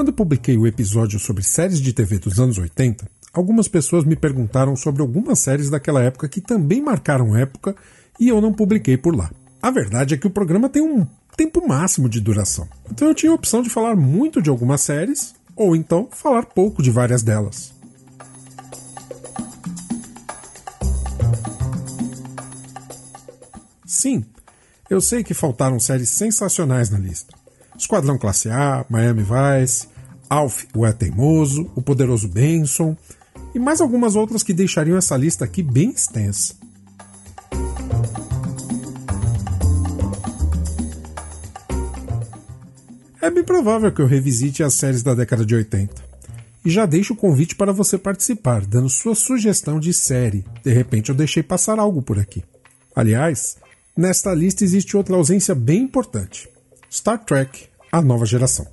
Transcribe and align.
Quando 0.00 0.14
publiquei 0.14 0.56
o 0.56 0.66
episódio 0.66 1.18
sobre 1.18 1.42
séries 1.42 1.78
de 1.78 1.92
TV 1.92 2.18
dos 2.18 2.40
anos 2.40 2.56
80, 2.56 3.06
algumas 3.34 3.68
pessoas 3.68 4.02
me 4.02 4.16
perguntaram 4.16 4.74
sobre 4.74 5.02
algumas 5.02 5.40
séries 5.40 5.68
daquela 5.68 6.02
época 6.02 6.26
que 6.26 6.40
também 6.40 6.80
marcaram 6.80 7.36
época 7.36 7.76
e 8.18 8.26
eu 8.26 8.40
não 8.40 8.50
publiquei 8.50 8.96
por 8.96 9.14
lá. 9.14 9.30
A 9.60 9.70
verdade 9.70 10.14
é 10.14 10.16
que 10.16 10.26
o 10.26 10.30
programa 10.30 10.70
tem 10.70 10.80
um 10.80 11.06
tempo 11.36 11.68
máximo 11.68 12.08
de 12.08 12.18
duração, 12.18 12.66
então 12.90 13.08
eu 13.08 13.14
tinha 13.14 13.30
a 13.30 13.34
opção 13.34 13.60
de 13.60 13.68
falar 13.68 13.94
muito 13.94 14.40
de 14.40 14.48
algumas 14.48 14.80
séries 14.80 15.34
ou 15.54 15.76
então 15.76 16.08
falar 16.10 16.46
pouco 16.46 16.82
de 16.82 16.90
várias 16.90 17.22
delas. 17.22 17.74
Sim, 23.84 24.24
eu 24.88 25.02
sei 25.02 25.22
que 25.22 25.34
faltaram 25.34 25.78
séries 25.78 26.08
sensacionais 26.08 26.88
na 26.88 26.98
lista. 26.98 27.38
Esquadrão 27.76 28.18
Classe 28.18 28.50
A, 28.50 28.84
Miami 28.90 29.22
Vice, 29.22 29.89
Alf, 30.30 30.64
o 30.76 30.86
É 30.86 30.92
Teimoso, 30.92 31.68
O 31.74 31.82
Poderoso 31.82 32.28
Benson 32.28 32.96
e 33.52 33.58
mais 33.58 33.80
algumas 33.80 34.14
outras 34.14 34.44
que 34.44 34.54
deixariam 34.54 34.96
essa 34.96 35.16
lista 35.16 35.44
aqui 35.44 35.60
bem 35.60 35.90
extensa. 35.90 36.54
É 43.20 43.28
bem 43.28 43.42
provável 43.42 43.92
que 43.92 44.00
eu 44.00 44.06
revisite 44.06 44.62
as 44.62 44.74
séries 44.74 45.02
da 45.02 45.14
década 45.14 45.44
de 45.44 45.54
80. 45.54 46.10
E 46.64 46.70
já 46.70 46.86
deixo 46.86 47.14
o 47.14 47.16
convite 47.16 47.56
para 47.56 47.72
você 47.72 47.98
participar, 47.98 48.64
dando 48.64 48.88
sua 48.88 49.14
sugestão 49.14 49.80
de 49.80 49.92
série. 49.92 50.44
De 50.62 50.72
repente 50.72 51.10
eu 51.10 51.14
deixei 51.14 51.42
passar 51.42 51.78
algo 51.78 52.02
por 52.02 52.18
aqui. 52.18 52.44
Aliás, 52.94 53.56
nesta 53.96 54.32
lista 54.32 54.62
existe 54.62 54.96
outra 54.96 55.16
ausência 55.16 55.54
bem 55.54 55.82
importante: 55.82 56.48
Star 56.90 57.18
Trek 57.24 57.66
A 57.90 58.00
Nova 58.00 58.24
Geração. 58.24 58.66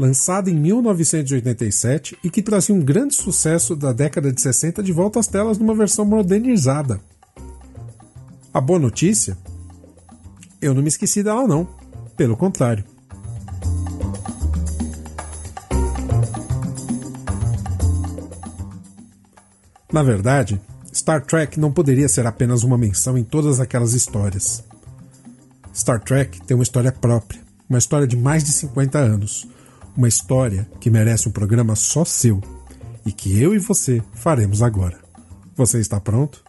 Lançada 0.00 0.50
em 0.50 0.54
1987 0.54 2.16
e 2.24 2.30
que 2.30 2.40
trazia 2.40 2.74
um 2.74 2.80
grande 2.80 3.14
sucesso 3.14 3.76
da 3.76 3.92
década 3.92 4.32
de 4.32 4.40
60 4.40 4.82
de 4.82 4.92
volta 4.92 5.20
às 5.20 5.26
telas 5.26 5.58
numa 5.58 5.74
versão 5.74 6.06
modernizada. 6.06 6.98
A 8.50 8.62
boa 8.62 8.78
notícia? 8.78 9.36
Eu 10.58 10.72
não 10.72 10.80
me 10.80 10.88
esqueci 10.88 11.22
dela, 11.22 11.46
não. 11.46 11.68
Pelo 12.16 12.34
contrário. 12.34 12.82
Na 19.92 20.02
verdade, 20.02 20.58
Star 20.94 21.26
Trek 21.26 21.60
não 21.60 21.70
poderia 21.70 22.08
ser 22.08 22.26
apenas 22.26 22.62
uma 22.62 22.78
menção 22.78 23.18
em 23.18 23.22
todas 23.22 23.60
aquelas 23.60 23.92
histórias. 23.92 24.64
Star 25.74 26.02
Trek 26.02 26.40
tem 26.46 26.54
uma 26.54 26.62
história 26.62 26.90
própria, 26.90 27.42
uma 27.68 27.78
história 27.78 28.06
de 28.06 28.16
mais 28.16 28.42
de 28.42 28.52
50 28.52 28.98
anos, 28.98 29.46
uma 29.96 30.08
história 30.08 30.68
que 30.80 30.90
merece 30.90 31.28
um 31.28 31.32
programa 31.32 31.74
só 31.76 32.04
seu 32.04 32.40
e 33.04 33.12
que 33.12 33.40
eu 33.40 33.54
e 33.54 33.58
você 33.58 34.02
faremos 34.14 34.62
agora. 34.62 34.98
Você 35.56 35.78
está 35.78 36.00
pronto? 36.00 36.42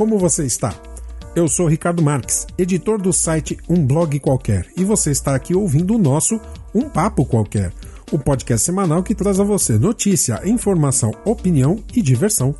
Como 0.00 0.18
você 0.18 0.46
está? 0.46 0.74
Eu 1.36 1.46
sou 1.46 1.66
Ricardo 1.66 2.02
Marques, 2.02 2.46
editor 2.56 2.98
do 2.98 3.12
site 3.12 3.58
Um 3.68 3.84
Blog 3.84 4.18
Qualquer, 4.18 4.66
e 4.74 4.82
você 4.82 5.10
está 5.10 5.34
aqui 5.34 5.54
ouvindo 5.54 5.94
o 5.94 5.98
nosso 5.98 6.40
Um 6.74 6.88
Papo 6.88 7.26
Qualquer, 7.26 7.70
o 8.10 8.18
podcast 8.18 8.64
semanal 8.64 9.02
que 9.02 9.14
traz 9.14 9.38
a 9.38 9.44
você 9.44 9.78
notícia, 9.78 10.40
informação, 10.48 11.10
opinião 11.22 11.84
e 11.94 12.00
diversão. 12.00 12.54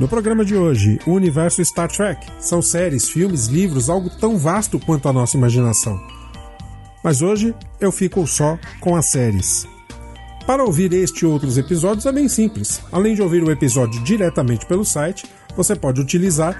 No 0.00 0.08
programa 0.08 0.42
de 0.42 0.56
hoje, 0.56 0.98
o 1.06 1.10
universo 1.10 1.62
Star 1.62 1.92
Trek. 1.92 2.26
São 2.40 2.62
séries, 2.62 3.10
filmes, 3.10 3.44
livros, 3.44 3.90
algo 3.90 4.08
tão 4.08 4.38
vasto 4.38 4.80
quanto 4.80 5.06
a 5.06 5.12
nossa 5.12 5.36
imaginação. 5.36 6.02
Mas 7.04 7.20
hoje 7.20 7.54
eu 7.78 7.92
fico 7.92 8.26
só 8.26 8.58
com 8.80 8.96
as 8.96 9.10
séries. 9.10 9.70
Para 10.46 10.64
ouvir 10.64 10.92
este 10.92 11.22
e 11.22 11.26
outros 11.26 11.56
episódios 11.56 12.04
é 12.04 12.12
bem 12.12 12.28
simples. 12.28 12.82
Além 12.90 13.14
de 13.14 13.22
ouvir 13.22 13.42
o 13.42 13.50
episódio 13.50 14.02
diretamente 14.02 14.66
pelo 14.66 14.84
site, 14.84 15.24
você 15.56 15.76
pode 15.76 16.00
utilizar 16.00 16.56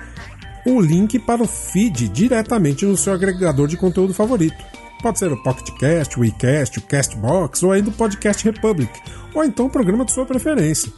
o 0.64 0.80
link 0.80 1.18
para 1.18 1.42
o 1.42 1.48
feed 1.48 2.08
diretamente 2.08 2.86
no 2.86 2.96
seu 2.96 3.12
agregador 3.12 3.66
de 3.66 3.76
conteúdo 3.76 4.14
favorito. 4.14 4.56
Pode 5.02 5.18
ser 5.18 5.32
o 5.32 5.42
PocketCast, 5.42 6.16
o 6.16 6.20
WeCast, 6.20 6.78
o 6.78 6.82
Castbox 6.82 7.62
ou 7.64 7.72
ainda 7.72 7.90
o 7.90 7.92
Podcast 7.92 8.44
Republic, 8.44 8.92
ou 9.34 9.42
então 9.42 9.66
o 9.66 9.70
programa 9.70 10.04
de 10.04 10.12
sua 10.12 10.24
preferência. 10.24 10.92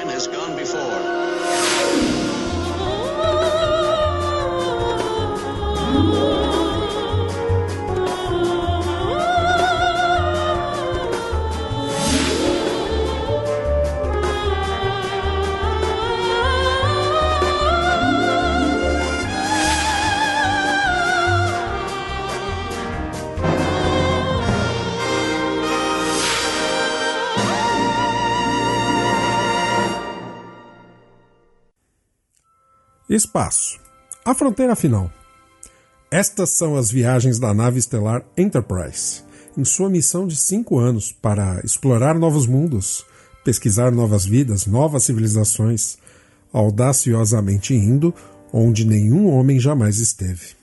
Man 0.04 0.14
has 0.14 0.26
gone 0.26 0.54
before. 0.54 1.23
Espaço. 33.14 33.78
A 34.24 34.34
fronteira 34.34 34.74
final. 34.74 35.08
Estas 36.10 36.50
são 36.50 36.74
as 36.74 36.90
viagens 36.90 37.38
da 37.38 37.54
nave 37.54 37.78
estelar 37.78 38.24
Enterprise, 38.36 39.22
em 39.56 39.64
sua 39.64 39.88
missão 39.88 40.26
de 40.26 40.34
cinco 40.34 40.80
anos 40.80 41.12
para 41.12 41.60
explorar 41.64 42.18
novos 42.18 42.44
mundos, 42.48 43.06
pesquisar 43.44 43.92
novas 43.92 44.24
vidas, 44.26 44.66
novas 44.66 45.04
civilizações, 45.04 45.96
audaciosamente 46.52 47.72
indo 47.72 48.12
onde 48.52 48.84
nenhum 48.84 49.28
homem 49.28 49.60
jamais 49.60 50.00
esteve. 50.00 50.56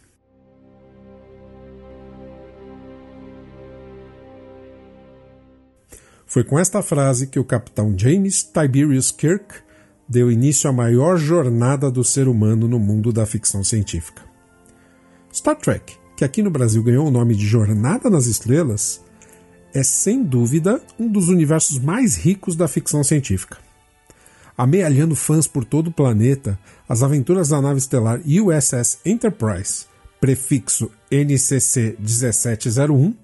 Foi 6.26 6.44
com 6.44 6.60
esta 6.60 6.82
frase 6.82 7.28
que 7.28 7.40
o 7.40 7.46
capitão 7.46 7.94
James 7.98 8.44
Tiberius 8.44 9.10
Kirk 9.10 9.71
deu 10.12 10.30
início 10.30 10.70
à 10.70 10.74
maior 10.74 11.16
jornada 11.16 11.90
do 11.90 12.04
ser 12.04 12.28
humano 12.28 12.68
no 12.68 12.78
mundo 12.78 13.14
da 13.14 13.26
ficção 13.26 13.64
científica. 13.64 14.22
Star 15.34 15.56
Trek, 15.56 15.96
que 16.18 16.26
aqui 16.26 16.44
no 16.44 16.52
Brasil 16.52 16.84
ganhou 16.84 17.08
o 17.08 17.12
nome 17.12 17.34
de 17.34 17.48
Jornada 17.48 18.10
nas 18.10 18.26
Estrelas, 18.26 19.02
é 19.74 19.82
sem 19.84 20.22
dúvida 20.22 20.82
um 21.00 21.08
dos 21.08 21.30
universos 21.30 21.80
mais 21.80 22.18
ricos 22.18 22.58
da 22.58 22.68
ficção 22.68 23.06
científica. 23.06 23.58
Amealhando 24.58 25.16
fãs 25.16 25.48
por 25.48 25.64
todo 25.64 25.88
o 25.88 25.94
planeta, 25.94 26.60
as 26.90 27.02
aventuras 27.04 27.48
da 27.48 27.62
nave 27.62 27.80
estelar 27.80 28.20
USS 28.20 29.00
Enterprise, 29.06 29.86
prefixo 30.20 30.92
NCC 31.10 31.96
1701, 31.98 33.16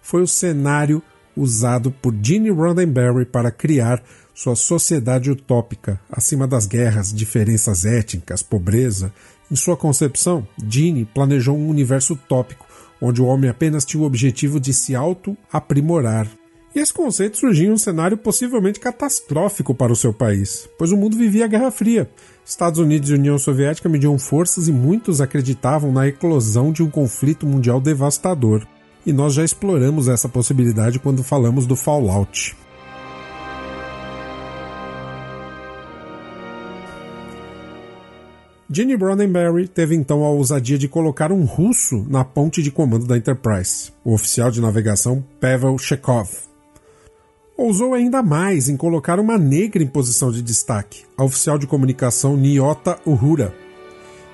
foi 0.00 0.22
o 0.22 0.26
cenário 0.26 1.00
usado 1.36 1.92
por 1.92 2.12
Gene 2.20 2.50
Roddenberry 2.50 3.26
para 3.26 3.52
criar 3.52 4.02
sua 4.34 4.56
sociedade 4.56 5.30
utópica, 5.30 6.00
acima 6.10 6.46
das 6.46 6.66
guerras, 6.66 7.12
diferenças 7.12 7.84
étnicas, 7.84 8.42
pobreza. 8.42 9.12
Em 9.50 9.56
sua 9.56 9.76
concepção, 9.76 10.46
Gene 10.68 11.04
planejou 11.04 11.56
um 11.56 11.68
universo 11.68 12.14
utópico, 12.14 12.66
onde 13.00 13.20
o 13.20 13.26
homem 13.26 13.50
apenas 13.50 13.84
tinha 13.84 14.02
o 14.02 14.06
objetivo 14.06 14.58
de 14.58 14.72
se 14.72 14.94
auto-aprimorar. 14.94 16.26
E 16.74 16.78
esse 16.78 16.92
conceito 16.92 17.36
surgiu 17.36 17.68
em 17.70 17.72
um 17.72 17.78
cenário 17.78 18.16
possivelmente 18.16 18.80
catastrófico 18.80 19.74
para 19.74 19.92
o 19.92 19.96
seu 19.96 20.14
país, 20.14 20.66
pois 20.78 20.90
o 20.90 20.96
mundo 20.96 21.18
vivia 21.18 21.44
a 21.44 21.48
Guerra 21.48 21.70
Fria. 21.70 22.08
Estados 22.46 22.80
Unidos 22.80 23.10
e 23.10 23.14
União 23.14 23.38
Soviética 23.38 23.88
mediam 23.88 24.18
forças 24.18 24.68
e 24.68 24.72
muitos 24.72 25.20
acreditavam 25.20 25.92
na 25.92 26.08
eclosão 26.08 26.72
de 26.72 26.82
um 26.82 26.88
conflito 26.88 27.46
mundial 27.46 27.80
devastador 27.80 28.66
e 29.04 29.12
nós 29.12 29.34
já 29.34 29.44
exploramos 29.44 30.08
essa 30.08 30.28
possibilidade 30.28 30.98
quando 30.98 31.22
falamos 31.22 31.66
do 31.66 31.76
Fallout. 31.76 32.56
Gene 38.74 38.94
Roddenberry 38.94 39.68
teve 39.68 39.94
então 39.94 40.24
a 40.24 40.30
ousadia 40.30 40.78
de 40.78 40.88
colocar 40.88 41.30
um 41.30 41.44
russo 41.44 42.06
na 42.08 42.24
ponte 42.24 42.62
de 42.62 42.70
comando 42.70 43.04
da 43.04 43.18
Enterprise, 43.18 43.92
o 44.02 44.14
oficial 44.14 44.50
de 44.50 44.62
navegação 44.62 45.22
Pavel 45.38 45.76
Chekhov. 45.76 46.30
Ousou 47.54 47.92
ainda 47.92 48.22
mais 48.22 48.70
em 48.70 48.76
colocar 48.78 49.20
uma 49.20 49.36
negra 49.36 49.82
em 49.82 49.86
posição 49.86 50.32
de 50.32 50.40
destaque, 50.40 51.02
a 51.18 51.24
oficial 51.24 51.58
de 51.58 51.66
comunicação 51.66 52.34
Nyota 52.34 52.98
Uhura. 53.04 53.54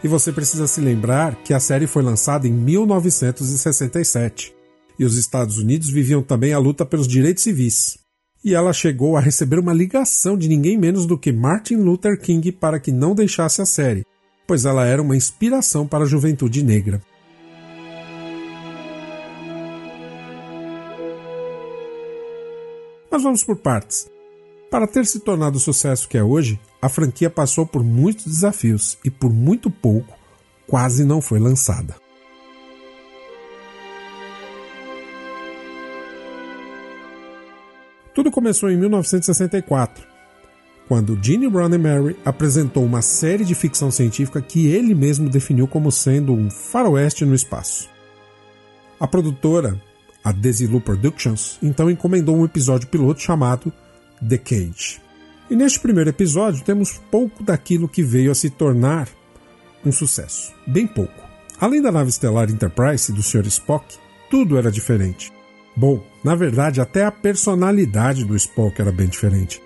E 0.04 0.08
você 0.08 0.30
precisa 0.30 0.68
se 0.68 0.80
lembrar 0.80 1.34
que 1.42 1.52
a 1.52 1.58
série 1.58 1.88
foi 1.88 2.04
lançada 2.04 2.46
em 2.46 2.52
1967 2.52 4.54
e 5.00 5.04
os 5.04 5.16
Estados 5.16 5.58
Unidos 5.58 5.90
viviam 5.90 6.22
também 6.22 6.52
a 6.52 6.60
luta 6.60 6.86
pelos 6.86 7.08
direitos 7.08 7.42
civis. 7.42 7.98
E 8.44 8.54
ela 8.54 8.72
chegou 8.72 9.16
a 9.16 9.20
receber 9.20 9.58
uma 9.58 9.72
ligação 9.72 10.38
de 10.38 10.46
ninguém 10.46 10.78
menos 10.78 11.06
do 11.06 11.18
que 11.18 11.32
Martin 11.32 11.78
Luther 11.78 12.20
King 12.20 12.52
para 12.52 12.78
que 12.78 12.92
não 12.92 13.16
deixasse 13.16 13.60
a 13.60 13.66
série, 13.66 14.06
pois 14.48 14.64
ela 14.64 14.86
era 14.86 15.02
uma 15.02 15.14
inspiração 15.14 15.86
para 15.86 16.04
a 16.04 16.06
juventude 16.06 16.64
negra. 16.64 17.02
Mas 23.10 23.22
vamos 23.22 23.44
por 23.44 23.56
partes. 23.56 24.10
Para 24.70 24.86
ter 24.86 25.04
se 25.04 25.20
tornado 25.20 25.56
o 25.56 25.60
sucesso 25.60 26.08
que 26.08 26.16
é 26.16 26.22
hoje, 26.22 26.58
a 26.80 26.88
franquia 26.88 27.28
passou 27.28 27.66
por 27.66 27.84
muitos 27.84 28.24
desafios 28.24 28.98
e 29.04 29.10
por 29.10 29.30
muito 29.30 29.70
pouco 29.70 30.16
quase 30.66 31.04
não 31.04 31.20
foi 31.20 31.38
lançada. 31.38 31.94
Tudo 38.14 38.30
começou 38.30 38.70
em 38.70 38.76
1964, 38.78 40.06
quando 40.88 41.18
Gene 41.22 41.46
Roddenberry 41.46 42.16
apresentou 42.24 42.82
uma 42.82 43.02
série 43.02 43.44
de 43.44 43.54
ficção 43.54 43.90
científica 43.90 44.40
que 44.40 44.68
ele 44.68 44.94
mesmo 44.94 45.28
definiu 45.28 45.68
como 45.68 45.92
sendo 45.92 46.32
um 46.32 46.50
faroeste 46.50 47.26
no 47.26 47.34
espaço. 47.34 47.90
A 48.98 49.06
produtora, 49.06 49.80
a 50.24 50.32
Desilu 50.32 50.80
Productions, 50.80 51.58
então 51.62 51.90
encomendou 51.90 52.34
um 52.36 52.44
episódio 52.44 52.88
piloto 52.88 53.20
chamado 53.20 53.70
The 54.26 54.38
Cage. 54.38 55.00
E 55.50 55.54
neste 55.54 55.78
primeiro 55.78 56.10
episódio 56.10 56.64
temos 56.64 56.98
pouco 57.10 57.44
daquilo 57.44 57.88
que 57.88 58.02
veio 58.02 58.30
a 58.32 58.34
se 58.34 58.48
tornar 58.48 59.08
um 59.84 59.92
sucesso. 59.92 60.52
Bem 60.66 60.86
pouco. 60.86 61.22
Além 61.60 61.82
da 61.82 61.92
nave 61.92 62.08
estelar 62.08 62.50
Enterprise 62.50 63.12
do 63.12 63.22
Sr. 63.22 63.46
Spock, 63.46 63.96
tudo 64.30 64.56
era 64.56 64.70
diferente. 64.70 65.32
Bom, 65.76 66.02
na 66.24 66.34
verdade, 66.34 66.80
até 66.80 67.04
a 67.04 67.12
personalidade 67.12 68.24
do 68.24 68.34
Spock 68.34 68.80
era 68.80 68.90
bem 68.90 69.06
diferente. 69.06 69.60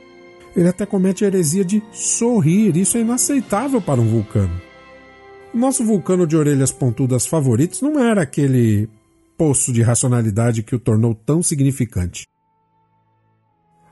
Ele 0.56 0.68
até 0.68 0.84
comete 0.84 1.24
a 1.24 1.28
heresia 1.28 1.64
de 1.64 1.82
sorrir, 1.92 2.76
isso 2.76 2.96
é 2.98 3.00
inaceitável 3.00 3.80
para 3.80 4.00
um 4.00 4.06
vulcano. 4.06 4.60
Nosso 5.54 5.84
vulcano 5.84 6.26
de 6.26 6.36
orelhas 6.36 6.70
pontudas 6.70 7.26
favoritos 7.26 7.80
não 7.80 7.98
era 7.98 8.22
aquele 8.22 8.88
poço 9.36 9.72
de 9.72 9.82
racionalidade 9.82 10.62
que 10.62 10.74
o 10.74 10.78
tornou 10.78 11.14
tão 11.14 11.42
significante. 11.42 12.26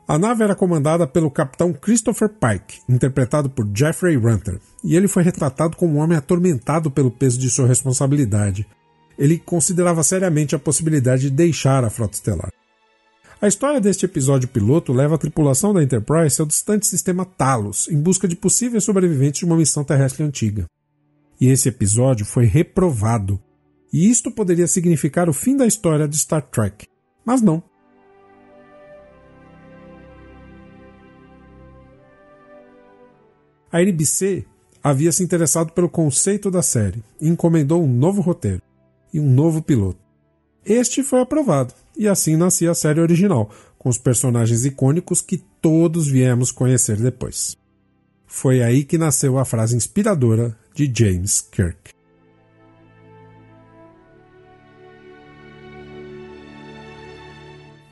A 0.06 0.18
nave 0.18 0.42
era 0.42 0.56
comandada 0.56 1.06
pelo 1.06 1.30
capitão 1.30 1.72
Christopher 1.72 2.28
Pike, 2.28 2.80
interpretado 2.88 3.49
por 3.49 3.68
Jeffrey 3.73 4.16
Runter, 4.16 4.58
e 4.82 4.96
ele 4.96 5.06
foi 5.06 5.23
retratado 5.23 5.76
como 5.76 5.94
um 5.94 5.99
homem 5.99 6.18
atormentado 6.18 6.90
pelo 6.90 7.11
peso 7.11 7.38
de 7.38 7.49
sua 7.49 7.66
responsabilidade, 7.66 8.66
ele 9.20 9.38
considerava 9.38 10.02
seriamente 10.02 10.56
a 10.56 10.58
possibilidade 10.58 11.25
de 11.25 11.30
deixar 11.30 11.85
a 11.85 11.90
frota 11.90 12.14
estelar. 12.14 12.50
A 13.42 13.49
história 13.49 13.80
deste 13.80 14.04
episódio 14.04 14.47
piloto 14.47 14.92
leva 14.92 15.14
a 15.14 15.18
tripulação 15.18 15.73
da 15.73 15.82
Enterprise 15.82 16.38
ao 16.38 16.47
distante 16.47 16.87
sistema 16.87 17.25
Talos, 17.25 17.88
em 17.88 17.99
busca 17.99 18.28
de 18.28 18.37
possíveis 18.37 18.85
sobreviventes 18.85 19.38
de 19.38 19.47
uma 19.47 19.56
missão 19.56 19.82
terrestre 19.82 20.23
antiga. 20.23 20.66
E 21.40 21.47
esse 21.47 21.66
episódio 21.66 22.26
foi 22.26 22.44
reprovado. 22.44 23.40
E 23.90 24.11
isto 24.11 24.30
poderia 24.30 24.66
significar 24.66 25.26
o 25.26 25.32
fim 25.32 25.56
da 25.56 25.66
história 25.66 26.06
de 26.06 26.18
Star 26.18 26.42
Trek. 26.42 26.87
Mas 27.25 27.40
não. 27.40 27.62
A 33.73 33.80
NBC 33.80 34.44
havia 34.82 35.11
se 35.12 35.23
interessado 35.23 35.73
pelo 35.73 35.88
conceito 35.88 36.50
da 36.50 36.61
série 36.61 37.02
e 37.18 37.26
encomendou 37.26 37.82
um 37.82 37.90
novo 37.90 38.20
roteiro 38.20 38.61
e 39.14 39.18
um 39.18 39.30
novo 39.30 39.62
piloto. 39.62 39.99
Este 40.62 41.02
foi 41.02 41.20
aprovado, 41.20 41.73
e 42.00 42.09
assim 42.09 42.35
nascia 42.35 42.71
a 42.71 42.75
série 42.75 42.99
original, 42.99 43.50
com 43.78 43.90
os 43.90 43.99
personagens 43.99 44.64
icônicos 44.64 45.21
que 45.21 45.37
todos 45.61 46.09
viemos 46.09 46.50
conhecer 46.50 46.97
depois. 46.97 47.59
Foi 48.26 48.62
aí 48.62 48.85
que 48.85 48.97
nasceu 48.97 49.38
a 49.38 49.45
frase 49.45 49.76
inspiradora 49.76 50.57
de 50.75 50.90
James 50.90 51.42
Kirk. 51.42 51.90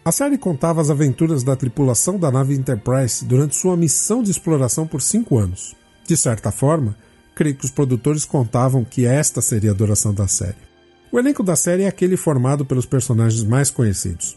A 0.03 0.11
série 0.11 0.39
contava 0.39 0.81
as 0.81 0.89
aventuras 0.89 1.45
da 1.45 1.55
tripulação 1.55 2.19
da 2.19 2.31
nave 2.31 2.55
Enterprise 2.55 3.23
durante 3.27 3.57
sua 3.57 3.77
missão 3.77 4.23
de 4.23 4.31
exploração 4.31 4.87
por 4.87 5.03
cinco 5.03 5.37
anos. 5.37 5.77
De 6.07 6.17
certa 6.17 6.51
forma, 6.51 6.97
creio 7.35 7.57
que 7.57 7.67
os 7.67 7.71
produtores 7.71 8.25
contavam 8.25 8.87
que 8.87 9.05
esta 9.05 9.43
seria 9.43 9.73
a 9.73 9.75
duração 9.75 10.15
da 10.15 10.27
série. 10.27 10.68
O 11.11 11.19
elenco 11.19 11.43
da 11.43 11.57
série 11.57 11.85
é 11.85 11.89
aquele 11.89 12.17
formado 12.17 12.67
pelos 12.67 12.85
personagens 12.85 13.43
mais 13.43 13.71
conhecidos. 13.71 14.37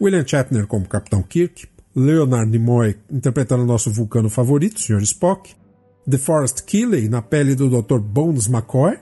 William 0.00 0.24
Shatner 0.26 0.66
como 0.66 0.88
Capitão 0.88 1.22
Kirk, 1.22 1.66
Leonard 1.94 2.50
Nimoy 2.50 2.96
interpretando 3.10 3.64
o 3.64 3.66
nosso 3.66 3.90
vulcano 3.90 4.30
favorito, 4.30 4.80
Sr. 4.80 5.02
Spock, 5.02 5.54
DeForest 6.06 6.62
Keeley 6.64 7.08
na 7.08 7.20
pele 7.20 7.54
do 7.54 7.68
Dr. 7.68 7.98
Bones 7.98 8.46
McCoy, 8.46 8.98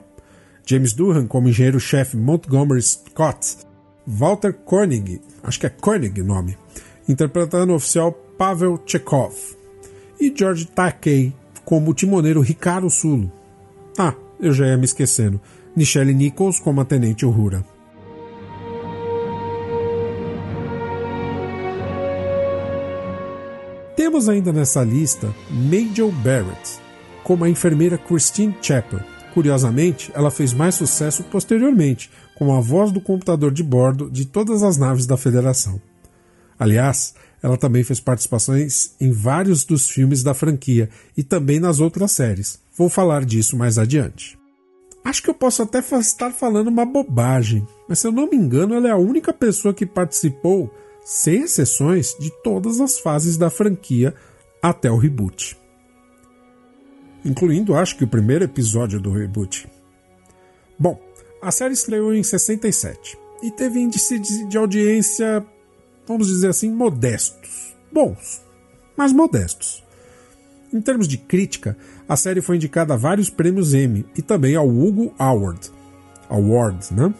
James 0.65 0.93
Doohan 0.93 1.27
como 1.27 1.47
engenheiro-chefe 1.47 2.17
Montgomery 2.17 2.81
Scott, 2.81 3.57
Walter 4.05 4.53
Koenig, 4.53 5.21
acho 5.43 5.59
que 5.59 5.67
é 5.67 5.69
Koenig 5.69 6.21
o 6.21 6.25
nome, 6.25 6.57
interpretando 7.07 7.71
o 7.71 7.75
oficial 7.75 8.11
Pavel 8.11 8.81
Chekhov, 8.85 9.35
e 10.19 10.33
George 10.35 10.65
Takei 10.65 11.33
como 11.63 11.91
o 11.91 11.93
timoneiro 11.93 12.41
Ricardo 12.41 12.89
Sulo. 12.89 13.31
Ah, 13.97 14.13
eu 14.39 14.53
já 14.53 14.67
ia 14.67 14.77
me 14.77 14.85
esquecendo. 14.85 15.39
Nichelle 15.75 16.13
Nichols 16.13 16.59
como 16.59 16.81
a 16.81 16.85
Tenente 16.85 17.25
Uhura. 17.25 17.63
Temos 23.95 24.27
ainda 24.27 24.51
nessa 24.51 24.83
lista 24.83 25.33
Major 25.49 26.11
Barrett 26.11 26.79
como 27.23 27.43
a 27.43 27.49
enfermeira 27.49 27.97
Christine 27.97 28.55
Chappell, 28.61 29.01
Curiosamente, 29.33 30.11
ela 30.13 30.29
fez 30.29 30.53
mais 30.53 30.75
sucesso 30.75 31.23
posteriormente, 31.23 32.09
como 32.35 32.53
a 32.53 32.59
voz 32.59 32.91
do 32.91 32.99
computador 32.99 33.51
de 33.51 33.63
bordo 33.63 34.09
de 34.09 34.25
todas 34.25 34.61
as 34.61 34.77
naves 34.77 35.05
da 35.05 35.15
Federação. 35.15 35.81
Aliás, 36.59 37.15
ela 37.41 37.57
também 37.57 37.83
fez 37.83 37.99
participações 37.99 38.91
em 38.99 39.11
vários 39.11 39.63
dos 39.63 39.89
filmes 39.89 40.21
da 40.21 40.33
franquia 40.33 40.89
e 41.15 41.23
também 41.23 41.59
nas 41.59 41.79
outras 41.79 42.11
séries. 42.11 42.59
Vou 42.77 42.89
falar 42.89 43.25
disso 43.25 43.57
mais 43.57 43.77
adiante. 43.77 44.40
Acho 45.03 45.23
que 45.23 45.29
eu 45.29 45.33
posso 45.33 45.63
até 45.63 45.79
estar 45.79 46.31
falando 46.31 46.67
uma 46.67 46.85
bobagem, 46.85 47.67
mas 47.87 47.99
se 47.99 48.07
eu 48.07 48.11
não 48.11 48.29
me 48.29 48.37
engano, 48.37 48.75
ela 48.75 48.87
é 48.87 48.91
a 48.91 48.97
única 48.97 49.33
pessoa 49.33 49.73
que 49.73 49.85
participou, 49.85 50.71
sem 51.03 51.43
exceções, 51.43 52.15
de 52.19 52.31
todas 52.43 52.79
as 52.79 52.99
fases 52.99 53.35
da 53.35 53.49
franquia 53.49 54.13
até 54.61 54.91
o 54.91 54.97
reboot. 54.97 55.57
Incluindo, 57.25 57.75
acho 57.75 57.97
que 57.97 58.03
o 58.03 58.07
primeiro 58.07 58.43
episódio 58.43 58.99
do 58.99 59.11
reboot. 59.11 59.67
Bom, 60.77 60.99
a 61.41 61.51
série 61.51 61.73
estreou 61.73 62.13
em 62.13 62.23
67 62.23 63.17
e 63.41 63.51
teve 63.51 63.79
índices 63.79 64.47
de 64.47 64.57
audiência, 64.57 65.43
vamos 66.07 66.27
dizer 66.27 66.49
assim, 66.49 66.71
modestos. 66.71 67.75
Bons, 67.91 68.41
mas 68.95 69.11
modestos. 69.11 69.83
Em 70.73 70.79
termos 70.79 71.07
de 71.07 71.17
crítica, 71.17 71.77
a 72.11 72.17
série 72.17 72.41
foi 72.41 72.57
indicada 72.57 72.93
a 72.93 72.97
vários 72.97 73.29
prêmios 73.29 73.73
Emmy 73.73 74.05
e 74.17 74.21
também 74.21 74.53
ao 74.53 74.67
Hugo 74.67 75.13
Award. 75.17 75.71
Award, 76.27 76.93
né? 76.93 77.13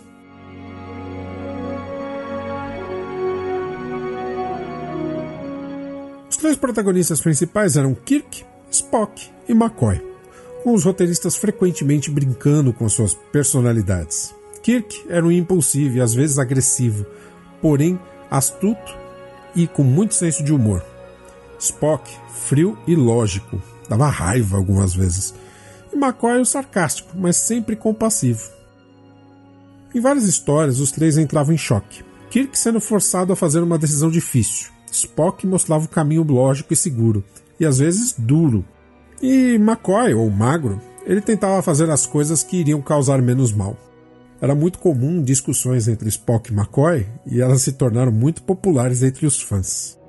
Os 6.29 6.35
três 6.35 6.57
protagonistas 6.57 7.21
principais 7.21 7.77
eram 7.77 7.95
Kirk, 7.95 8.43
Spock 8.69 9.29
e 9.47 9.53
McCoy, 9.53 10.05
com 10.61 10.73
os 10.73 10.83
roteiristas 10.83 11.37
frequentemente 11.37 12.11
brincando 12.11 12.73
com 12.73 12.89
suas 12.89 13.13
personalidades. 13.13 14.35
Kirk 14.61 15.05
era 15.07 15.25
um 15.25 15.31
impulsivo 15.31 15.95
e 15.95 16.01
às 16.01 16.13
vezes 16.13 16.37
agressivo, 16.37 17.05
porém 17.61 17.97
astuto 18.29 18.93
e 19.55 19.67
com 19.67 19.83
muito 19.83 20.15
senso 20.15 20.43
de 20.43 20.51
humor. 20.51 20.83
Spock, 21.57 22.11
frio 22.33 22.77
e 22.85 22.93
lógico, 22.93 23.70
dava 23.91 24.07
raiva 24.07 24.55
algumas 24.55 24.93
vezes. 24.93 25.33
E 25.91 25.97
McCoy 25.97 26.39
o 26.39 26.45
sarcástico, 26.45 27.11
mas 27.15 27.35
sempre 27.35 27.75
compassivo. 27.75 28.49
Em 29.93 29.99
várias 29.99 30.23
histórias, 30.23 30.79
os 30.79 30.91
três 30.91 31.17
entravam 31.17 31.53
em 31.53 31.57
choque. 31.57 32.03
Kirk 32.29 32.57
sendo 32.57 32.79
forçado 32.79 33.33
a 33.33 33.35
fazer 33.35 33.59
uma 33.59 33.77
decisão 33.77 34.09
difícil. 34.09 34.71
Spock 34.89 35.45
mostrava 35.45 35.83
o 35.83 35.89
caminho 35.89 36.23
lógico 36.23 36.71
e 36.71 36.77
seguro, 36.77 37.23
e 37.59 37.65
às 37.65 37.79
vezes 37.79 38.15
duro. 38.17 38.63
E 39.21 39.55
McCoy, 39.55 40.13
ou 40.13 40.29
magro, 40.29 40.81
ele 41.05 41.19
tentava 41.19 41.61
fazer 41.61 41.89
as 41.89 42.05
coisas 42.05 42.43
que 42.43 42.57
iriam 42.57 42.81
causar 42.81 43.21
menos 43.21 43.51
mal. 43.51 43.75
Era 44.39 44.55
muito 44.55 44.79
comum 44.79 45.21
discussões 45.21 45.89
entre 45.89 46.07
Spock 46.07 46.49
e 46.49 46.55
McCoy, 46.55 47.05
e 47.25 47.41
elas 47.41 47.61
se 47.61 47.73
tornaram 47.73 48.11
muito 48.11 48.41
populares 48.43 49.03
entre 49.03 49.25
os 49.25 49.41
fãs. 49.41 49.99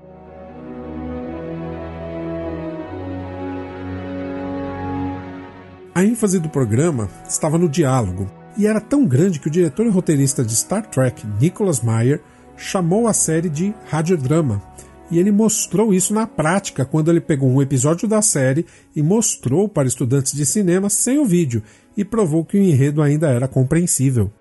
A 5.95 6.03
ênfase 6.03 6.39
do 6.39 6.49
programa 6.49 7.11
estava 7.29 7.59
no 7.59 7.69
diálogo, 7.69 8.27
e 8.57 8.67
era 8.67 8.81
tão 8.81 9.05
grande 9.05 9.39
que 9.39 9.49
o 9.49 9.51
diretor 9.51 9.85
e 9.85 9.91
roteirista 9.91 10.43
de 10.43 10.57
Star 10.57 10.87
Trek, 10.87 11.27
Nicholas 11.39 11.83
Meyer, 11.83 12.23
chamou 12.57 13.07
a 13.07 13.13
série 13.13 13.51
de 13.51 13.75
radiodrama, 13.91 14.63
e 15.11 15.19
ele 15.19 15.31
mostrou 15.31 15.93
isso 15.93 16.15
na 16.15 16.27
prática 16.27 16.87
quando 16.87 17.11
ele 17.11 17.21
pegou 17.21 17.51
um 17.51 17.61
episódio 17.61 18.09
da 18.09 18.23
série 18.23 18.65
e 18.97 19.03
mostrou 19.03 19.69
para 19.69 19.87
estudantes 19.87 20.33
de 20.33 20.47
cinema 20.47 20.89
sem 20.89 21.19
o 21.19 21.27
vídeo 21.27 21.63
e 21.95 22.03
provou 22.03 22.43
que 22.43 22.57
o 22.57 22.63
enredo 22.63 23.03
ainda 23.03 23.29
era 23.29 23.47
compreensível. 23.47 24.33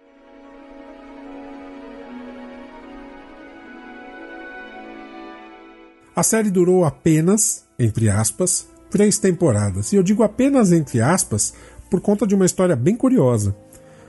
A 6.15 6.23
série 6.23 6.49
durou 6.49 6.85
apenas, 6.85 7.65
entre 7.77 8.09
aspas, 8.09 8.70
três 8.91 9.17
temporadas. 9.17 9.91
E 9.91 9.95
eu 9.95 10.03
digo 10.03 10.21
apenas 10.21 10.71
entre 10.71 11.01
aspas 11.01 11.53
por 11.89 11.99
conta 11.99 12.27
de 12.27 12.35
uma 12.35 12.45
história 12.45 12.75
bem 12.75 12.95
curiosa. 12.95 13.55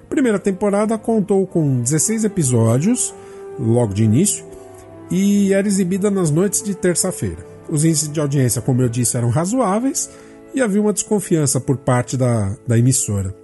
A 0.05 0.09
primeira 0.09 0.39
temporada 0.39 0.99
contou 0.99 1.47
com 1.47 1.81
16 1.81 2.25
episódios, 2.25 3.15
logo 3.59 3.95
de 3.95 4.05
início, 4.05 4.45
e 5.11 5.53
era 5.55 5.67
exibida 5.67 6.11
nas 6.11 6.31
noites 6.31 6.63
de 6.63 6.75
terça-feira. 6.75 7.47
Os 7.69 7.85
índices 7.85 8.13
de 8.13 8.21
audiência, 8.21 8.61
como 8.61 8.83
eu 8.83 8.89
disse, 8.89 9.17
eram 9.17 9.31
razoáveis 9.31 10.11
e 10.55 10.61
havia 10.61 10.83
uma 10.83 10.93
desconfiança 10.93 11.61
por 11.61 11.79
parte 11.79 12.17
da, 12.17 12.55
da 12.67 12.79
emissora. 12.79 13.35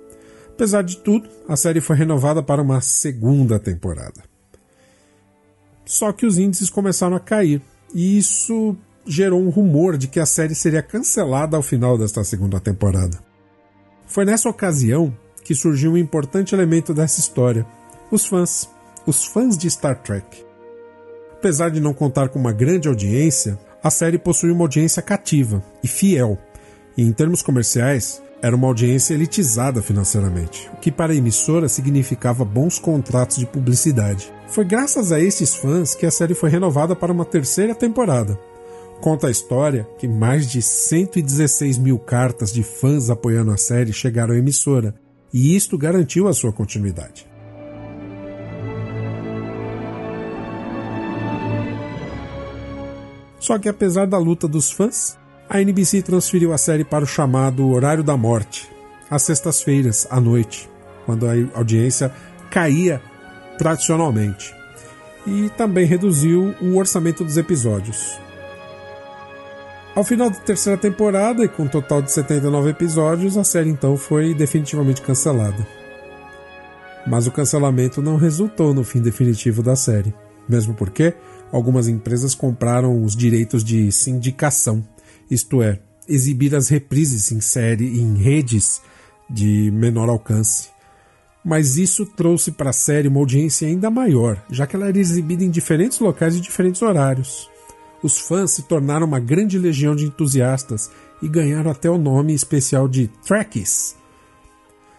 Apesar 0.48 0.82
de 0.82 0.98
tudo, 0.98 1.28
a 1.48 1.56
série 1.56 1.80
foi 1.80 1.96
renovada 1.96 2.42
para 2.42 2.60
uma 2.60 2.80
segunda 2.80 3.58
temporada. 3.58 4.22
Só 5.84 6.12
que 6.12 6.26
os 6.26 6.36
índices 6.36 6.68
começaram 6.68 7.16
a 7.16 7.20
cair, 7.20 7.62
e 7.94 8.18
isso 8.18 8.76
gerou 9.08 9.40
um 9.40 9.48
rumor 9.48 9.96
de 9.96 10.06
que 10.06 10.20
a 10.20 10.26
série 10.26 10.54
seria 10.54 10.82
cancelada 10.82 11.56
ao 11.56 11.62
final 11.62 11.96
desta 11.96 12.22
segunda 12.22 12.60
temporada. 12.60 13.18
Foi 14.06 14.24
nessa 14.24 14.48
ocasião 14.48 15.16
que 15.42 15.54
surgiu 15.54 15.92
um 15.92 15.96
importante 15.96 16.54
elemento 16.54 16.92
dessa 16.92 17.18
história: 17.18 17.66
os 18.10 18.26
fãs, 18.26 18.68
os 19.06 19.24
fãs 19.24 19.56
de 19.56 19.70
Star 19.70 20.02
Trek. 20.02 20.44
Apesar 21.32 21.70
de 21.70 21.80
não 21.80 21.94
contar 21.94 22.28
com 22.28 22.38
uma 22.38 22.52
grande 22.52 22.86
audiência, 22.86 23.58
a 23.82 23.90
série 23.90 24.18
possui 24.18 24.50
uma 24.50 24.64
audiência 24.64 25.00
cativa 25.00 25.62
e 25.82 25.88
fiel, 25.88 26.38
e 26.96 27.02
em 27.02 27.12
termos 27.12 27.42
comerciais, 27.42 28.20
era 28.42 28.54
uma 28.54 28.68
audiência 28.68 29.14
elitizada 29.14 29.80
financeiramente, 29.82 30.70
o 30.74 30.76
que 30.76 30.92
para 30.92 31.12
a 31.12 31.16
emissora 31.16 31.68
significava 31.68 32.44
bons 32.44 32.78
contratos 32.78 33.36
de 33.38 33.46
publicidade. 33.46 34.32
Foi 34.48 34.64
graças 34.64 35.12
a 35.12 35.20
esses 35.20 35.54
fãs 35.54 35.94
que 35.94 36.06
a 36.06 36.10
série 36.10 36.34
foi 36.34 36.50
renovada 36.50 36.94
para 36.94 37.12
uma 37.12 37.24
terceira 37.24 37.74
temporada. 37.74 38.38
Conta 39.00 39.28
a 39.28 39.30
história 39.30 39.88
que 39.96 40.08
mais 40.08 40.50
de 40.50 40.60
116 40.60 41.78
mil 41.78 41.98
cartas 41.98 42.52
de 42.52 42.64
fãs 42.64 43.10
apoiando 43.10 43.52
a 43.52 43.56
série 43.56 43.92
chegaram 43.92 44.34
à 44.34 44.38
emissora, 44.38 44.94
e 45.32 45.54
isto 45.54 45.78
garantiu 45.78 46.26
a 46.26 46.32
sua 46.32 46.52
continuidade. 46.52 47.26
Só 53.38 53.56
que 53.58 53.68
apesar 53.68 54.06
da 54.06 54.18
luta 54.18 54.48
dos 54.48 54.70
fãs, 54.70 55.16
a 55.48 55.62
NBC 55.62 56.02
transferiu 56.02 56.52
a 56.52 56.58
série 56.58 56.84
para 56.84 57.04
o 57.04 57.06
chamado 57.06 57.68
Horário 57.70 58.02
da 58.02 58.16
Morte, 58.16 58.68
às 59.08 59.22
sextas-feiras, 59.22 60.06
à 60.10 60.20
noite, 60.20 60.68
quando 61.06 61.26
a 61.26 61.32
audiência 61.54 62.12
caía 62.50 63.00
tradicionalmente. 63.56 64.54
E 65.26 65.48
também 65.50 65.86
reduziu 65.86 66.54
o 66.60 66.76
orçamento 66.76 67.24
dos 67.24 67.36
episódios. 67.36 68.18
Ao 69.98 70.04
final 70.04 70.30
da 70.30 70.36
terceira 70.36 70.78
temporada, 70.78 71.44
e 71.44 71.48
com 71.48 71.64
um 71.64 71.68
total 71.68 72.00
de 72.00 72.12
79 72.12 72.70
episódios, 72.70 73.36
a 73.36 73.42
série 73.42 73.68
então 73.68 73.96
foi 73.96 74.32
definitivamente 74.32 75.02
cancelada. 75.02 75.66
Mas 77.04 77.26
o 77.26 77.32
cancelamento 77.32 78.00
não 78.00 78.14
resultou 78.14 78.72
no 78.72 78.84
fim 78.84 79.00
definitivo 79.02 79.60
da 79.60 79.74
série, 79.74 80.14
mesmo 80.48 80.72
porque 80.72 81.14
algumas 81.50 81.88
empresas 81.88 82.32
compraram 82.32 83.02
os 83.02 83.16
direitos 83.16 83.64
de 83.64 83.90
sindicação, 83.90 84.86
isto 85.28 85.60
é, 85.64 85.80
exibir 86.08 86.54
as 86.54 86.68
reprises 86.68 87.32
em 87.32 87.40
série 87.40 88.00
em 88.00 88.14
redes 88.14 88.80
de 89.28 89.68
menor 89.72 90.08
alcance. 90.08 90.68
Mas 91.44 91.76
isso 91.76 92.06
trouxe 92.06 92.52
para 92.52 92.70
a 92.70 92.72
série 92.72 93.08
uma 93.08 93.18
audiência 93.18 93.66
ainda 93.66 93.90
maior, 93.90 94.40
já 94.48 94.64
que 94.64 94.76
ela 94.76 94.86
era 94.86 94.98
exibida 95.00 95.42
em 95.42 95.50
diferentes 95.50 95.98
locais 95.98 96.36
e 96.36 96.40
diferentes 96.40 96.82
horários. 96.82 97.50
Os 98.02 98.18
fãs 98.18 98.52
se 98.52 98.62
tornaram 98.62 99.06
uma 99.06 99.18
grande 99.18 99.58
legião 99.58 99.96
de 99.96 100.04
entusiastas 100.04 100.90
e 101.20 101.28
ganharam 101.28 101.70
até 101.70 101.90
o 101.90 101.98
nome 101.98 102.32
especial 102.32 102.86
de 102.86 103.08
Trekkies. 103.26 103.96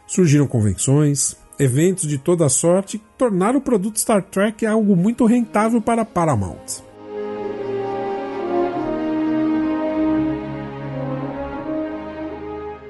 Surgiram 0.06 0.48
convenções, 0.48 1.36
eventos 1.58 2.08
de 2.08 2.18
toda 2.18 2.50
sorte 2.50 2.98
que 2.98 3.06
tornaram 3.18 3.60
o 3.60 3.62
produto 3.62 4.00
Star 4.00 4.24
Trek 4.24 4.66
algo 4.66 4.96
muito 4.96 5.26
rentável 5.26 5.82
para 5.82 6.04
Paramount. 6.04 6.90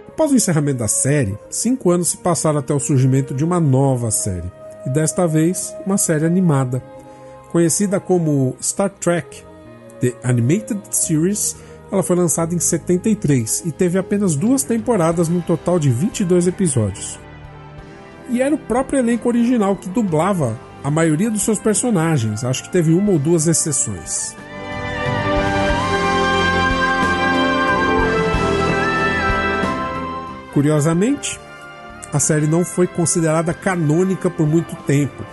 Após 0.08 0.32
o 0.32 0.36
encerramento 0.36 0.80
da 0.80 0.88
série, 0.88 1.38
cinco 1.50 1.92
anos 1.92 2.10
se 2.10 2.18
passaram 2.18 2.60
até 2.60 2.74
o 2.74 2.80
surgimento 2.80 3.34
de 3.34 3.46
uma 3.46 3.60
nova 3.60 4.12
série, 4.12 4.51
e 4.86 4.89
desta 4.89 5.25
vez 5.25 5.74
uma 5.86 5.98
série 5.98 6.25
animada. 6.25 6.84
Conhecida 7.51 8.00
como 8.00 8.56
Star 8.62 8.89
Trek 8.89 9.49
The 10.00 10.15
Animated 10.24 10.82
Series, 10.91 11.56
ela 11.91 12.03
foi 12.03 12.15
lançada 12.15 12.53
em 12.53 12.60
73 12.60 13.63
e 13.65 13.72
teve 13.72 13.98
apenas 13.98 14.36
duas 14.36 14.63
temporadas 14.63 15.27
num 15.27 15.41
total 15.41 15.79
de 15.79 15.89
22 15.89 16.48
episódios 16.48 17.20
e 18.29 18.41
era 18.41 18.53
o 18.53 18.58
próprio 18.58 19.00
elenco 19.00 19.27
original 19.27 19.75
que 19.75 19.89
dublava 19.89 20.58
a 20.84 20.91
maioria 20.91 21.29
dos 21.29 21.41
seus 21.41 21.60
personagens. 21.60 22.44
Acho 22.44 22.63
que 22.63 22.72
teve 22.72 22.94
uma 22.94 23.12
ou 23.12 23.20
duas 23.20 23.48
exceções. 23.48 24.36
Curiosamente, 30.53 31.39
a 32.13 32.20
série 32.20 32.48
não 32.48 32.63
foi 32.63 32.88
considerada 32.88 33.53
canônica 33.53 34.29
por 34.29 34.48
muito 34.48 34.75
tempo. 34.84 35.24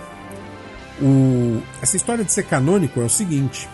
O... 1.00 1.60
Essa 1.82 1.96
história 1.96 2.24
de 2.24 2.32
ser 2.32 2.44
canônico 2.44 3.00
é 3.00 3.04
o 3.04 3.08
seguinte: 3.08 3.68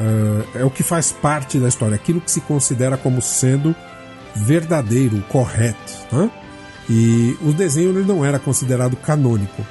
uh, 0.00 0.58
é 0.58 0.64
o 0.64 0.70
que 0.70 0.82
faz 0.82 1.12
parte 1.12 1.58
da 1.58 1.68
história, 1.68 1.94
aquilo 1.94 2.20
que 2.20 2.30
se 2.30 2.40
considera 2.40 2.96
como 2.96 3.20
sendo 3.20 3.74
verdadeiro, 4.34 5.22
correto. 5.28 5.92
Né? 6.10 6.30
E 6.88 7.36
o 7.42 7.52
desenho 7.52 7.90
ele 7.90 8.06
não 8.06 8.24
era 8.24 8.38
considerado 8.38 8.96
canônico. 8.96 9.64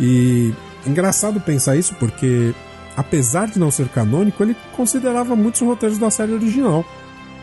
E 0.00 0.54
engraçado 0.86 1.40
pensar 1.40 1.76
isso 1.76 1.94
porque, 1.94 2.54
apesar 2.96 3.48
de 3.48 3.58
não 3.58 3.70
ser 3.70 3.88
canônico, 3.88 4.42
ele 4.42 4.56
considerava 4.76 5.34
muitos 5.36 5.60
roteiros 5.60 5.98
da 5.98 6.10
série 6.10 6.32
original. 6.32 6.84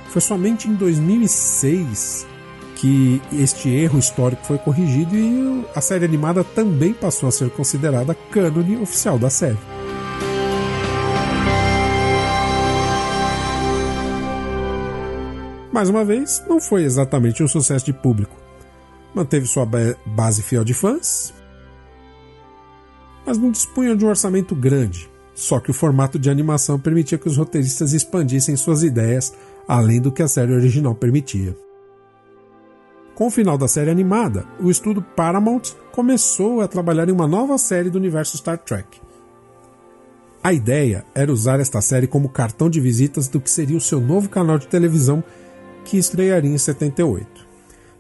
Foi 0.10 0.22
somente 0.22 0.68
em 0.68 0.74
2006 0.74 2.28
que 2.76 3.22
este 3.32 3.70
erro 3.70 4.00
histórico 4.00 4.44
foi 4.44 4.58
corrigido 4.58 5.16
e 5.16 5.66
a 5.76 5.82
série 5.82 6.04
animada 6.04 6.44
também 6.44 6.94
passou 6.94 7.30
a 7.30 7.32
ser 7.32 7.52
considerada 7.52 8.16
cânone 8.32 8.76
oficial 8.78 9.20
da 9.20 9.30
série. 9.30 9.58
Mais 15.82 15.90
uma 15.90 16.06
vez, 16.06 16.44
não 16.48 16.62
foi 16.62 16.84
exatamente 16.84 17.42
um 17.42 17.48
sucesso 17.48 17.84
de 17.88 17.92
público. 17.92 18.38
Manteve 19.16 19.48
sua 19.48 19.68
base 20.06 20.44
fiel 20.44 20.64
de 20.64 20.76
fãs, 20.76 21.34
mas 23.26 23.36
não 23.40 23.50
dispunha 23.50 23.96
de 23.96 24.06
um 24.06 24.10
orçamento 24.10 24.54
grande. 24.54 25.10
Só 25.34 25.60
que 25.60 25.72
o 25.72 25.74
formato 25.74 26.20
de 26.20 26.30
animação 26.30 26.78
permitia 26.78 27.18
que 27.18 27.28
os 27.28 27.36
roteiristas 27.36 27.94
expandissem 27.94 28.56
suas 28.56 28.84
ideias 28.84 29.34
além 29.68 30.00
do 30.00 30.12
que 30.12 30.22
a 30.22 30.28
série 30.28 30.54
original 30.54 30.94
permitia. 30.94 31.58
Com 33.16 33.26
o 33.26 33.32
final 33.32 33.58
da 33.58 33.68
série 33.68 33.90
animada, 33.90 34.46
o 34.60 34.70
estúdio 34.70 35.02
Paramount 35.02 35.64
começou 35.92 36.62
a 36.62 36.68
trabalhar 36.68 37.10
em 37.10 37.12
uma 37.12 37.26
nova 37.26 37.58
série 37.58 37.90
do 37.90 37.98
universo 37.98 38.38
Star 38.38 38.60
Trek. 38.60 39.02
A 40.44 40.54
ideia 40.54 41.04
era 41.16 41.34
usar 41.34 41.60
esta 41.60 41.82
série 41.82 42.06
como 42.06 42.30
cartão 42.30 42.70
de 42.70 42.80
visitas 42.80 43.28
do 43.28 43.42
que 43.42 43.50
seria 43.50 43.78
o 43.78 43.82
seu 43.82 44.00
novo 44.00 44.30
canal 44.30 44.60
de 44.60 44.68
televisão 44.68 45.24
que 45.86 45.98
estrearia 45.98 46.50
em 46.50 46.58
78. 46.58 47.28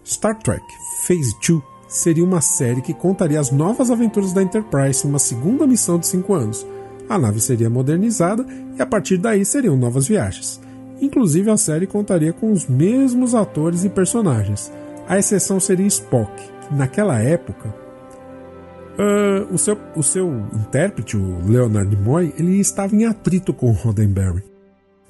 Star 0.06 0.38
Trek 0.40 0.64
Phase 1.06 1.36
2 1.48 1.62
seria 1.88 2.24
uma 2.24 2.42
série 2.42 2.82
que 2.82 2.94
contaria 2.94 3.40
as 3.40 3.52
novas 3.52 3.92
aventuras 3.92 4.32
da 4.32 4.42
Enterprise 4.42 5.06
em 5.06 5.10
uma 5.10 5.20
segunda 5.20 5.68
missão 5.68 6.00
de 6.00 6.08
cinco 6.08 6.34
anos. 6.34 6.66
A 7.10 7.18
nave 7.18 7.42
seria 7.42 7.70
modernizada 7.70 8.46
e 8.78 8.82
a 8.82 8.86
partir 8.86 9.18
daí 9.18 9.44
seriam 9.44 9.76
novas 9.76 10.08
viagens. 10.08 10.62
Inclusive 11.02 11.50
a 11.50 11.58
série 11.58 11.88
contaria 11.88 12.32
com 12.32 12.52
os 12.52 12.68
mesmos 12.68 13.36
atores 13.36 13.84
e 13.84 13.90
personagens. 13.90 14.72
A 15.08 15.18
exceção 15.18 15.60
seria 15.60 15.86
Spock, 15.88 16.32
que 16.36 16.74
naquela 16.74 17.20
época 17.20 17.76
uh, 18.98 19.54
o, 19.54 19.58
seu, 19.58 19.78
o 19.96 20.04
seu 20.04 20.30
intérprete, 20.54 21.18
o 21.18 21.46
Leonard 21.46 21.94
Nimoy, 21.94 22.34
ele 22.38 22.60
estava 22.60 22.96
em 22.96 23.06
atrito 23.06 23.54
com 23.54 23.72
Roddenberry. 23.72 24.51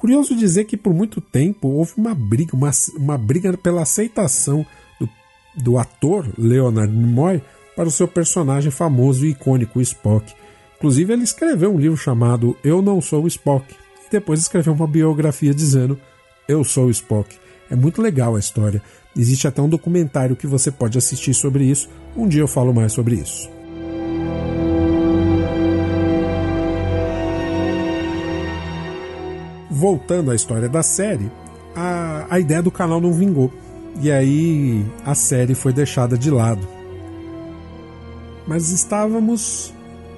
Curioso 0.01 0.35
dizer 0.35 0.65
que 0.65 0.75
por 0.75 0.95
muito 0.95 1.21
tempo 1.21 1.67
houve 1.67 1.93
uma 1.95 2.15
briga, 2.15 2.55
uma, 2.55 2.71
uma 2.97 3.19
briga 3.19 3.55
pela 3.55 3.83
aceitação 3.83 4.65
do, 4.99 5.07
do 5.55 5.77
ator 5.77 6.27
Leonard 6.39 6.91
Nimoy 6.91 7.39
para 7.75 7.87
o 7.87 7.91
seu 7.91 8.07
personagem 8.07 8.71
famoso 8.71 9.27
e 9.27 9.29
icônico 9.29 9.79
Spock. 9.79 10.33
Inclusive 10.75 11.13
ele 11.13 11.21
escreveu 11.21 11.71
um 11.71 11.77
livro 11.77 11.95
chamado 11.95 12.57
Eu 12.63 12.81
Não 12.81 12.99
Sou 12.99 13.27
Spock 13.27 13.75
e 14.07 14.11
depois 14.11 14.39
escreveu 14.39 14.73
uma 14.73 14.87
biografia 14.87 15.53
dizendo 15.53 15.99
Eu 16.47 16.63
Sou 16.63 16.89
Spock. 16.89 17.37
É 17.69 17.75
muito 17.75 18.01
legal 18.01 18.35
a 18.35 18.39
história. 18.39 18.81
Existe 19.15 19.47
até 19.47 19.61
um 19.61 19.69
documentário 19.69 20.35
que 20.35 20.47
você 20.47 20.71
pode 20.71 20.97
assistir 20.97 21.35
sobre 21.35 21.65
isso. 21.65 21.87
Um 22.17 22.27
dia 22.27 22.41
eu 22.41 22.47
falo 22.47 22.73
mais 22.73 22.91
sobre 22.91 23.17
isso. 23.17 23.47
Voltando 29.81 30.29
à 30.29 30.35
história 30.35 30.69
da 30.69 30.83
série, 30.83 31.31
a, 31.75 32.27
a 32.29 32.39
ideia 32.39 32.61
do 32.61 32.69
canal 32.69 33.01
não 33.01 33.11
vingou. 33.11 33.51
E 33.99 34.11
aí 34.11 34.85
a 35.03 35.15
série 35.15 35.55
foi 35.55 35.73
deixada 35.73 36.15
de 36.15 36.29
lado. 36.29 36.61
Mas 38.47 38.69
estávamos 38.69 39.73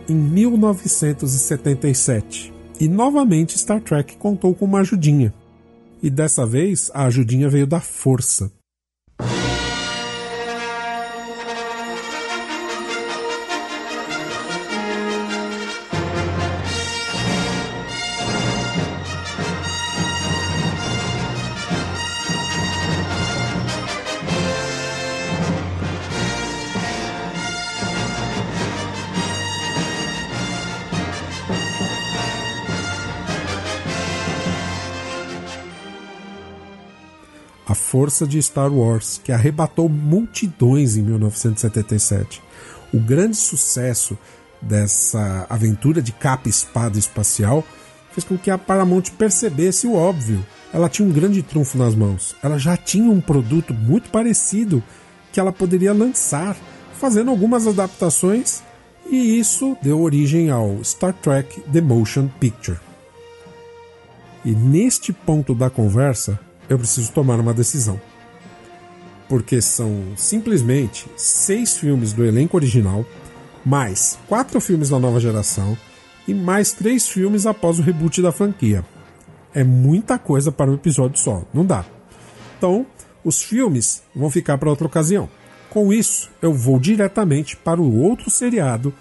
em 0.10 0.15
1977 0.15 2.54
e 2.78 2.89
novamente 2.89 3.58
Star 3.58 3.80
Trek 3.80 4.17
contou 4.17 4.54
com 4.54 4.65
uma 4.65 4.82
ajudinha. 4.82 5.34
E 6.02 6.10
dessa 6.10 6.45
vez 6.45 6.91
a 6.93 7.06
ajudinha 7.06 7.47
veio 7.47 7.65
da 7.65 7.80
força. 7.80 8.52
Força 37.94 38.26
de 38.26 38.42
Star 38.42 38.74
Wars, 38.74 39.22
que 39.24 39.32
arrebatou 39.32 39.88
multidões 39.88 40.98
em 40.98 41.04
1977. 41.04 42.42
O 42.92 43.00
grande 43.00 43.38
sucesso 43.38 44.18
dessa 44.60 45.46
aventura 45.48 46.02
de 46.02 46.12
capa 46.12 46.50
espada 46.50 46.98
espacial 46.98 47.64
fez 48.12 48.24
com 48.24 48.36
que 48.36 48.50
a 48.50 48.58
Paramount 48.58 49.04
percebesse 49.16 49.86
o 49.86 49.94
óbvio. 49.94 50.44
Ela 50.74 50.90
tinha 50.90 51.08
um 51.08 51.12
grande 51.12 51.44
trunfo 51.44 51.78
nas 51.78 51.94
mãos. 51.94 52.36
Ela 52.42 52.58
já 52.58 52.76
tinha 52.76 53.12
um 53.12 53.22
produto 53.22 53.76
muito 53.76 54.10
parecido 54.10 54.82
que 55.32 55.40
ela 55.40 55.54
poderia 55.54 55.94
lançar, 55.94 56.58
fazendo 57.00 57.30
algumas 57.30 57.68
adaptações, 57.68 58.64
e 59.08 59.38
isso 59.38 59.78
deu 59.84 60.02
origem 60.02 60.50
ao 60.50 60.84
Star 60.84 61.14
Trek 61.14 61.62
The 61.72 61.82
Motion 61.82 62.28
Picture. 62.40 62.80
E 64.44 64.52
neste 64.52 65.14
ponto 65.14 65.54
da 65.54 65.70
conversa, 65.70 66.40
eu 66.74 66.80
preciso 66.80 67.12
tomar 67.12 67.40
uma 67.40 67.54
decisão. 67.54 68.00
Porque 69.30 69.62
são 69.62 70.04
simplesmente 70.18 71.08
seis 71.16 71.78
filmes 71.78 72.14
do 72.14 72.26
elenco 72.26 72.58
original, 72.58 73.06
mais 73.66 74.20
quatro 74.28 74.60
filmes 74.60 74.90
da 74.90 75.00
nova 75.00 75.20
geração 75.20 75.78
e 76.28 76.34
mais 76.34 76.74
três 76.74 77.08
filmes 77.08 77.46
após 77.46 77.80
o 77.80 77.82
reboot 77.82 78.22
da 78.22 78.32
franquia. 78.32 78.84
É 79.54 79.64
muita 79.64 80.18
coisa 80.18 80.52
para 80.52 80.70
um 80.70 80.76
episódio 80.76 81.20
só, 81.20 81.44
não 81.54 81.66
dá. 81.66 81.86
Então, 82.58 82.86
os 83.24 83.42
filmes 83.42 84.04
vão 84.16 84.30
ficar 84.30 84.58
para 84.58 84.70
outra 84.70 84.88
ocasião. 84.88 85.30
Com 85.70 85.94
isso, 85.94 86.30
eu 86.42 86.54
vou 86.54 86.80
diretamente 86.80 87.56
para 87.56 87.82
o 87.82 88.00
outro 88.00 88.30
seriado, 88.30 88.94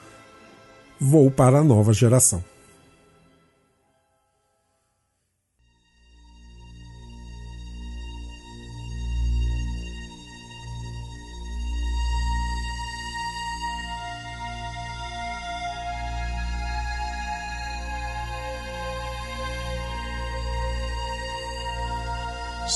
vou 1.01 1.31
para 1.31 1.59
a 1.59 1.65
nova 1.65 1.93
geração. 1.93 2.43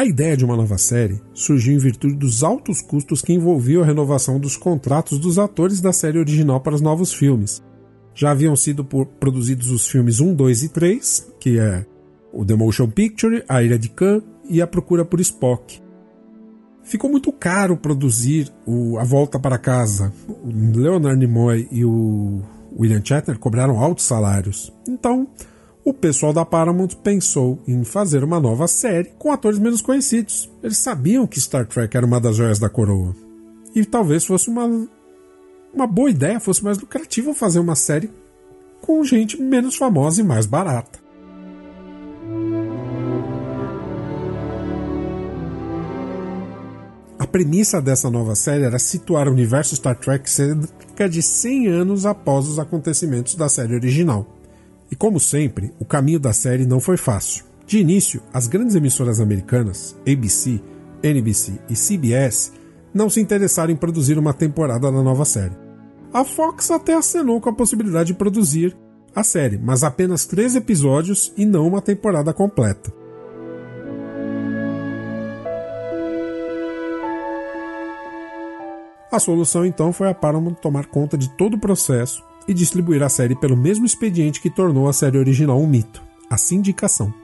A 0.00 0.04
ideia 0.06 0.34
de 0.34 0.46
uma 0.46 0.56
nova 0.56 0.78
série 0.78 1.20
surgiu 1.34 1.74
em 1.74 1.78
virtude 1.78 2.14
dos 2.14 2.42
altos 2.42 2.80
custos 2.80 3.20
que 3.20 3.34
envolviam 3.34 3.82
a 3.82 3.84
renovação 3.84 4.40
dos 4.40 4.56
contratos 4.56 5.18
dos 5.18 5.38
atores 5.38 5.78
da 5.78 5.92
série 5.92 6.18
original 6.18 6.58
para 6.58 6.74
os 6.74 6.80
novos 6.80 7.12
filmes. 7.12 7.62
Já 8.14 8.30
haviam 8.30 8.56
sido 8.56 8.82
produzidos 8.82 9.70
os 9.70 9.86
filmes 9.86 10.18
1, 10.18 10.34
2 10.34 10.62
e 10.62 10.68
3, 10.70 11.32
que 11.38 11.58
é 11.58 11.84
o 12.32 12.46
The 12.46 12.54
Motion 12.54 12.88
Picture, 12.88 13.44
A 13.46 13.62
Ilha 13.62 13.78
de 13.78 13.90
Khan 13.90 14.22
e 14.48 14.62
A 14.62 14.66
Procura 14.66 15.04
por 15.04 15.20
Spock. 15.20 15.82
Ficou 16.82 17.10
muito 17.10 17.30
caro 17.30 17.76
produzir 17.76 18.50
o 18.64 18.96
A 18.96 19.04
Volta 19.04 19.38
para 19.38 19.58
Casa. 19.58 20.14
O 20.26 20.78
Leonard 20.78 21.18
Nimoy 21.18 21.68
e 21.70 21.84
o 21.84 22.40
William 22.74 23.02
Shatner 23.04 23.38
cobraram 23.38 23.78
altos 23.78 24.06
salários. 24.06 24.72
Então, 24.88 25.28
o 25.90 25.94
pessoal 25.94 26.32
da 26.32 26.44
Paramount 26.44 26.90
pensou 27.02 27.58
em 27.66 27.82
fazer 27.82 28.22
uma 28.22 28.38
nova 28.38 28.68
série 28.68 29.10
com 29.18 29.32
atores 29.32 29.58
menos 29.58 29.82
conhecidos. 29.82 30.48
Eles 30.62 30.78
sabiam 30.78 31.26
que 31.26 31.40
Star 31.40 31.66
Trek 31.66 31.96
era 31.96 32.06
uma 32.06 32.20
das 32.20 32.36
joias 32.36 32.60
da 32.60 32.68
coroa. 32.68 33.14
E 33.74 33.84
talvez 33.84 34.24
fosse 34.24 34.48
uma, 34.48 34.88
uma 35.74 35.86
boa 35.88 36.08
ideia, 36.08 36.38
fosse 36.38 36.62
mais 36.62 36.78
lucrativo 36.78 37.34
fazer 37.34 37.58
uma 37.58 37.74
série 37.74 38.08
com 38.80 39.02
gente 39.02 39.40
menos 39.40 39.74
famosa 39.74 40.20
e 40.20 40.24
mais 40.24 40.46
barata. 40.46 41.00
A 47.18 47.26
premissa 47.26 47.82
dessa 47.82 48.08
nova 48.08 48.36
série 48.36 48.62
era 48.62 48.78
situar 48.78 49.28
o 49.28 49.32
universo 49.32 49.74
Star 49.74 49.96
Trek 49.96 50.30
cerca 50.30 51.08
de 51.08 51.20
100 51.20 51.66
anos 51.66 52.06
após 52.06 52.46
os 52.46 52.60
acontecimentos 52.60 53.34
da 53.34 53.48
série 53.48 53.74
original. 53.74 54.39
E 54.90 54.96
como 54.96 55.20
sempre, 55.20 55.72
o 55.78 55.84
caminho 55.84 56.18
da 56.18 56.32
série 56.32 56.66
não 56.66 56.80
foi 56.80 56.96
fácil. 56.96 57.44
De 57.66 57.78
início, 57.78 58.20
as 58.32 58.48
grandes 58.48 58.74
emissoras 58.74 59.20
americanas, 59.20 59.96
ABC, 60.00 60.60
NBC 61.02 61.60
e 61.68 61.74
CBS, 61.74 62.52
não 62.92 63.08
se 63.08 63.20
interessaram 63.20 63.72
em 63.72 63.76
produzir 63.76 64.18
uma 64.18 64.34
temporada 64.34 64.90
da 64.90 65.02
nova 65.02 65.24
série. 65.24 65.56
A 66.12 66.24
Fox 66.24 66.72
até 66.72 66.94
acenou 66.94 67.40
com 67.40 67.48
a 67.48 67.54
possibilidade 67.54 68.08
de 68.08 68.18
produzir 68.18 68.76
a 69.14 69.22
série, 69.22 69.58
mas 69.58 69.84
apenas 69.84 70.24
três 70.24 70.56
episódios 70.56 71.32
e 71.36 71.46
não 71.46 71.68
uma 71.68 71.80
temporada 71.80 72.32
completa. 72.32 72.92
A 79.12 79.18
solução 79.18 79.64
então 79.64 79.92
foi 79.92 80.08
a 80.08 80.14
Paramount 80.14 80.54
tomar 80.54 80.86
conta 80.86 81.16
de 81.18 81.28
todo 81.36 81.54
o 81.54 81.60
processo 81.60 82.24
e 82.50 82.54
distribuir 82.54 83.00
a 83.00 83.08
série 83.08 83.36
pelo 83.36 83.56
mesmo 83.56 83.86
expediente 83.86 84.40
que 84.40 84.50
tornou 84.50 84.88
a 84.88 84.92
série 84.92 85.16
original 85.16 85.60
um 85.60 85.68
mito, 85.68 86.02
a 86.28 86.36
sindicação. 86.36 87.14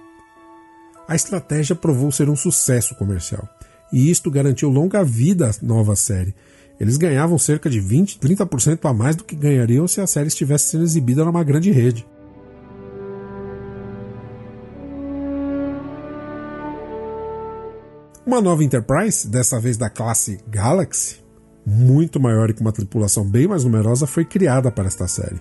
A 1.09 1.17
estratégia 1.17 1.75
provou 1.75 2.13
ser 2.13 2.31
um 2.31 2.37
sucesso 2.37 2.95
comercial, 2.95 3.49
e 3.93 4.09
isto 4.09 4.31
garantiu 4.31 4.69
longa 4.69 5.03
vida 5.03 5.51
à 5.51 5.67
nova 5.67 5.97
série. 5.97 6.33
Eles 6.79 6.97
ganhavam 6.97 7.37
cerca 7.39 7.69
de 7.69 7.81
20, 7.81 8.21
30% 8.21 8.85
a 8.85 8.93
mais 8.93 9.17
do 9.17 9.25
que 9.25 9.35
ganhariam 9.35 9.89
se 9.89 10.01
a 10.01 10.07
série 10.07 10.29
estivesse 10.29 10.69
sendo 10.69 10.85
exibida 10.85 11.25
numa 11.25 11.43
grande 11.43 11.73
rede. 11.73 12.07
Uma 18.25 18.41
nova 18.41 18.63
Enterprise, 18.63 19.27
dessa 19.27 19.59
vez 19.59 19.77
da 19.77 19.91
classe 19.91 20.39
Galaxy, 20.49 21.26
muito 21.67 22.21
maior 22.21 22.49
e 22.49 22.55
com 22.55 22.61
uma 22.61 22.73
tripulação 22.73 23.29
bem 23.29 23.49
mais 23.49 23.65
numerosa, 23.65 24.07
foi 24.07 24.25
criada 24.25 24.71
para 24.71 24.87
esta 24.87 25.09
série. 25.09 25.41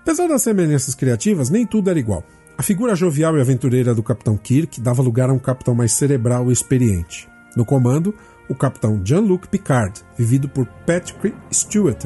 Apesar 0.00 0.26
das 0.26 0.42
semelhanças 0.42 0.94
criativas, 0.94 1.50
nem 1.50 1.66
tudo 1.66 1.90
era 1.90 1.98
igual. 1.98 2.24
A 2.56 2.62
figura 2.62 2.94
jovial 2.94 3.36
e 3.36 3.40
aventureira 3.40 3.94
do 3.94 4.02
Capitão 4.02 4.36
Kirk 4.36 4.80
dava 4.80 5.02
lugar 5.02 5.28
a 5.28 5.32
um 5.32 5.38
capitão 5.38 5.74
mais 5.74 5.92
cerebral 5.92 6.48
e 6.48 6.52
experiente. 6.52 7.28
No 7.56 7.64
comando, 7.64 8.14
o 8.48 8.54
capitão 8.54 9.00
Jean-Luc 9.04 9.48
Picard, 9.48 10.00
vivido 10.16 10.48
por 10.48 10.66
Patrick 10.86 11.34
Stewart. 11.52 12.04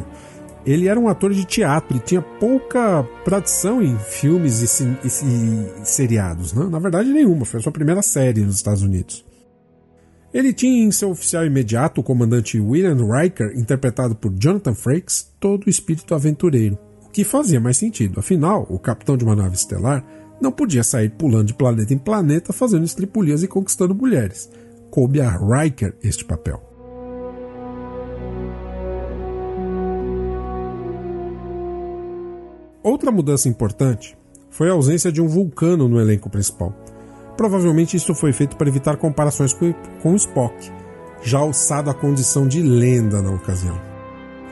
Ele 0.65 0.89
era 0.89 0.99
um 0.99 1.09
ator 1.09 1.33
de 1.33 1.45
teatro 1.45 1.97
e 1.97 2.01
tinha 2.01 2.23
pouca 2.23 3.07
tradição 3.25 3.83
em 3.83 3.99
filmes 3.99 4.81
e, 4.81 4.85
e, 4.85 5.07
e 5.07 5.85
seriados. 5.85 6.53
Né? 6.53 6.67
Na 6.71 6.79
verdade, 6.79 7.13
nenhuma. 7.13 7.45
Foi 7.45 7.61
a 7.61 7.63
sua 7.63 7.73
primeira 7.73 8.03
série 8.03 8.41
nos 8.41 8.57
Estados 8.57 8.83
Unidos. 8.83 9.26
Ele 10.37 10.53
tinha 10.53 10.85
em 10.85 10.91
seu 10.91 11.13
oficial 11.13 11.47
imediato, 11.47 12.03
o 12.03 12.05
comandante 12.05 12.61
William 12.61 12.99
Riker, 13.11 13.59
interpretado 13.59 14.15
por 14.15 14.31
Jonathan 14.39 14.75
Frakes, 14.75 15.33
todo 15.41 15.65
o 15.65 15.71
espírito 15.71 16.15
aventureiro, 16.15 16.79
o 17.07 17.09
que 17.09 17.25
fazia 17.25 17.59
mais 17.59 17.79
sentido. 17.79 18.21
Afinal, 18.21 18.67
o 18.69 18.79
capitão 18.79 19.17
de 19.17 19.25
uma 19.25 19.35
nave 19.35 19.55
estelar 19.55 20.05
não 20.39 20.53
podia 20.53 20.83
sair 20.83 21.09
pulando 21.09 21.47
de 21.47 21.55
planeta 21.55 21.95
em 21.95 21.97
planeta 21.97 22.53
fazendo 22.53 22.85
estripulias 22.85 23.43
e 23.43 23.49
conquistando 23.49 23.95
mulheres. 23.95 24.51
Coube 24.91 25.23
a 25.23 25.31
Riker 25.31 25.97
este 26.03 26.23
papel. 26.23 26.63
Outra 32.83 33.11
mudança 33.11 33.49
importante 33.49 34.15
foi 34.51 34.69
a 34.69 34.75
ausência 34.75 35.11
de 35.11 35.23
um 35.23 35.29
vulcano 35.29 35.89
no 35.89 35.99
elenco 35.99 36.29
principal. 36.29 36.77
Provavelmente 37.37 37.97
isso 37.97 38.15
foi 38.15 38.33
feito 38.33 38.57
para 38.57 38.69
evitar 38.69 38.97
comparações 38.97 39.55
com 40.03 40.15
Spock, 40.15 40.73
já 41.23 41.39
alçado 41.39 41.91
à 41.91 41.95
condição 41.95 42.47
de 42.47 42.63
lenda 42.63 43.21
na 43.21 43.31
ocasião. 43.31 43.79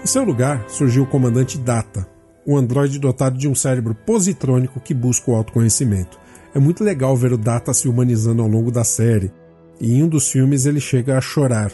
Em 0.02 0.06
seu 0.06 0.24
lugar 0.24 0.64
surgiu 0.68 1.04
o 1.04 1.06
comandante 1.06 1.56
Data, 1.56 2.06
um 2.46 2.56
androide 2.56 2.98
dotado 2.98 3.38
de 3.38 3.48
um 3.48 3.54
cérebro 3.54 3.94
positrônico 3.94 4.80
que 4.80 4.92
busca 4.92 5.30
o 5.30 5.34
autoconhecimento. 5.34 6.18
É 6.54 6.58
muito 6.58 6.84
legal 6.84 7.16
ver 7.16 7.32
o 7.32 7.38
Data 7.38 7.72
se 7.72 7.88
humanizando 7.88 8.42
ao 8.42 8.48
longo 8.48 8.70
da 8.70 8.84
série, 8.84 9.32
e 9.80 9.94
em 9.94 10.02
um 10.02 10.08
dos 10.08 10.30
filmes 10.30 10.66
ele 10.66 10.80
chega 10.80 11.16
a 11.16 11.20
chorar 11.20 11.72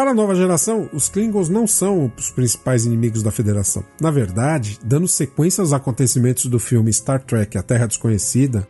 Para 0.00 0.12
a 0.12 0.14
nova 0.14 0.34
geração, 0.34 0.88
os 0.94 1.10
Klingons 1.10 1.50
não 1.50 1.66
são 1.66 2.10
os 2.16 2.30
principais 2.30 2.86
inimigos 2.86 3.22
da 3.22 3.30
Federação. 3.30 3.84
Na 4.00 4.10
verdade, 4.10 4.78
dando 4.82 5.06
sequência 5.06 5.60
aos 5.60 5.74
acontecimentos 5.74 6.46
do 6.46 6.58
filme 6.58 6.90
Star 6.90 7.22
Trek 7.22 7.58
A 7.58 7.62
Terra 7.62 7.86
Desconhecida, 7.86 8.66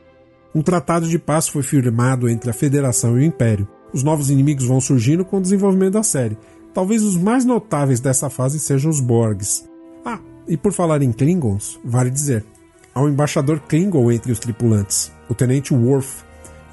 um 0.52 0.60
tratado 0.60 1.08
de 1.08 1.20
paz 1.20 1.46
foi 1.46 1.62
firmado 1.62 2.28
entre 2.28 2.50
a 2.50 2.52
Federação 2.52 3.16
e 3.16 3.20
o 3.20 3.24
Império. 3.24 3.68
Os 3.92 4.02
novos 4.02 4.28
inimigos 4.28 4.66
vão 4.66 4.80
surgindo 4.80 5.24
com 5.24 5.38
o 5.38 5.40
desenvolvimento 5.40 5.92
da 5.92 6.02
série. 6.02 6.36
Talvez 6.74 7.04
os 7.04 7.16
mais 7.16 7.44
notáveis 7.44 8.00
dessa 8.00 8.28
fase 8.28 8.58
sejam 8.58 8.90
os 8.90 8.98
Borgs. 8.98 9.64
Ah, 10.04 10.18
e 10.48 10.56
por 10.56 10.72
falar 10.72 11.00
em 11.00 11.12
Klingons, 11.12 11.78
vale 11.84 12.10
dizer, 12.10 12.44
há 12.92 13.00
um 13.00 13.08
embaixador 13.08 13.60
Klingon 13.68 14.10
entre 14.10 14.32
os 14.32 14.40
tripulantes, 14.40 15.12
o 15.28 15.34
Tenente 15.36 15.72
Worf, 15.72 16.24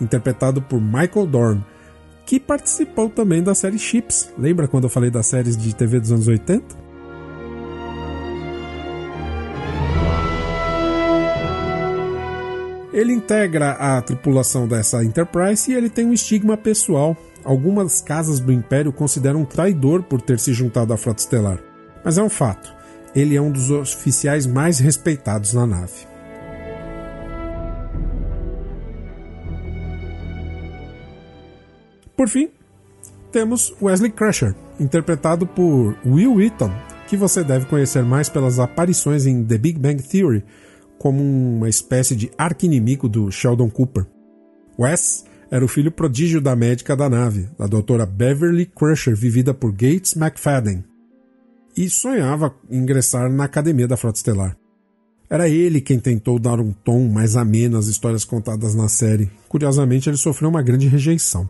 interpretado 0.02 0.64
por 0.64 0.82
Michael 0.82 1.28
Dorn, 1.28 1.64
que 2.28 2.42
participou 2.42 3.10
também 3.10 3.42
da 3.42 3.56
série 3.56 3.80
Chips. 3.80 4.30
Lembra 4.38 4.68
quando 4.68 4.84
eu 4.84 4.90
falei 4.90 5.10
das 5.10 5.28
séries 5.28 5.56
de 5.56 5.74
TV 5.74 5.98
dos 5.98 6.12
anos 6.12 6.28
80? 6.28 6.76
Ele 12.92 13.14
integra 13.14 13.72
a 13.72 14.02
tripulação 14.02 14.68
dessa 14.68 15.04
Enterprise 15.06 15.72
e 15.72 15.76
ele 15.76 15.90
tem 15.90 16.06
um 16.06 16.14
estigma 16.14 16.58
pessoal. 16.58 17.16
Algumas 17.46 18.02
casas 18.02 18.42
do 18.42 18.52
Império 18.52 18.92
consideram 18.92 19.42
um 19.42 19.46
traidor 19.46 20.04
por 20.04 20.22
ter 20.22 20.38
se 20.38 20.52
juntado 20.52 20.92
à 20.92 20.98
Frota 20.98 21.22
Estelar. 21.22 21.60
Mas 22.04 22.18
é 22.18 22.24
um 22.24 22.30
fato. 22.30 22.76
Ele 23.16 23.38
é 23.38 23.42
um 23.42 23.52
dos 23.52 23.72
oficiais 23.72 24.46
mais 24.46 24.80
respeitados 24.80 25.54
na 25.54 25.66
nave. 25.66 26.07
Por 32.18 32.28
fim, 32.28 32.50
temos 33.32 33.76
Wesley 33.80 34.10
Crusher, 34.10 34.56
interpretado 34.80 35.46
por 35.46 35.96
Will 36.04 36.34
Wheaton, 36.34 36.72
que 37.08 37.16
você 37.16 37.44
deve 37.44 37.68
conhecer 37.68 38.04
mais 38.04 38.28
pelas 38.28 38.58
aparições 38.58 39.28
em 39.28 39.44
The 39.44 39.60
Big 39.60 39.78
Bang 39.78 40.02
Theory, 40.02 40.44
como 40.98 41.22
uma 41.22 41.70
espécie 41.70 42.16
de 42.16 42.32
arqui-inimigo 42.36 43.08
do 43.08 43.32
Sheldon 43.32 43.70
Cooper. 43.70 44.08
Wes 44.80 45.26
era 45.52 45.64
o 45.64 45.68
filho 45.68 45.92
prodígio 45.92 46.42
da 46.42 46.56
médica 46.56 46.96
da 46.96 47.08
nave, 47.08 47.48
a 47.60 47.68
doutora 47.68 48.04
Beverly 48.04 48.66
Crusher, 48.66 49.16
vivida 49.16 49.54
por 49.54 49.72
Gates 49.72 50.16
McFadden, 50.16 50.84
e 51.78 51.88
sonhava 51.88 52.52
ingressar 52.68 53.32
na 53.32 53.44
academia 53.44 53.88
da 53.88 53.96
Frota 53.96 54.18
Estelar. 54.18 54.58
Era 55.30 55.48
ele 55.48 55.82
quem 55.82 56.00
tentou 56.00 56.40
dar 56.40 56.60
um 56.60 56.72
tom 56.72 57.08
mais 57.10 57.36
ameno 57.36 57.78
às 57.78 57.86
histórias 57.86 58.26
contadas 58.26 58.74
na 58.74 58.88
série. 58.88 59.30
Curiosamente, 59.48 60.10
ele 60.10 60.18
sofreu 60.18 60.50
uma 60.50 60.64
grande 60.64 60.88
rejeição. 60.88 61.48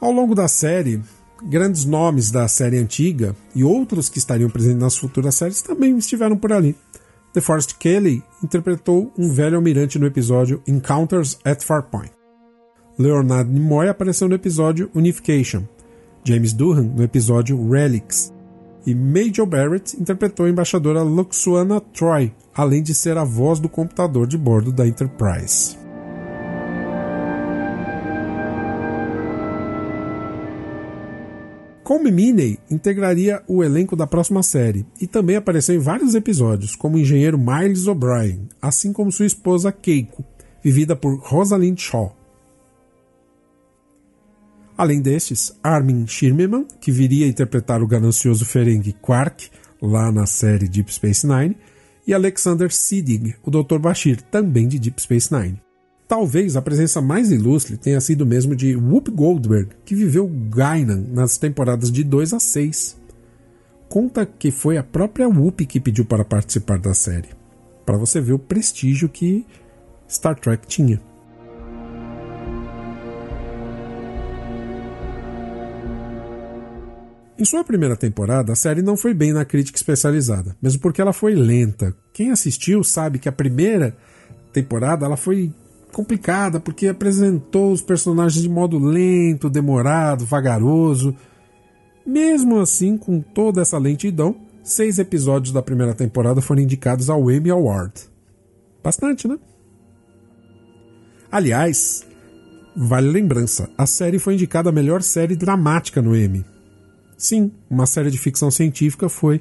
Ao 0.00 0.12
longo 0.12 0.34
da 0.34 0.46
série, 0.46 1.00
grandes 1.42 1.84
nomes 1.84 2.30
da 2.30 2.46
série 2.48 2.78
antiga 2.78 3.34
e 3.54 3.64
outros 3.64 4.08
que 4.08 4.18
estariam 4.18 4.50
presentes 4.50 4.80
nas 4.80 4.96
futuras 4.96 5.34
séries 5.34 5.62
também 5.62 5.96
estiveram 5.96 6.36
por 6.36 6.52
ali. 6.52 6.76
The 7.32 7.40
Forest 7.40 7.76
Kelly 7.76 8.22
interpretou 8.42 9.12
um 9.18 9.30
velho 9.30 9.56
almirante 9.56 9.98
no 9.98 10.06
episódio 10.06 10.62
Encounters 10.66 11.38
at 11.44 11.62
Farpoint. 11.62 12.10
Leonard 12.98 13.50
Nimoy 13.50 13.88
apareceu 13.88 14.28
no 14.28 14.34
episódio 14.34 14.90
Unification. 14.94 15.64
James 16.24 16.52
Doohan 16.52 16.94
no 16.96 17.02
episódio 17.02 17.70
Relics. 17.70 18.32
E 18.86 18.94
Major 18.94 19.46
Barrett 19.46 20.00
interpretou 20.00 20.46
a 20.46 20.50
embaixadora 20.50 21.02
Luxuana 21.02 21.80
Troy, 21.80 22.32
além 22.54 22.82
de 22.82 22.94
ser 22.94 23.18
a 23.18 23.24
voz 23.24 23.60
do 23.60 23.68
computador 23.68 24.26
de 24.26 24.38
bordo 24.38 24.72
da 24.72 24.86
Enterprise. 24.86 25.85
Colm 31.86 32.10
Meaney 32.10 32.58
integraria 32.68 33.44
o 33.46 33.62
elenco 33.62 33.94
da 33.94 34.08
próxima 34.08 34.42
série 34.42 34.84
e 35.00 35.06
também 35.06 35.36
apareceu 35.36 35.72
em 35.72 35.78
vários 35.78 36.16
episódios 36.16 36.74
como 36.74 36.96
o 36.96 36.98
engenheiro 36.98 37.38
Miles 37.38 37.86
O'Brien, 37.86 38.48
assim 38.60 38.92
como 38.92 39.12
sua 39.12 39.24
esposa 39.24 39.70
Keiko, 39.70 40.24
vivida 40.64 40.96
por 40.96 41.16
Rosalind 41.20 41.78
Shaw. 41.78 42.12
Além 44.76 45.00
destes, 45.00 45.56
Armin 45.62 46.08
Shirmeman, 46.08 46.66
que 46.80 46.90
viria 46.90 47.24
a 47.24 47.28
interpretar 47.28 47.80
o 47.80 47.86
ganancioso 47.86 48.44
Ferengi 48.44 48.92
Quark 48.92 49.48
lá 49.80 50.10
na 50.10 50.26
série 50.26 50.68
Deep 50.68 50.92
Space 50.92 51.24
Nine, 51.24 51.56
e 52.04 52.12
Alexander 52.12 52.74
Siddig, 52.74 53.36
o 53.44 53.50
Dr. 53.50 53.78
Bashir, 53.78 54.20
também 54.22 54.66
de 54.66 54.80
Deep 54.80 55.00
Space 55.00 55.32
Nine. 55.32 55.65
Talvez 56.08 56.56
a 56.56 56.62
presença 56.62 57.02
mais 57.02 57.32
ilustre 57.32 57.76
tenha 57.76 58.00
sido 58.00 58.24
mesmo 58.24 58.54
de 58.54 58.76
Whoop 58.76 59.10
Goldberg, 59.10 59.70
que 59.84 59.92
viveu 59.92 60.28
Guinan 60.28 61.04
nas 61.12 61.36
temporadas 61.36 61.90
de 61.90 62.04
2 62.04 62.32
a 62.32 62.38
6. 62.38 62.96
Conta 63.88 64.24
que 64.24 64.52
foi 64.52 64.76
a 64.76 64.84
própria 64.84 65.28
Whoop 65.28 65.66
que 65.66 65.80
pediu 65.80 66.04
para 66.04 66.24
participar 66.24 66.78
da 66.78 66.94
série, 66.94 67.30
para 67.84 67.96
você 67.96 68.20
ver 68.20 68.34
o 68.34 68.38
prestígio 68.38 69.08
que 69.08 69.44
Star 70.08 70.38
Trek 70.38 70.64
tinha. 70.68 71.02
Em 77.36 77.44
sua 77.44 77.64
primeira 77.64 77.96
temporada, 77.96 78.52
a 78.52 78.56
série 78.56 78.80
não 78.80 78.96
foi 78.96 79.12
bem 79.12 79.32
na 79.32 79.44
crítica 79.44 79.76
especializada, 79.76 80.56
mesmo 80.62 80.80
porque 80.80 81.00
ela 81.00 81.12
foi 81.12 81.34
lenta. 81.34 81.94
Quem 82.12 82.30
assistiu 82.30 82.84
sabe 82.84 83.18
que 83.18 83.28
a 83.28 83.32
primeira 83.32 83.96
temporada 84.52 85.04
ela 85.04 85.16
foi 85.16 85.52
complicada 85.92 86.60
porque 86.60 86.88
apresentou 86.88 87.72
os 87.72 87.80
personagens 87.80 88.42
de 88.42 88.48
modo 88.48 88.78
lento, 88.78 89.48
demorado, 89.48 90.24
vagaroso. 90.24 91.14
Mesmo 92.06 92.58
assim, 92.60 92.96
com 92.96 93.20
toda 93.20 93.62
essa 93.62 93.78
lentidão, 93.78 94.36
seis 94.62 94.98
episódios 94.98 95.52
da 95.52 95.62
primeira 95.62 95.94
temporada 95.94 96.40
foram 96.40 96.62
indicados 96.62 97.08
ao 97.08 97.30
Emmy 97.30 97.50
Award. 97.50 97.92
Bastante, 98.82 99.26
né? 99.26 99.38
Aliás, 101.30 102.06
vale 102.76 103.08
lembrança, 103.08 103.68
a 103.76 103.86
série 103.86 104.18
foi 104.18 104.34
indicada 104.34 104.68
a 104.68 104.72
melhor 104.72 105.02
série 105.02 105.34
dramática 105.34 106.00
no 106.00 106.16
Emmy. 106.16 106.44
Sim, 107.18 107.50
uma 107.68 107.86
série 107.86 108.10
de 108.10 108.18
ficção 108.18 108.50
científica 108.50 109.08
foi 109.08 109.40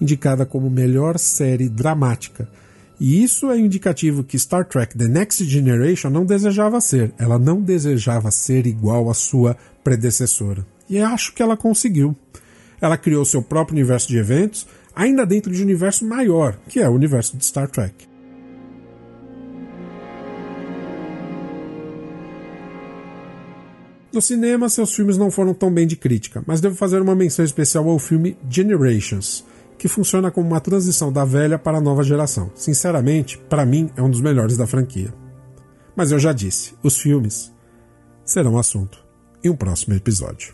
indicada 0.00 0.46
como 0.46 0.70
melhor 0.70 1.18
série 1.18 1.68
dramática 1.68 2.48
e 3.00 3.22
isso 3.22 3.50
é 3.50 3.58
indicativo 3.58 4.24
que 4.24 4.38
Star 4.38 4.64
Trek 4.64 4.96
The 4.96 5.06
Next 5.06 5.44
Generation 5.44 6.10
não 6.10 6.24
desejava 6.24 6.80
ser. 6.80 7.12
Ela 7.16 7.38
não 7.38 7.60
desejava 7.60 8.30
ser 8.30 8.66
igual 8.66 9.08
à 9.08 9.14
sua 9.14 9.56
predecessora. 9.84 10.66
E 10.90 10.98
acho 10.98 11.32
que 11.32 11.42
ela 11.42 11.56
conseguiu. 11.56 12.16
Ela 12.80 12.96
criou 12.96 13.24
seu 13.24 13.42
próprio 13.42 13.76
universo 13.76 14.08
de 14.08 14.18
eventos, 14.18 14.66
ainda 14.94 15.24
dentro 15.24 15.52
de 15.52 15.60
um 15.60 15.64
universo 15.64 16.04
maior, 16.04 16.58
que 16.68 16.80
é 16.80 16.88
o 16.88 16.92
universo 16.92 17.36
de 17.36 17.44
Star 17.44 17.70
Trek. 17.70 18.08
No 24.12 24.22
cinema, 24.22 24.68
seus 24.68 24.94
filmes 24.94 25.16
não 25.16 25.30
foram 25.30 25.54
tão 25.54 25.72
bem 25.72 25.86
de 25.86 25.94
crítica, 25.94 26.42
mas 26.46 26.60
devo 26.60 26.74
fazer 26.74 27.00
uma 27.00 27.14
menção 27.14 27.44
especial 27.44 27.88
ao 27.88 27.98
filme 27.98 28.36
Generations, 28.50 29.44
que 29.78 29.88
funciona 29.88 30.30
como 30.30 30.48
uma 30.48 30.60
transição 30.60 31.12
da 31.12 31.24
velha 31.24 31.58
para 31.58 31.78
a 31.78 31.80
nova 31.80 32.02
geração. 32.02 32.50
Sinceramente, 32.54 33.38
para 33.38 33.64
mim 33.64 33.90
é 33.96 34.02
um 34.02 34.10
dos 34.10 34.20
melhores 34.20 34.56
da 34.56 34.66
franquia. 34.66 35.14
Mas 35.96 36.10
eu 36.10 36.18
já 36.18 36.32
disse, 36.32 36.74
os 36.82 36.98
filmes 36.98 37.52
serão 38.24 38.58
assunto 38.58 39.04
em 39.42 39.48
um 39.48 39.56
próximo 39.56 39.94
episódio. 39.94 40.52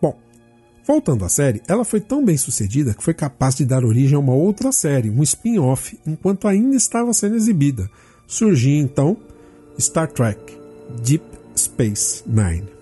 Bom, 0.00 0.18
voltando 0.86 1.24
à 1.24 1.28
série, 1.28 1.62
ela 1.66 1.84
foi 1.84 2.00
tão 2.00 2.24
bem 2.24 2.36
sucedida 2.36 2.94
que 2.94 3.02
foi 3.02 3.14
capaz 3.14 3.56
de 3.56 3.64
dar 3.64 3.84
origem 3.84 4.16
a 4.16 4.20
uma 4.20 4.34
outra 4.34 4.70
série, 4.70 5.10
um 5.10 5.22
spin-off, 5.22 5.98
enquanto 6.06 6.48
ainda 6.48 6.76
estava 6.76 7.12
sendo 7.12 7.36
exibida. 7.36 7.90
Surgiu 8.26 8.76
então 8.78 9.16
Star 9.78 10.10
Trek 10.10 10.58
Deep 11.02 11.24
Space 11.56 12.22
Nine. 12.26 12.75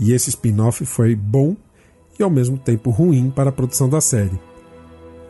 E 0.00 0.12
esse 0.14 0.30
spin-off 0.30 0.84
foi 0.86 1.14
bom 1.14 1.54
e 2.18 2.22
ao 2.22 2.30
mesmo 2.30 2.56
tempo 2.56 2.88
ruim 2.88 3.30
para 3.30 3.50
a 3.50 3.52
produção 3.52 3.86
da 3.86 4.00
série. 4.00 4.40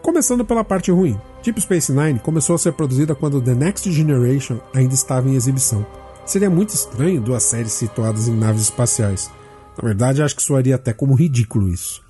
Começando 0.00 0.44
pela 0.44 0.62
parte 0.62 0.92
ruim, 0.92 1.18
Deep 1.42 1.60
Space 1.60 1.92
Nine 1.92 2.20
começou 2.20 2.54
a 2.54 2.58
ser 2.58 2.72
produzida 2.72 3.14
quando 3.14 3.42
The 3.42 3.54
Next 3.54 3.90
Generation 3.90 4.60
ainda 4.72 4.94
estava 4.94 5.28
em 5.28 5.34
exibição. 5.34 5.84
Seria 6.24 6.48
muito 6.48 6.70
estranho 6.70 7.20
duas 7.20 7.42
séries 7.42 7.72
situadas 7.72 8.28
em 8.28 8.36
naves 8.36 8.62
espaciais. 8.62 9.28
Na 9.76 9.88
verdade, 9.88 10.22
acho 10.22 10.36
que 10.36 10.42
soaria 10.42 10.76
até 10.76 10.92
como 10.92 11.14
ridículo 11.14 11.68
isso. 11.68 12.00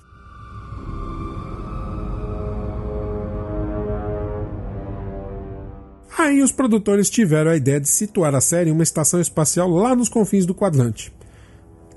Aí 6.17 6.43
os 6.43 6.51
produtores 6.51 7.09
tiveram 7.09 7.49
a 7.49 7.55
ideia 7.55 7.79
de 7.79 7.89
situar 7.89 8.35
a 8.35 8.41
série 8.41 8.69
em 8.69 8.73
uma 8.73 8.83
estação 8.83 9.19
espacial 9.19 9.67
lá 9.67 9.95
nos 9.95 10.09
confins 10.09 10.45
do 10.45 10.53
quadrante. 10.53 11.11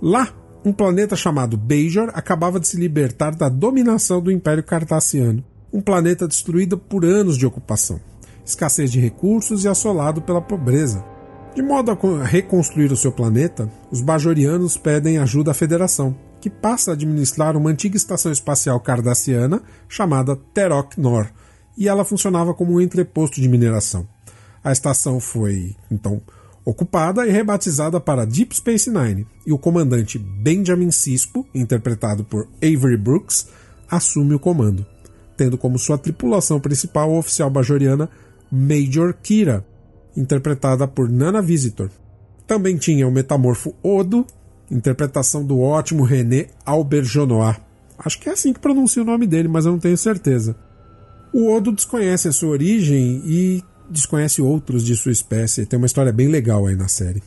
Lá 0.01 0.33
um 0.65 0.73
planeta 0.73 1.15
chamado 1.15 1.59
Bajor 1.59 2.11
acabava 2.15 2.59
de 2.59 2.67
se 2.67 2.79
libertar 2.79 3.35
da 3.35 3.51
dominação 3.51 4.23
do 4.23 4.33
Império 4.33 4.63
Cardassiano, 4.63 5.45
um 5.71 5.81
planeta 5.81 6.27
destruído 6.27 6.79
por 6.79 7.05
anos 7.05 7.37
de 7.37 7.45
ocupação, 7.45 8.01
escassez 8.45 8.91
de 8.91 8.99
recursos 8.99 9.65
e 9.65 9.69
assolado 9.69 10.23
pela 10.23 10.41
pobreza. 10.41 11.05
De 11.55 11.63
modo 11.63 11.91
a 11.91 12.25
reconstruir 12.25 12.91
o 12.91 12.97
seu 12.97 13.13
planeta, 13.13 13.71
os 13.91 14.01
Bajorianos 14.01 14.79
pedem 14.79 15.19
ajuda 15.19 15.51
à 15.51 15.55
Federação, 15.55 16.17
que 16.41 16.49
passa 16.49 16.91
a 16.91 16.95
administrar 16.95 17.57
uma 17.57 17.71
antiga 17.71 17.97
estação 17.97 18.33
espacial 18.33 18.81
cardassiana 18.81 19.63
chamada 19.87 20.35
Terok 20.35 20.99
Nor, 20.99 21.29
e 21.77 21.89
ela 21.89 22.05
funcionava 22.05 22.55
como 22.55 22.73
um 22.73 22.81
entreposto 22.81 23.41
de 23.41 23.49
mineração. 23.49 24.09
A 24.63 24.73
estação 24.73 25.21
foi, 25.21 25.77
então, 25.91 26.23
ocupada 26.65 27.27
e 27.27 27.31
rebatizada 27.31 28.01
para 28.01 28.25
Deep 28.25 28.57
Space 28.57 28.91
Nine, 28.91 29.27
e 29.47 29.53
o 29.53 29.59
comandante 29.59 30.19
Benjamin 30.19 30.91
Sisko, 30.91 31.47
interpretado 31.55 32.25
por 32.25 32.49
Avery 32.57 32.97
Brooks, 32.97 33.49
assume 33.91 34.35
o 34.35 34.39
comando, 34.39 34.87
tendo 35.37 35.59
como 35.59 35.79
sua 35.79 35.99
tripulação 35.99 36.59
principal 36.59 37.11
a 37.11 37.19
oficial 37.19 37.51
bajoriana 37.51 38.09
Major 38.51 39.15
Kira, 39.23 39.65
interpretada 40.17 40.87
por 40.87 41.09
Nana 41.09 41.43
Visitor. 41.43 41.91
Também 42.47 42.77
tinha 42.77 43.07
o 43.07 43.13
metamorfo 43.13 43.75
Odo, 43.83 44.27
interpretação 44.71 45.45
do 45.45 45.61
ótimo 45.61 46.05
René 46.05 46.47
Auberjonois. 46.65 47.57
Acho 47.99 48.19
que 48.19 48.29
é 48.29 48.33
assim 48.33 48.53
que 48.53 48.61
pronuncia 48.61 49.03
o 49.03 49.07
nome 49.07 49.27
dele, 49.27 49.49
mas 49.49 49.67
eu 49.67 49.73
não 49.73 49.79
tenho 49.79 49.97
certeza. 49.97 50.57
O 51.33 51.53
Odo 51.53 51.73
desconhece 51.73 52.29
a 52.29 52.33
sua 52.33 52.51
origem 52.51 53.23
e 53.25 53.63
desconhece 53.91 54.43
outros 54.43 54.85
de 54.85 54.97
sua 54.97 55.13
espécie. 55.13 55.67
Tem 55.67 55.77
uma 55.77 55.87
história 55.87 56.13
bem 56.13 56.29
legal 56.29 56.67
aí 56.67 56.77
na 56.77 56.89
série. 56.89 57.23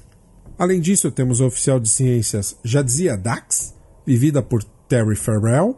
Além 0.57 0.79
disso, 0.79 1.11
temos 1.11 1.39
a 1.39 1.45
oficial 1.45 1.79
de 1.79 1.89
ciências 1.89 2.57
Jadzia 2.63 3.15
Dax, 3.15 3.75
vivida 4.05 4.41
por 4.41 4.63
Terry 4.87 5.15
Farrell, 5.15 5.77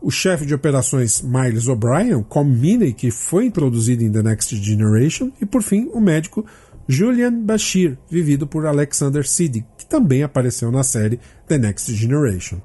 o 0.00 0.10
chefe 0.10 0.46
de 0.46 0.54
operações 0.54 1.20
Miles 1.20 1.68
O'Brien, 1.68 2.22
Com 2.22 2.44
Miney, 2.44 2.92
que 2.92 3.10
foi 3.10 3.46
introduzido 3.46 4.04
em 4.04 4.12
The 4.12 4.22
Next 4.22 4.56
Generation, 4.56 5.32
e 5.40 5.44
por 5.44 5.62
fim, 5.62 5.90
o 5.92 6.00
médico 6.00 6.46
Julian 6.88 7.42
Bashir, 7.42 7.98
vivido 8.08 8.46
por 8.46 8.66
Alexander 8.66 9.26
Siddig, 9.26 9.66
que 9.76 9.86
também 9.86 10.22
apareceu 10.22 10.70
na 10.70 10.82
série 10.82 11.18
The 11.48 11.58
Next 11.58 11.92
Generation. 11.92 12.60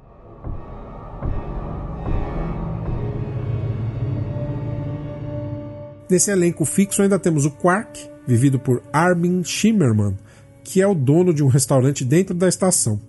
Nesse 6.12 6.30
elenco 6.30 6.66
fixo 6.66 7.00
ainda 7.00 7.18
temos 7.18 7.46
o 7.46 7.50
Quark, 7.50 8.06
vivido 8.26 8.58
por 8.58 8.82
Armin 8.92 9.42
Shimmerman, 9.42 10.14
que 10.62 10.82
é 10.82 10.86
o 10.86 10.94
dono 10.94 11.32
de 11.32 11.42
um 11.42 11.46
restaurante 11.46 12.04
dentro 12.04 12.34
da 12.34 12.46
estação. 12.46 13.00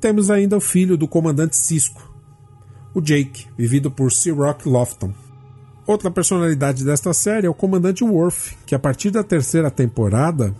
Temos 0.00 0.30
ainda 0.30 0.56
o 0.56 0.60
filho 0.60 0.96
do 0.96 1.06
comandante 1.06 1.54
Cisco, 1.54 2.00
o 2.94 3.00
Jake, 3.02 3.46
vivido 3.58 3.90
por 3.90 4.10
Sir 4.10 4.34
Rock 4.34 4.66
Lofton. 4.66 5.12
Outra 5.86 6.10
personalidade 6.10 6.82
desta 6.82 7.12
série 7.12 7.46
é 7.46 7.50
o 7.50 7.52
comandante 7.52 8.02
Worf, 8.02 8.56
que 8.64 8.74
a 8.74 8.78
partir 8.78 9.10
da 9.10 9.22
terceira 9.22 9.70
temporada 9.70 10.56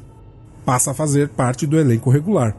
passa 0.67 0.91
a 0.91 0.95
fazer 0.95 1.31
parte 1.31 1.67
do 1.67 1.79
elenco 1.79 2.11
regular. 2.11 2.55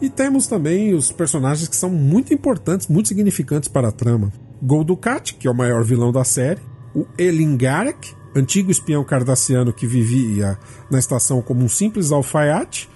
E 0.00 0.10
temos 0.10 0.48
também 0.48 0.92
os 0.92 1.12
personagens 1.12 1.68
que 1.68 1.76
são 1.76 1.90
muito 1.90 2.34
importantes, 2.34 2.88
muito 2.88 3.06
significantes 3.06 3.68
para 3.68 3.90
a 3.90 3.92
trama. 3.92 4.32
Gol 4.60 4.82
Dukat, 4.82 5.34
que 5.34 5.46
é 5.46 5.50
o 5.52 5.54
maior 5.54 5.84
vilão 5.84 6.10
da 6.10 6.24
série, 6.24 6.60
o 6.92 7.06
Elin 7.16 7.56
Garek, 7.56 8.25
antigo 8.36 8.70
espião 8.70 9.02
cardassiano 9.02 9.72
que 9.72 9.86
vivia 9.86 10.58
na 10.90 10.98
estação 10.98 11.40
como 11.40 11.64
um 11.64 11.68
simples 11.68 12.12
alfaiate, 12.12 12.88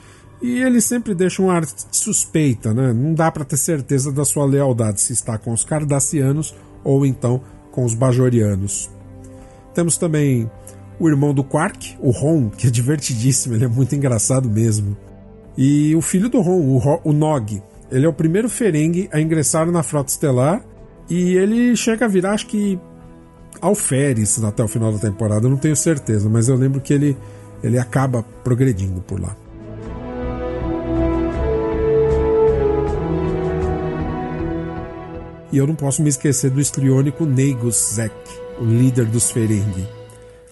e 0.42 0.62
ele 0.62 0.80
sempre 0.80 1.14
deixa 1.14 1.42
um 1.42 1.50
ar 1.50 1.64
de 1.64 1.74
suspeita, 1.92 2.72
né? 2.72 2.92
Não 2.92 3.12
dá 3.12 3.30
para 3.30 3.44
ter 3.44 3.58
certeza 3.58 4.10
da 4.10 4.24
sua 4.24 4.46
lealdade 4.46 5.00
se 5.00 5.12
está 5.12 5.36
com 5.36 5.52
os 5.52 5.64
cardassianos 5.64 6.54
ou 6.82 7.04
então 7.04 7.42
com 7.70 7.84
os 7.84 7.94
bajorianos. 7.94 8.90
Temos 9.74 9.98
também 9.98 10.50
o 10.98 11.08
irmão 11.08 11.34
do 11.34 11.44
Quark, 11.44 11.96
o 12.00 12.10
Ron, 12.10 12.48
que 12.50 12.66
é 12.66 12.70
divertidíssimo, 12.70 13.54
ele 13.54 13.64
é 13.64 13.68
muito 13.68 13.94
engraçado 13.94 14.48
mesmo. 14.48 14.96
E 15.56 15.94
o 15.94 16.00
filho 16.00 16.28
do 16.28 16.40
Ron, 16.40 16.60
o, 16.60 17.00
o 17.04 17.12
Nog, 17.12 17.62
ele 17.90 18.06
é 18.06 18.08
o 18.08 18.12
primeiro 18.12 18.48
Ferengue 18.48 19.08
a 19.12 19.20
ingressar 19.20 19.70
na 19.70 19.82
Frota 19.82 20.10
Estelar 20.10 20.64
e 21.08 21.34
ele 21.34 21.76
chega 21.76 22.06
a 22.06 22.08
virar, 22.08 22.32
acho 22.32 22.46
que 22.46 22.78
alferes 23.60 24.42
até 24.42 24.62
o 24.62 24.68
final 24.68 24.92
da 24.92 24.98
temporada, 24.98 25.48
não 25.48 25.56
tenho 25.56 25.76
certeza, 25.76 26.28
mas 26.28 26.48
eu 26.48 26.56
lembro 26.56 26.80
que 26.80 26.92
ele, 26.92 27.16
ele 27.62 27.78
acaba 27.78 28.22
progredindo 28.42 29.00
por 29.00 29.20
lá. 29.20 29.36
E 35.52 35.58
eu 35.58 35.66
não 35.66 35.74
posso 35.74 36.02
me 36.02 36.08
esquecer 36.08 36.50
do 36.50 36.60
estriônico 36.60 37.24
Negus 37.26 37.94
Zek, 37.94 38.14
o 38.60 38.64
líder 38.64 39.06
dos 39.06 39.30
Ferengi. 39.30 39.86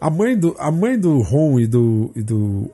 A 0.01 0.11
mãe 0.11 0.37
do, 0.37 0.57
a 0.59 0.71
mãe 0.71 0.99
do 0.99 1.21
Ron 1.21 1.61
e 1.61 1.67
do, 1.67 2.11
e 2.17 2.23
do 2.23 2.69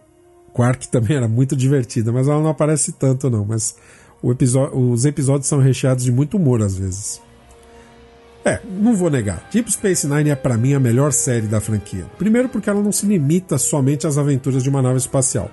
Quark 0.54 0.88
também 0.88 1.16
era 1.16 1.28
muito 1.28 1.54
divertida, 1.54 2.12
mas 2.12 2.28
ela 2.28 2.40
não 2.40 2.50
aparece 2.50 2.92
tanto 2.92 3.28
não. 3.28 3.44
Mas 3.44 3.76
episódio, 4.30 4.78
os 4.78 5.04
episódios 5.04 5.46
são 5.46 5.58
recheados 5.58 6.04
de 6.04 6.12
muito 6.12 6.36
humor 6.36 6.62
às 6.62 6.76
vezes. 6.76 7.20
É, 8.44 8.60
não 8.68 8.94
vou 8.94 9.08
negar. 9.08 9.48
Deep 9.50 9.72
Space 9.72 10.06
Nine 10.06 10.30
é 10.30 10.34
para 10.34 10.58
mim 10.58 10.74
a 10.74 10.80
melhor 10.80 11.12
série 11.12 11.46
da 11.46 11.60
franquia. 11.60 12.04
Primeiro 12.18 12.48
porque 12.48 12.68
ela 12.68 12.82
não 12.82 12.92
se 12.92 13.06
limita 13.06 13.56
somente 13.56 14.06
às 14.06 14.18
aventuras 14.18 14.62
de 14.62 14.68
uma 14.68 14.82
nave 14.82 14.98
espacial. 14.98 15.50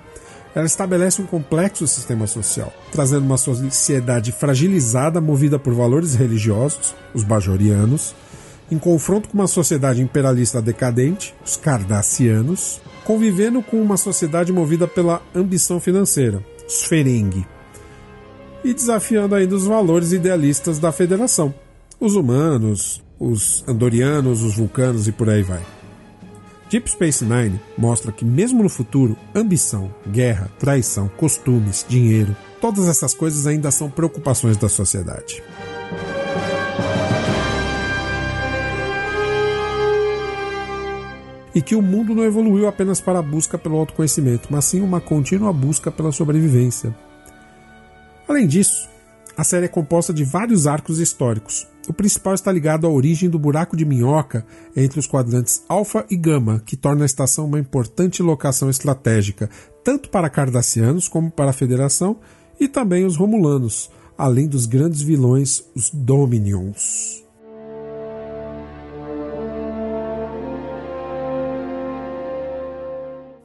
Ela 0.54 0.66
estabelece 0.66 1.22
um 1.22 1.26
complexo 1.26 1.86
sistema 1.86 2.26
social, 2.26 2.70
trazendo 2.90 3.24
uma 3.24 3.38
sociedade 3.38 4.30
fragilizada 4.32 5.18
movida 5.18 5.58
por 5.58 5.72
valores 5.72 6.14
religiosos, 6.14 6.94
os 7.14 7.24
bajorianos, 7.24 8.14
em 8.70 8.78
confronto 8.78 9.30
com 9.30 9.38
uma 9.38 9.46
sociedade 9.46 10.02
imperialista 10.02 10.60
decadente, 10.60 11.34
os 11.42 11.56
cardassianos, 11.56 12.82
convivendo 13.04 13.62
com 13.62 13.80
uma 13.80 13.96
sociedade 13.96 14.52
movida 14.52 14.86
pela 14.86 15.22
ambição 15.34 15.80
financeira, 15.80 16.44
os 16.68 16.84
Ferengi, 16.84 17.46
e 18.62 18.74
desafiando 18.74 19.34
ainda 19.34 19.54
os 19.54 19.64
valores 19.64 20.12
idealistas 20.12 20.78
da 20.78 20.92
Federação, 20.92 21.54
os 22.02 22.16
humanos, 22.16 23.00
os 23.16 23.62
andorianos, 23.68 24.42
os 24.42 24.56
vulcanos 24.56 25.06
e 25.06 25.12
por 25.12 25.30
aí 25.30 25.44
vai. 25.44 25.62
Deep 26.68 26.90
Space 26.90 27.24
Nine 27.24 27.60
mostra 27.78 28.10
que, 28.10 28.24
mesmo 28.24 28.60
no 28.60 28.68
futuro, 28.68 29.16
ambição, 29.32 29.94
guerra, 30.08 30.50
traição, 30.58 31.08
costumes, 31.16 31.86
dinheiro, 31.88 32.34
todas 32.60 32.88
essas 32.88 33.14
coisas 33.14 33.46
ainda 33.46 33.70
são 33.70 33.88
preocupações 33.88 34.56
da 34.56 34.68
sociedade. 34.68 35.40
E 41.54 41.62
que 41.62 41.76
o 41.76 41.82
mundo 41.82 42.16
não 42.16 42.24
evoluiu 42.24 42.66
apenas 42.66 43.00
para 43.00 43.20
a 43.20 43.22
busca 43.22 43.56
pelo 43.56 43.76
autoconhecimento, 43.76 44.48
mas 44.50 44.64
sim 44.64 44.80
uma 44.80 45.00
contínua 45.00 45.52
busca 45.52 45.88
pela 45.92 46.10
sobrevivência. 46.10 46.92
Além 48.26 48.48
disso, 48.48 48.90
a 49.36 49.44
série 49.44 49.66
é 49.66 49.68
composta 49.68 50.12
de 50.12 50.24
vários 50.24 50.66
arcos 50.66 50.98
históricos. 50.98 51.68
O 51.88 51.92
principal 51.92 52.34
está 52.34 52.52
ligado 52.52 52.86
à 52.86 52.90
origem 52.90 53.28
do 53.28 53.38
buraco 53.38 53.76
de 53.76 53.84
minhoca 53.84 54.46
entre 54.76 55.00
os 55.00 55.06
quadrantes 55.06 55.64
Alfa 55.68 56.06
e 56.08 56.16
Gama, 56.16 56.62
que 56.64 56.76
torna 56.76 57.04
a 57.04 57.06
estação 57.06 57.46
uma 57.46 57.58
importante 57.58 58.22
locação 58.22 58.70
estratégica, 58.70 59.50
tanto 59.82 60.08
para 60.08 60.30
cardassianos 60.30 61.08
como 61.08 61.30
para 61.30 61.50
a 61.50 61.54
Federação 61.54 62.18
e 62.60 62.68
também 62.68 63.04
os 63.04 63.16
Romulanos, 63.16 63.90
além 64.16 64.46
dos 64.46 64.66
grandes 64.66 65.02
vilões, 65.02 65.64
os 65.74 65.90
Dominions. 65.90 67.22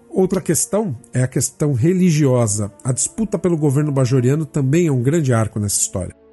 Outra 0.10 0.42
questão 0.42 0.96
é 1.14 1.22
a 1.22 1.28
questão 1.28 1.74
religiosa. 1.74 2.72
A 2.84 2.92
disputa 2.92 3.38
pelo 3.38 3.56
governo 3.56 3.92
bajoriano 3.92 4.48
também 4.48 4.88
é 4.88 4.92
um 4.92 5.04
grande 5.04 5.32
arco 5.32 5.60
nessa 5.60 5.80
história. 5.80 6.27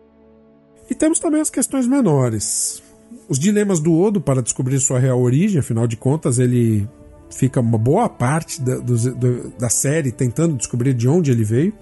E 0.95 0.97
temos 0.97 1.19
também 1.19 1.41
as 1.41 1.51
questões 1.51 1.89
menores. 1.89 2.81
Os 3.29 3.37
dilemas 3.37 3.81
do 3.81 3.93
Odo 3.99 4.21
para 4.21 4.41
descobrir 4.41 4.79
sua 4.79 5.01
real 5.01 5.21
origem, 5.21 5.59
afinal 5.59 5.89
de 5.89 5.97
contas, 5.97 6.39
ele 6.39 6.89
fica 7.29 7.59
uma 7.59 7.77
boa 7.77 8.09
parte 8.09 8.61
da, 8.61 8.77
do, 8.77 9.49
da 9.59 9.69
série 9.69 10.13
tentando 10.13 10.55
descobrir 10.55 10.95
de 10.95 11.09
onde 11.09 11.33
ele 11.33 11.43
veio. 11.43 11.73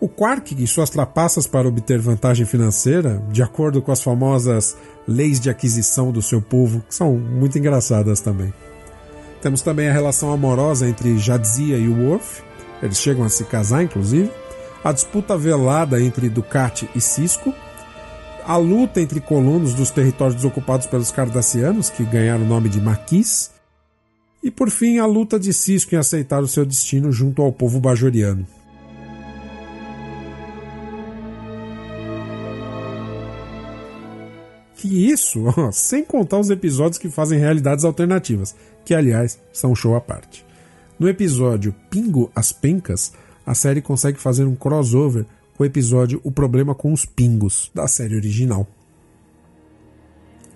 O 0.00 0.08
Quark 0.08 0.54
e 0.58 0.66
suas 0.66 0.88
trapaças 0.88 1.46
para 1.46 1.68
obter 1.68 1.98
vantagem 1.98 2.46
financeira, 2.46 3.22
de 3.30 3.42
acordo 3.42 3.82
com 3.82 3.92
as 3.92 4.02
famosas 4.02 4.74
leis 5.06 5.38
de 5.38 5.50
aquisição 5.50 6.10
do 6.10 6.22
seu 6.22 6.40
povo, 6.40 6.82
que 6.88 6.94
são 6.94 7.18
muito 7.18 7.58
engraçadas 7.58 8.22
também. 8.22 8.50
Temos 9.42 9.60
também 9.60 9.90
a 9.90 9.92
relação 9.92 10.32
amorosa 10.32 10.88
entre 10.88 11.18
Jadzia 11.18 11.76
e 11.76 11.86
Worf, 11.86 12.42
eles 12.82 12.96
chegam 12.96 13.24
a 13.24 13.28
se 13.28 13.44
casar, 13.44 13.82
inclusive. 13.82 14.30
A 14.82 14.90
disputa 14.90 15.36
velada 15.36 16.00
entre 16.00 16.30
Ducati 16.30 16.88
e 16.94 17.00
Cisco. 17.00 17.52
A 18.46 18.56
luta 18.56 19.00
entre 19.00 19.20
colonos 19.20 19.74
dos 19.74 19.90
territórios 19.90 20.44
ocupados 20.44 20.86
pelos 20.86 21.10
Cardassianos, 21.10 21.90
que 21.90 22.04
ganharam 22.04 22.44
o 22.44 22.46
nome 22.46 22.68
de 22.68 22.80
Maquis. 22.80 23.50
E 24.40 24.52
por 24.52 24.70
fim, 24.70 24.98
a 24.98 25.04
luta 25.04 25.36
de 25.36 25.52
Cisco 25.52 25.96
em 25.96 25.98
aceitar 25.98 26.40
o 26.40 26.46
seu 26.46 26.64
destino 26.64 27.10
junto 27.10 27.42
ao 27.42 27.50
povo 27.50 27.80
bajoriano. 27.80 28.46
Que 34.76 35.10
isso, 35.10 35.42
ó, 35.58 35.72
sem 35.72 36.04
contar 36.04 36.38
os 36.38 36.48
episódios 36.48 36.98
que 36.98 37.10
fazem 37.10 37.40
realidades 37.40 37.84
alternativas, 37.84 38.54
que 38.84 38.94
aliás 38.94 39.40
são 39.52 39.74
show 39.74 39.96
à 39.96 40.00
parte. 40.00 40.46
No 41.00 41.08
episódio 41.08 41.74
Pingo 41.90 42.30
as 42.32 42.52
Pencas, 42.52 43.12
a 43.44 43.56
série 43.56 43.82
consegue 43.82 44.20
fazer 44.20 44.44
um 44.44 44.54
crossover 44.54 45.26
o 45.58 45.64
episódio 45.64 46.20
O 46.22 46.30
Problema 46.30 46.74
com 46.74 46.92
os 46.92 47.04
Pingos, 47.04 47.70
da 47.74 47.86
série 47.86 48.16
original. 48.16 48.66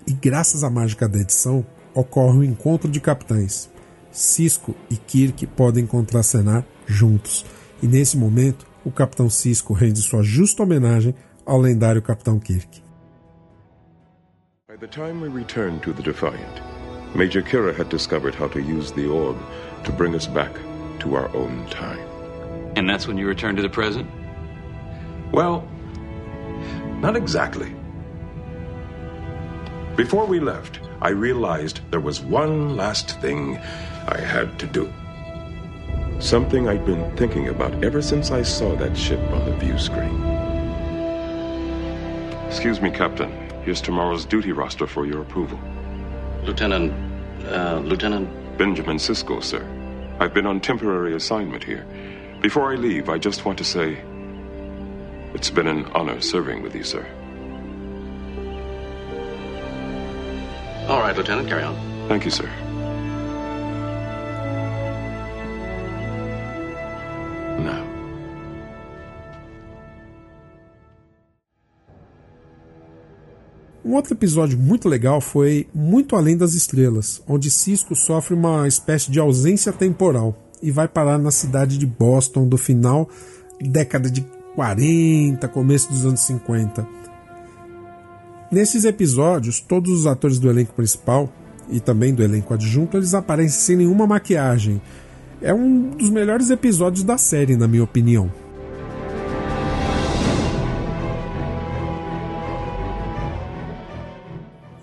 E 0.07 0.13
graças 0.13 0.65
à 0.65 0.71
mágica 0.71 1.09
da 1.09 1.19
edição, 1.19 1.65
ocorre 1.95 2.39
o 2.39 2.41
um 2.41 2.45
encontro 2.45 2.91
de 2.91 3.01
capitães. 3.01 3.71
Cisco 4.11 4.75
e 4.91 4.97
Kirk 4.97 5.47
podem 5.49 5.87
contracenar 5.87 6.65
juntos, 6.87 7.45
e 7.83 7.87
nesse 7.87 8.17
momento 8.17 8.67
o 8.85 8.91
Capitão 8.91 9.31
Cisco 9.31 9.73
rende 9.73 10.01
sua 10.01 10.23
justa 10.23 10.63
homenagem 10.63 11.15
ao 11.47 11.59
lendário 11.59 12.03
Capitão 12.03 12.39
Kirk. 12.39 12.83
By 14.69 14.77
the 14.79 14.87
time 14.87 15.21
we 15.21 15.29
returned 15.29 15.83
to 15.83 15.93
the 15.93 16.03
Defiant, 16.03 16.63
Major 17.15 17.43
Kira 17.43 17.73
had 17.73 17.89
discovered 17.89 18.35
how 18.35 18.49
to 18.49 18.61
use 18.61 18.93
the 18.93 19.07
orb 19.07 19.37
to 19.85 19.93
bring 19.93 20.15
us 20.15 20.27
back 20.27 20.53
to 21.01 21.15
our 21.15 21.29
own 21.35 21.67
time. 21.71 22.07
And 22.77 22.89
that's 22.89 23.07
when 23.07 23.19
you 23.19 23.27
returned 23.27 23.57
to 23.57 23.63
the 23.63 23.69
present? 23.69 24.07
Well, 25.33 25.69
not 27.01 27.17
exactly. 27.17 27.75
Before 29.97 30.27
we 30.27 30.41
left, 30.41 30.81
I 31.03 31.11
realized 31.11 31.81
there 31.91 32.01
was 32.01 32.21
one 32.21 32.77
last 32.77 33.21
thing 33.21 33.59
I 34.07 34.19
had 34.19 34.59
to 34.59 34.67
do. 34.67 34.93
Something 36.21 36.69
I'd 36.69 36.85
been 36.85 37.17
thinking 37.17 37.49
about 37.49 37.83
ever 37.85 38.03
since 38.03 38.31
I 38.31 38.43
saw 38.43 38.75
that 38.77 38.97
ship 38.97 39.21
on 39.31 39.45
the 39.45 39.57
view 39.57 39.79
screen. 39.79 40.23
Excuse 42.47 42.81
me, 42.81 42.91
Captain. 42.91 43.31
Here's 43.63 43.81
tomorrow's 43.81 44.25
duty 44.25 44.53
roster 44.53 44.87
for 44.87 45.07
your 45.07 45.23
approval. 45.23 45.59
Lieutenant. 46.45 46.93
Uh, 47.47 47.81
Lieutenant? 47.85 48.29
Benjamin 48.59 48.99
Sisko, 48.99 49.43
sir. 49.43 49.65
I've 50.19 50.35
been 50.35 50.47
on 50.47 50.61
temporary 50.61 51.15
assignment 51.15 51.65
here. 51.65 51.87
Before 52.43 52.71
I 52.73 52.75
leave, 52.75 53.09
I 53.09 53.17
just 53.17 53.47
want 53.47 53.57
to 53.59 53.65
say 53.65 54.03
it's 55.35 55.51
been 55.51 55.69
an 55.69 55.85
honor 55.95 56.21
serving 56.21 56.63
with 56.63 56.75
you, 56.75 56.85
sir. 56.85 57.07
All 60.89 61.01
right, 61.01 61.17
Lieutenant, 61.17 61.49
carry 61.49 61.63
on. 61.63 61.77
Thank 62.09 62.25
you, 62.25 62.33
sir. 62.33 62.49
Now. 67.61 67.87
Um 73.85 73.95
outro 73.95 74.15
episódio 74.15 74.59
muito 74.59 74.89
legal 74.89 75.21
foi 75.21 75.69
Muito 75.73 76.17
Além 76.17 76.37
das 76.37 76.55
Estrelas, 76.55 77.23
onde 77.29 77.51
Cisco 77.51 77.95
sofre 77.95 78.35
uma 78.35 78.67
espécie 78.67 79.13
de 79.13 79.21
ausência 79.21 79.73
temporal 79.73 80.37
e 80.61 80.73
vai 80.73 80.89
parar 80.89 81.19
na 81.19 81.31
cidade 81.31 81.79
de 81.79 81.87
Boston 81.87 82.49
do 82.49 82.59
final 82.59 83.09
década 83.61 84.11
de 84.11 84.25
40, 84.61 85.49
começo 85.49 85.91
dos 85.91 86.05
anos 86.05 86.21
50. 86.21 86.87
Nesses 88.53 88.85
episódios, 88.85 89.59
todos 89.59 89.91
os 89.91 90.07
atores 90.07 90.39
do 90.39 90.51
elenco 90.51 90.75
principal 90.75 91.33
e 91.71 91.81
também 91.81 92.13
do 92.13 92.23
elenco 92.23 92.53
adjunto, 92.53 92.99
eles 92.99 93.15
aparecem 93.15 93.59
sem 93.59 93.77
nenhuma 93.77 94.07
maquiagem. 94.07 94.79
É 95.41 95.55
um 95.55 95.89
dos 95.89 96.11
melhores 96.11 96.51
episódios 96.51 97.03
da 97.03 97.17
série, 97.17 97.57
na 97.57 97.67
minha 97.67 97.83
opinião. 97.83 98.31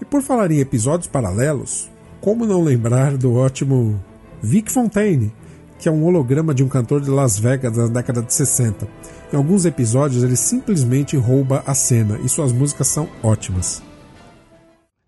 E 0.01 0.05
por 0.05 0.23
falar 0.23 0.49
em 0.49 0.57
episódios 0.57 1.07
paralelos, 1.07 1.87
como 2.19 2.47
não 2.47 2.63
lembrar 2.63 3.15
do 3.15 3.35
ótimo 3.35 4.03
Vic 4.41 4.71
Fontaine, 4.71 5.31
que 5.79 5.87
é 5.87 5.91
um 5.91 6.03
holograma 6.05 6.53
de 6.53 6.63
um 6.63 6.69
cantor 6.69 7.01
de 7.01 7.09
Las 7.09 7.37
Vegas 7.37 7.75
da 7.75 7.87
década 7.87 8.21
de 8.21 8.33
60. 8.33 8.87
Em 9.31 9.35
alguns 9.35 9.65
episódios 9.65 10.23
ele 10.23 10.35
simplesmente 10.35 11.17
rouba 11.17 11.63
a 11.65 11.73
cena 11.73 12.17
e 12.19 12.29
suas 12.29 12.51
músicas 12.51 12.87
são 12.87 13.09
ótimas. 13.21 13.81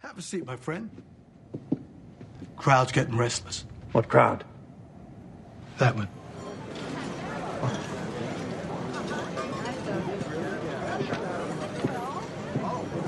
Have 0.03 0.17
a 0.17 0.21
seat, 0.21 0.45
my 0.45 0.57
friend. 0.57 0.89
Crowd's 2.57 2.91
getting 2.91 3.17
restless. 3.17 3.65
What 3.93 4.09
crowd? 4.09 4.43
That 5.77 5.95
one. 5.95 6.09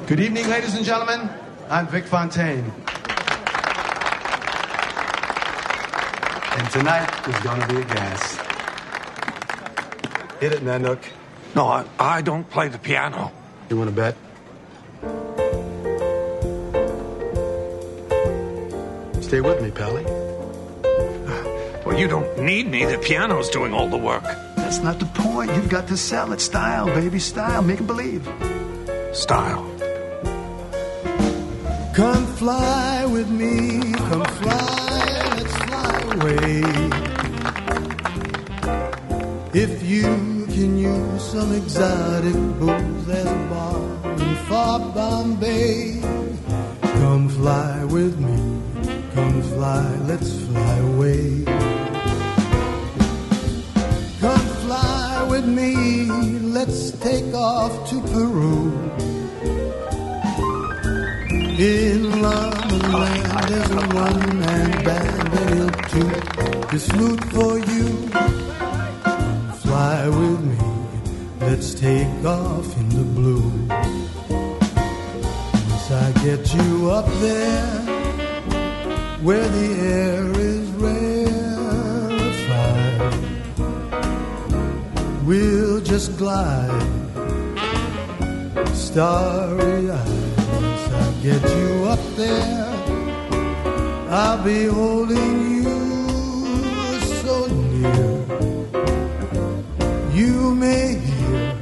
Good 0.07 0.19
evening, 0.19 0.47
ladies 0.49 0.75
and 0.75 0.83
gentlemen. 0.83 1.29
I'm 1.69 1.87
Vic 1.87 2.05
Fontaine. 2.05 2.65
And 6.53 6.69
tonight 6.69 7.27
is 7.27 7.39
gonna 7.39 7.65
be 7.67 7.77
a 7.77 7.85
gas. 7.85 8.35
Hit 10.39 10.51
it, 10.51 10.61
Nanook. 10.63 11.01
No, 11.55 11.67
I, 11.67 11.85
I 11.97 12.21
don't 12.21 12.49
play 12.49 12.67
the 12.67 12.77
piano. 12.77 13.31
You 13.69 13.77
wanna 13.77 13.91
bet? 13.91 14.15
Stay 19.23 19.39
with 19.39 19.61
me, 19.61 19.71
Pally. 19.71 20.05
Well, 21.85 21.97
you 21.97 22.07
don't 22.07 22.37
need 22.37 22.67
me. 22.69 22.85
The 22.85 22.99
piano's 22.99 23.49
doing 23.49 23.73
all 23.73 23.87
the 23.89 23.97
work. 23.97 24.23
That's 24.55 24.79
not 24.79 24.99
the 24.99 25.07
point. 25.07 25.49
You've 25.55 25.67
got 25.67 25.87
to 25.87 25.97
sell 25.97 26.31
it. 26.31 26.39
Style, 26.39 26.85
baby, 26.85 27.17
style. 27.19 27.63
Make 27.63 27.79
it 27.79 27.87
believe. 27.87 28.23
Style. 29.13 29.65
Come 31.95 32.25
fly 32.37 33.05
with 33.05 33.29
me. 33.29 33.93
Come 33.93 34.25
fly. 34.25 34.80
Away. 36.21 36.61
If 39.53 39.81
you 39.81 40.45
can 40.53 40.77
use 40.77 41.31
some 41.31 41.51
exotic 41.51 42.35
booze, 42.59 43.05
there's 43.07 43.25
a 43.25 43.47
bar 43.49 43.81
in 44.19 44.35
far 44.47 44.79
Bombay. 44.93 45.99
Come 46.81 47.27
fly 47.27 47.85
with 47.85 48.19
me. 48.19 48.37
Come 49.15 49.41
fly. 49.53 49.95
Let's 50.05 50.43
fly 50.45 50.75
away. 50.93 51.43
Come 54.19 54.47
fly 54.63 55.27
with 55.27 55.47
me. 55.47 56.05
Let's 56.57 56.91
take 56.99 57.33
off 57.33 57.89
to 57.89 57.99
Peru. 58.13 58.71
In 61.57 62.21
there's 62.21 62.60
a 62.93 63.87
one-man 63.95 64.83
band, 64.83 65.33
and 65.33 65.49
he'll 65.55 65.71
toot 65.91 66.71
his 66.71 66.85
flute 66.87 67.23
for 67.25 67.57
you. 67.57 67.85
Fly 69.63 70.07
with 70.07 70.41
me, 70.41 70.57
let's 71.39 71.73
take 71.73 72.25
off 72.25 72.77
in 72.77 72.89
the 72.89 73.03
blue. 73.03 73.51
Once 75.69 75.91
I 75.91 76.11
get 76.23 76.53
you 76.53 76.91
up 76.91 77.07
there, 77.19 77.67
where 79.21 79.47
the 79.47 79.73
air 79.97 80.31
is 80.31 80.69
rarefied, 80.71 81.41
we'll 85.25 85.81
just 85.81 86.17
glide, 86.17 86.83
starry-eyed. 88.73 90.37
Once 90.51 90.91
I 90.93 91.13
get 91.23 91.41
you 91.55 91.85
up 91.85 92.03
there, 92.15 92.80
I'll 94.13 94.43
be 94.43 94.65
holding 94.65 95.63
you 95.63 96.99
so 97.23 97.47
near. 97.47 98.25
You 100.11 100.53
may 100.53 100.95
hear 100.95 101.57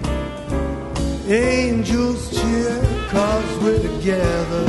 angels 1.27 2.31
cheer, 2.31 3.05
cause 3.09 3.63
we're 3.63 3.79
together. 3.79 4.65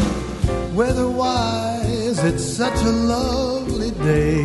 Weatherwise, 0.75 2.23
it's 2.23 2.45
such 2.45 2.79
a 2.83 2.91
lovely 2.91 3.93
day. 3.93 4.45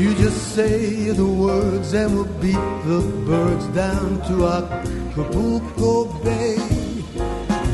You 0.00 0.14
just 0.14 0.54
say 0.54 1.10
the 1.10 1.26
words 1.26 1.92
and 1.92 2.14
we'll 2.14 2.38
beat 2.40 2.68
the 2.86 3.02
birds 3.26 3.66
down 3.74 4.22
to 4.28 4.46
Acapulco 4.46 6.04
Bay. 6.22 6.54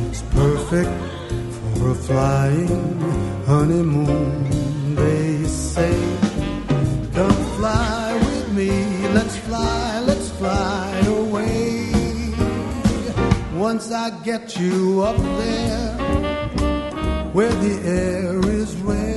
It's 0.08 0.22
perfect 0.32 1.17
for 1.78 1.90
a 1.90 1.94
flying 1.94 3.00
honeymoon, 3.46 4.94
they 4.94 5.44
say. 5.44 5.94
Come 7.14 7.40
fly 7.56 8.14
with 8.24 8.52
me, 8.52 8.70
let's 9.08 9.36
fly, 9.36 10.00
let's 10.00 10.30
fly 10.30 11.02
away. 11.06 11.92
Once 13.54 13.92
I 13.92 14.10
get 14.24 14.58
you 14.58 15.02
up 15.02 15.16
there, 15.16 15.92
where 17.32 17.54
the 17.64 17.74
air 18.02 18.38
is 18.60 18.74
rarefied, 18.76 19.14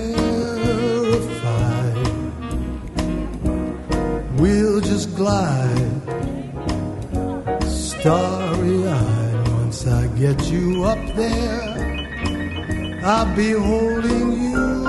we'll 4.40 4.82
just 4.82 5.16
glide, 5.16 6.02
starry 7.66 8.88
eyed. 8.88 9.48
Once 9.62 9.88
I 9.88 10.08
get 10.08 10.22
get 10.22 10.52
you 10.52 10.84
up 10.84 11.00
there, 11.16 11.71
I'll 13.04 13.36
be 13.36 13.52
holding 13.54 14.32
you 14.44 14.86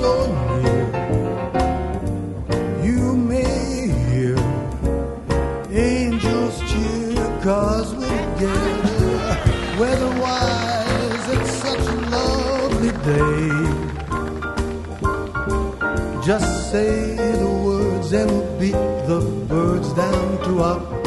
so 0.00 0.12
near. 0.62 0.86
You 2.82 3.14
may 3.16 3.88
hear 4.08 4.38
angels 5.70 6.58
cheer, 6.60 7.40
cause 7.42 7.94
we're 7.94 8.34
together. 8.34 9.36
Weatherwise, 9.78 11.28
it's 11.36 11.52
such 11.64 11.86
a 11.86 11.96
lovely 12.16 12.92
day. 13.04 13.50
Just 16.24 16.70
say 16.72 17.14
the 17.14 17.50
words 17.62 18.10
and 18.14 18.30
we'll 18.30 18.58
beat 18.58 18.72
the 19.06 19.20
birds 19.48 19.92
down 19.92 20.38
to 20.44 20.64
Acapulco 20.64 20.99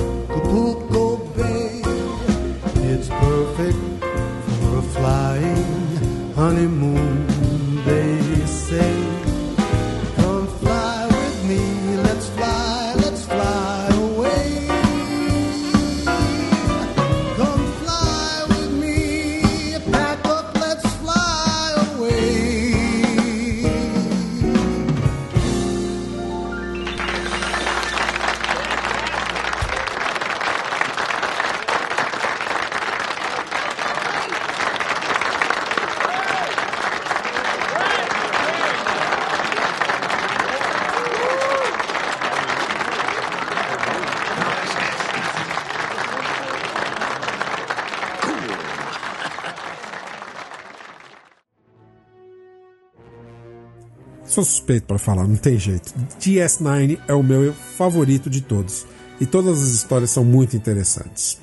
Sou 54.34 54.44
suspeito 54.44 54.88
para 54.88 54.98
falar, 54.98 55.28
não 55.28 55.36
tem 55.36 55.60
jeito. 55.60 55.94
DS9 56.20 56.98
é 57.08 57.14
o 57.14 57.22
meu 57.22 57.54
favorito 57.54 58.32
de 58.32 58.42
todos. 58.42 58.84
E 59.22 59.28
todas 59.28 59.62
as 59.62 59.70
histórias 59.70 60.10
são 60.10 60.26
muito 60.26 60.58
interessantes. 60.58 61.40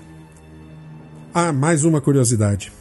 Ah, 1.32 1.52
mais 1.52 1.84
uma 1.84 2.00
curiosidade. 2.00 2.72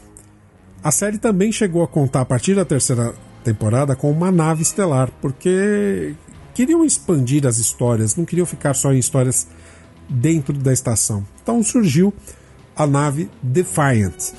A 0.83 0.89
série 0.89 1.19
também 1.19 1.51
chegou 1.51 1.83
a 1.83 1.87
contar 1.87 2.21
a 2.21 2.25
partir 2.25 2.55
da 2.55 2.65
terceira 2.65 3.13
temporada 3.43 3.95
com 3.95 4.09
uma 4.09 4.31
nave 4.31 4.63
estelar, 4.63 5.11
porque 5.21 6.15
queriam 6.55 6.83
expandir 6.83 7.45
as 7.45 7.59
histórias, 7.59 8.15
não 8.15 8.25
queriam 8.25 8.47
ficar 8.47 8.73
só 8.73 8.91
em 8.91 8.97
histórias 8.97 9.45
dentro 10.09 10.53
da 10.53 10.73
estação. 10.73 11.23
Então 11.43 11.61
surgiu 11.61 12.11
a 12.75 12.87
nave 12.87 13.29
Defiant. 13.43 14.33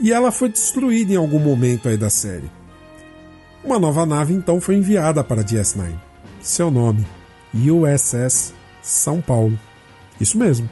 E 0.00 0.12
ela 0.12 0.32
foi 0.32 0.48
destruída 0.48 1.12
em 1.12 1.16
algum 1.16 1.38
momento 1.38 1.88
aí 1.88 1.96
da 1.96 2.10
série. 2.10 2.50
Uma 3.66 3.80
nova 3.80 4.06
nave 4.06 4.32
então 4.32 4.60
foi 4.60 4.76
enviada 4.76 5.24
para 5.24 5.40
a 5.40 5.44
DS9. 5.44 5.92
Seu 6.40 6.70
nome: 6.70 7.04
USS 7.52 8.54
São 8.80 9.20
Paulo. 9.20 9.58
Isso 10.20 10.38
mesmo. 10.38 10.70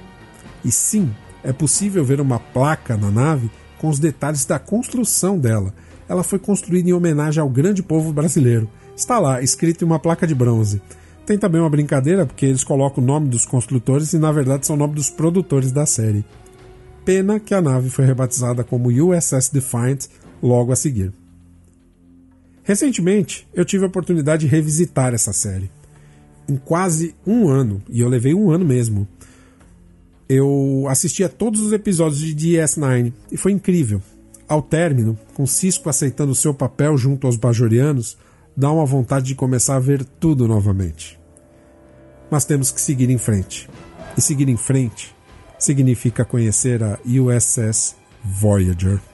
E 0.65 0.71
sim, 0.71 1.13
é 1.43 1.53
possível 1.53 2.05
ver 2.05 2.21
uma 2.21 2.39
placa 2.39 2.97
na 2.97 3.11
nave 3.11 3.51
com 3.79 3.89
os 3.89 3.99
detalhes 3.99 4.45
da 4.45 4.61
construção 4.61 5.37
dela. 5.37 5.75
Ela 6.09 6.23
foi 6.23 6.39
construída 6.39 6.89
em 6.89 6.93
homenagem 6.93 7.43
ao 7.43 7.49
grande 7.49 7.83
povo 7.83 8.13
brasileiro. 8.13 8.71
Está 8.97 9.19
lá, 9.19 9.43
escrito 9.43 9.83
em 9.83 9.87
uma 9.87 9.99
placa 9.99 10.25
de 10.25 10.35
bronze. 10.35 10.81
Tem 11.27 11.37
também 11.37 11.61
uma 11.61 11.71
brincadeira, 11.71 12.25
porque 12.25 12.47
eles 12.47 12.63
colocam 12.63 13.03
o 13.03 13.07
nome 13.07 13.29
dos 13.29 13.45
construtores 13.45 14.13
e 14.13 14.21
na 14.21 14.31
verdade 14.31 14.69
são 14.69 14.77
o 14.77 14.79
nome 14.79 14.95
dos 14.95 15.11
produtores 15.11 15.73
da 15.73 15.85
série. 15.85 16.25
Pena 17.05 17.41
que 17.41 17.55
a 17.55 17.61
nave 17.61 17.91
foi 17.91 18.05
rebatizada 18.05 18.63
como 18.63 18.89
USS 18.89 19.51
Defiant 19.53 20.07
logo 20.41 20.71
a 20.71 20.77
seguir. 20.77 21.13
Recentemente, 22.65 23.47
eu 23.53 23.65
tive 23.65 23.85
a 23.85 23.89
oportunidade 23.89 24.47
de 24.47 24.51
revisitar 24.51 25.13
essa 25.13 25.33
série. 25.33 25.71
Em 26.49 26.57
quase 26.57 27.15
um 27.27 27.49
ano, 27.49 27.83
e 27.89 28.01
eu 28.01 28.09
levei 28.09 28.35
um 28.35 28.51
ano 28.51 28.65
mesmo, 28.65 29.07
eu 30.29 30.87
assisti 30.89 31.23
a 31.23 31.29
todos 31.29 31.61
os 31.61 31.73
episódios 31.73 32.21
de 32.21 32.35
DS9 32.35 33.13
e 33.31 33.37
foi 33.37 33.53
incrível. 33.53 34.01
Ao 34.49 34.63
término, 34.63 35.19
com 35.35 35.47
Cisco 35.47 35.89
aceitando 35.89 36.35
seu 36.35 36.55
papel 36.55 36.97
junto 36.97 37.27
aos 37.27 37.37
Bajorianos, 37.37 38.17
dá 38.57 38.71
uma 38.71 38.87
vontade 38.87 39.27
de 39.27 39.35
começar 39.35 39.77
a 39.77 39.81
ver 39.81 40.05
tudo 40.05 40.49
novamente. 40.49 41.19
Mas 42.31 42.47
temos 42.47 42.71
que 42.71 42.81
seguir 42.81 43.11
em 43.11 43.19
frente. 43.19 43.69
E 44.17 44.23
seguir 44.23 44.49
em 44.49 44.57
frente 44.57 45.15
significa 45.59 46.25
conhecer 46.25 46.83
a 46.83 46.99
USS 47.05 47.97
Voyager. 48.23 49.14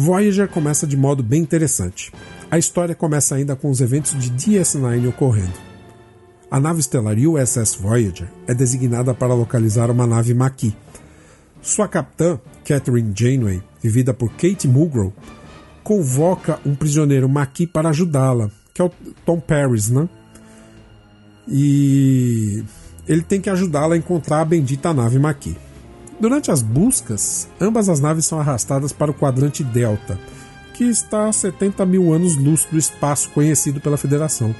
Voyager 0.00 0.46
começa 0.46 0.86
de 0.86 0.96
modo 0.96 1.24
bem 1.24 1.42
interessante. 1.42 2.12
A 2.48 2.56
história 2.56 2.94
começa 2.94 3.34
ainda 3.34 3.56
com 3.56 3.68
os 3.68 3.80
eventos 3.80 4.16
de 4.16 4.30
DS9 4.30 5.08
ocorrendo. 5.08 5.52
A 6.48 6.60
nave 6.60 6.78
estelar 6.78 7.16
USS 7.18 7.74
Voyager 7.74 8.28
é 8.46 8.54
designada 8.54 9.12
para 9.12 9.34
localizar 9.34 9.90
uma 9.90 10.06
nave 10.06 10.34
Maquis. 10.34 10.72
Sua 11.60 11.88
capitã, 11.88 12.38
Catherine 12.64 13.12
Janeway, 13.12 13.60
vivida 13.82 14.14
por 14.14 14.30
Kate 14.34 14.68
Mulgrew, 14.68 15.12
convoca 15.82 16.60
um 16.64 16.76
prisioneiro 16.76 17.28
Maquis 17.28 17.68
para 17.68 17.88
ajudá-la, 17.88 18.52
que 18.72 18.80
é 18.80 18.84
o 18.84 18.92
Tom 19.26 19.40
Paris, 19.40 19.90
né? 19.90 20.08
e 21.48 22.62
ele 23.08 23.22
tem 23.22 23.40
que 23.40 23.50
ajudá-la 23.50 23.96
a 23.96 23.98
encontrar 23.98 24.42
a 24.42 24.44
bendita 24.44 24.94
nave 24.94 25.18
Maqui. 25.18 25.56
Durante 26.20 26.50
as 26.50 26.62
buscas, 26.62 27.48
ambas 27.60 27.88
as 27.88 28.00
naves 28.00 28.26
são 28.26 28.40
arrastadas 28.40 28.92
para 28.92 29.10
o 29.10 29.14
quadrante 29.14 29.62
Delta, 29.62 30.18
que 30.74 30.82
está 30.82 31.28
a 31.28 31.32
70 31.32 31.86
mil 31.86 32.12
anos-luz 32.12 32.64
do 32.64 32.76
espaço 32.76 33.30
conhecido 33.30 33.80
pela 33.80 33.96
Federação, 33.96 34.54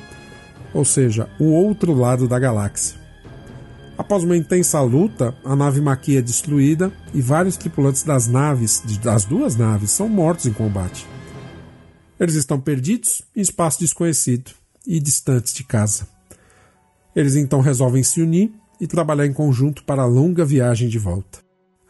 ou 0.72 0.84
seja, 0.84 1.28
o 1.38 1.46
outro 1.46 1.92
lado 1.92 2.28
da 2.28 2.38
galáxia. 2.38 2.96
Após 3.96 4.22
uma 4.22 4.36
intensa 4.36 4.80
luta, 4.80 5.34
a 5.44 5.56
nave 5.56 5.80
Maqui 5.80 6.16
é 6.16 6.22
destruída 6.22 6.92
e 7.12 7.20
vários 7.20 7.56
tripulantes 7.56 8.04
das 8.04 8.28
naves, 8.28 8.80
das 9.02 9.24
duas 9.24 9.56
naves, 9.56 9.90
são 9.90 10.08
mortos 10.08 10.46
em 10.46 10.52
combate. 10.52 11.04
Eles 12.20 12.36
estão 12.36 12.60
perdidos 12.60 13.22
em 13.34 13.40
espaço 13.40 13.80
desconhecido 13.80 14.52
e 14.86 15.00
distantes 15.00 15.52
de 15.52 15.64
casa. 15.64 16.06
Eles 17.16 17.34
então 17.34 17.60
resolvem 17.60 18.04
se 18.04 18.22
unir 18.22 18.52
e 18.80 18.86
trabalhar 18.86 19.26
em 19.26 19.32
conjunto 19.32 19.82
para 19.82 20.02
a 20.02 20.06
longa 20.06 20.44
viagem 20.44 20.88
de 20.88 20.98
volta. 21.00 21.47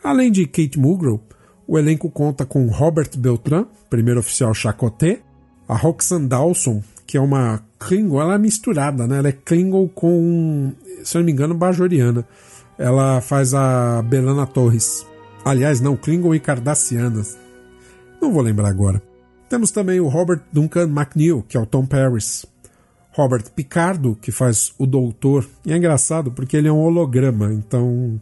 Além 0.08 0.32
de 0.32 0.46
Kate 0.46 0.78
Mulgrew, 0.78 1.20
o 1.66 1.78
elenco 1.78 2.10
conta 2.10 2.46
com 2.46 2.66
Robert 2.68 3.10
Beltran, 3.18 3.66
primeiro 3.90 4.20
oficial 4.20 4.54
Chacoté, 4.54 5.20
a 5.68 5.76
Roxanne 5.76 6.26
Dawson, 6.26 6.82
que 7.06 7.18
é 7.18 7.20
uma 7.20 7.62
Klingon, 7.78 8.18
ela 8.18 8.36
é 8.36 8.38
misturada, 8.38 9.06
né? 9.06 9.18
Ela 9.18 9.28
é 9.28 9.32
Klingon 9.32 9.86
com, 9.86 10.72
se 11.04 11.14
eu 11.14 11.18
não 11.18 11.26
me 11.26 11.32
engano, 11.32 11.54
Bajoriana. 11.54 12.26
Ela 12.78 13.20
faz 13.20 13.52
a 13.52 14.00
Belana 14.00 14.46
Torres. 14.46 15.06
Aliás, 15.44 15.78
não, 15.82 15.94
Klingon 15.94 16.34
e 16.34 16.40
Cardassianas. 16.40 17.36
Não 18.18 18.32
vou 18.32 18.40
lembrar 18.40 18.70
agora. 18.70 19.02
Temos 19.50 19.70
também 19.70 20.00
o 20.00 20.08
Robert 20.08 20.40
Duncan 20.50 20.88
McNeil, 20.88 21.44
que 21.46 21.54
é 21.54 21.60
o 21.60 21.66
Tom 21.66 21.84
Paris. 21.84 22.46
Robert 23.12 23.44
Picardo, 23.54 24.16
que 24.18 24.32
faz 24.32 24.72
o 24.78 24.86
Doutor. 24.86 25.46
E 25.66 25.72
é 25.74 25.76
engraçado 25.76 26.30
porque 26.30 26.56
ele 26.56 26.68
é 26.68 26.72
um 26.72 26.80
holograma, 26.80 27.52
então 27.52 28.18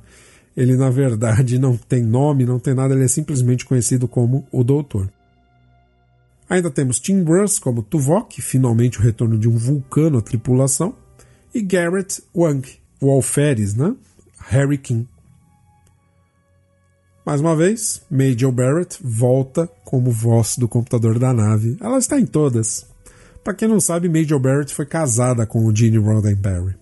ele 0.57 0.77
na 0.77 0.89
verdade 0.91 1.59
não 1.59 1.77
tem 1.77 2.03
nome, 2.03 2.47
não 2.47 2.59
tem 2.59 2.75
nada, 2.75 2.95
ele 2.95 3.05
é 3.05 3.09
simplesmente 3.09 3.65
conhecido 3.65 4.09
como 4.09 4.47
o 4.51 4.65
Doutor. 4.65 5.11
Ainda 6.49 6.71
temos 6.71 7.01
Tim 7.01 7.23
Bruce 7.23 7.61
como 7.61 7.83
Tuvok, 7.83 8.41
finalmente 8.41 8.99
o 8.99 9.03
retorno 9.03 9.37
de 9.37 9.49
um 9.49 9.57
vulcano 9.57 10.19
à 10.19 10.23
tripulação, 10.23 10.95
e 11.53 11.61
Garrett 11.61 12.23
Wang, 12.35 12.69
o 13.01 13.11
alferes, 13.11 13.75
né? 13.75 13.95
Harry 14.49 14.79
King. 14.79 15.09
Mais 17.27 17.41
uma 17.41 17.57
vez, 17.57 18.03
Major 18.09 18.53
Barrett 18.53 18.99
volta 19.03 19.69
como 19.85 20.13
voz 20.13 20.57
do 20.57 20.69
computador 20.69 21.19
da 21.19 21.33
nave. 21.35 21.77
Ela 21.81 21.99
está 21.99 22.21
em 22.21 22.25
todas. 22.25 22.87
Para 23.43 23.55
quem 23.55 23.67
não 23.67 23.81
sabe, 23.81 24.09
Major 24.09 24.39
Barrett 24.39 24.73
foi 24.73 24.87
casada 24.87 25.45
com 25.45 25.65
o 25.67 25.75
Gene 25.75 25.99
Roddenberry. 25.99 26.77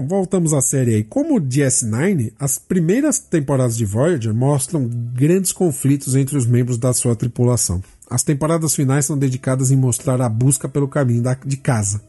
Bom, 0.00 0.06
voltamos 0.06 0.54
à 0.54 0.60
série 0.60 0.94
aí. 0.94 1.04
Como 1.04 1.40
DS9, 1.40 2.32
as 2.38 2.58
primeiras 2.58 3.18
temporadas 3.18 3.76
de 3.76 3.84
Voyager 3.84 4.34
mostram 4.34 4.88
grandes 5.14 5.52
conflitos 5.52 6.14
entre 6.14 6.36
os 6.36 6.46
membros 6.46 6.78
da 6.78 6.92
sua 6.92 7.14
tripulação. 7.14 7.82
As 8.08 8.22
temporadas 8.22 8.74
finais 8.74 9.04
são 9.04 9.18
dedicadas 9.18 9.70
em 9.70 9.76
mostrar 9.76 10.20
a 10.20 10.28
busca 10.28 10.68
pelo 10.68 10.88
caminho 10.88 11.22
de 11.44 11.56
casa. 11.56 12.00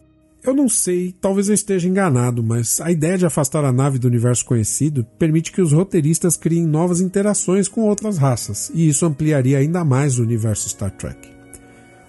Eu 0.43 0.55
não 0.55 0.67
sei, 0.67 1.13
talvez 1.21 1.49
eu 1.49 1.53
esteja 1.53 1.87
enganado, 1.87 2.41
mas 2.41 2.81
a 2.81 2.91
ideia 2.91 3.17
de 3.17 3.25
afastar 3.25 3.63
a 3.63 3.71
nave 3.71 3.99
do 3.99 4.07
universo 4.07 4.43
conhecido 4.45 5.05
permite 5.19 5.51
que 5.51 5.61
os 5.61 5.71
roteiristas 5.71 6.35
criem 6.35 6.65
novas 6.65 6.99
interações 6.99 7.67
com 7.67 7.81
outras 7.81 8.17
raças, 8.17 8.71
e 8.73 8.87
isso 8.87 9.05
ampliaria 9.05 9.59
ainda 9.59 9.85
mais 9.85 10.17
o 10.17 10.23
universo 10.23 10.67
Star 10.67 10.91
Trek. 10.91 11.29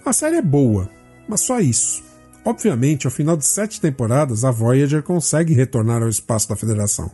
A 0.05 0.15
série 0.15 0.37
é 0.37 0.43
boa, 0.43 0.89
mas 1.29 1.41
só 1.41 1.61
isso. 1.61 2.03
Obviamente, 2.45 3.07
ao 3.07 3.11
final 3.13 3.37
de 3.37 3.47
sete 3.47 3.81
temporadas, 3.81 4.45
a 4.45 4.51
Voyager 4.51 5.03
consegue 5.03 5.55
retornar 5.55 6.03
ao 6.03 6.09
espaço 6.09 6.49
da 6.49 6.57
Federação. 6.57 7.11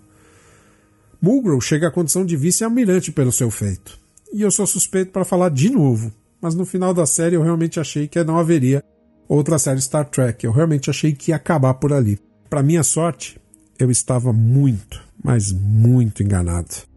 Mulgrew 1.21 1.61
chega 1.61 1.89
à 1.89 1.91
condição 1.91 2.25
de 2.25 2.37
vice-almirante 2.37 3.13
pelo 3.13 3.33
seu 3.33 3.51
feito. 3.51 3.99
E 4.33 4.41
eu 4.41 4.51
sou 4.51 4.67
suspeito 4.67 5.11
para 5.11 5.25
falar 5.25 5.51
de 5.51 5.69
novo, 5.69 6.13
mas 6.41 6.55
no 6.55 6.65
final 6.65 6.95
da 6.95 7.05
série 7.05 7.37
eu 7.37 7.43
realmente 7.43 7.79
achei 7.79 8.09
que 8.09 8.23
não 8.25 8.39
haveria 8.39 8.83
outra 9.29 9.59
série 9.59 9.81
Star 9.81 10.09
Trek. 10.09 10.45
Eu 10.45 10.53
realmente 10.53 10.89
achei 10.89 11.13
que 11.13 11.31
ia 11.31 11.37
acabar 11.37 11.75
por 11.75 11.93
ali. 11.93 12.19
Para 12.49 12.63
minha 12.63 12.83
sorte, 12.83 13.39
eu 13.79 13.91
estava 13.91 14.33
muito, 14.33 15.03
mas 15.23 15.53
muito 15.53 16.23
enganado. 16.23 16.88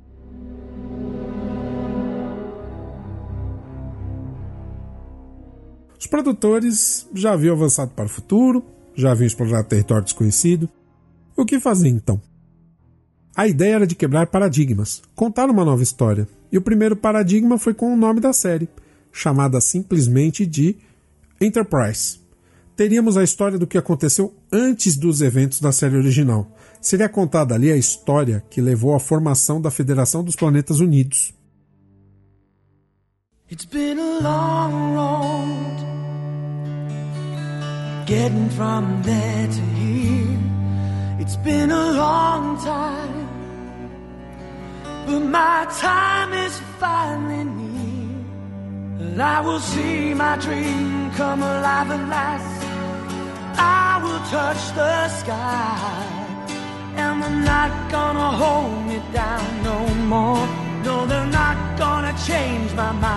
Os 6.02 6.08
produtores 6.08 7.08
já 7.14 7.34
haviam 7.34 7.56
avançado 7.56 7.92
para 7.92 8.06
o 8.06 8.10
futuro, 8.10 8.66
já 8.96 9.12
haviam 9.12 9.28
explorado 9.28 9.68
território 9.68 10.04
desconhecido. 10.04 10.68
O 11.38 11.46
que 11.46 11.60
fazer 11.60 11.90
então? 11.90 12.20
A 13.36 13.48
ideia 13.48 13.76
era 13.76 13.88
de 13.88 13.94
quebrar 13.94 14.26
paradigmas, 14.26 15.04
contar 15.14 15.48
uma 15.48 15.64
nova 15.64 15.84
história. 15.84 16.28
E 16.52 16.58
o 16.58 16.62
primeiro 16.62 16.96
paradigma 16.96 17.60
foi 17.60 17.76
com 17.76 17.94
o 17.94 17.96
nome 17.96 18.20
da 18.20 18.34
série, 18.34 18.68
chamada 19.12 19.62
simplesmente 19.62 20.44
de 20.44 20.76
Enterprise. 21.40 22.20
Teríamos 22.76 23.16
a 23.16 23.24
história 23.24 23.60
do 23.60 23.68
que 23.68 23.78
aconteceu 23.78 24.34
antes 24.52 24.98
dos 24.98 25.22
eventos 25.22 25.62
da 25.62 25.72
série 25.72 25.98
original. 25.98 26.52
Seria 26.82 27.08
contada 27.08 27.54
ali 27.54 27.72
a 27.72 27.78
história 27.78 28.44
que 28.50 28.60
levou 28.60 28.96
à 28.96 29.00
formação 29.00 29.62
da 29.62 29.70
Federação 29.70 30.24
dos 30.24 30.36
Planetas 30.36 30.80
Unidos. 30.80 31.32
It's 33.52 33.66
been 33.66 34.00
a 34.00 34.20
long 34.20 34.96
road 34.96 35.91
getting 38.12 38.50
from 38.50 38.84
there 39.04 39.48
to 39.48 39.62
here. 39.80 40.38
It's 41.22 41.38
been 41.38 41.72
a 41.72 41.88
long 42.04 42.44
time, 42.58 43.28
but 45.06 45.24
my 45.40 45.60
time 45.88 46.34
is 46.46 46.56
finally 46.78 47.46
near. 47.46 48.20
And 49.04 49.22
I 49.36 49.40
will 49.46 49.64
see 49.74 50.14
my 50.14 50.36
dream 50.46 51.10
come 51.12 51.42
alive 51.42 51.90
at 51.98 52.04
last. 52.16 52.60
I 53.84 53.90
will 54.04 54.24
touch 54.38 54.62
the 54.80 54.98
sky, 55.22 56.04
and 57.02 57.14
they're 57.22 57.44
not 57.56 57.72
gonna 57.96 58.32
hold 58.44 58.78
me 58.90 58.98
down 59.14 59.48
no 59.70 59.78
more. 60.14 60.46
No, 60.86 60.96
they're 61.10 61.34
not 61.44 61.58
gonna 61.84 62.14
change 62.28 62.70
my 62.74 62.92
mind. 62.92 63.11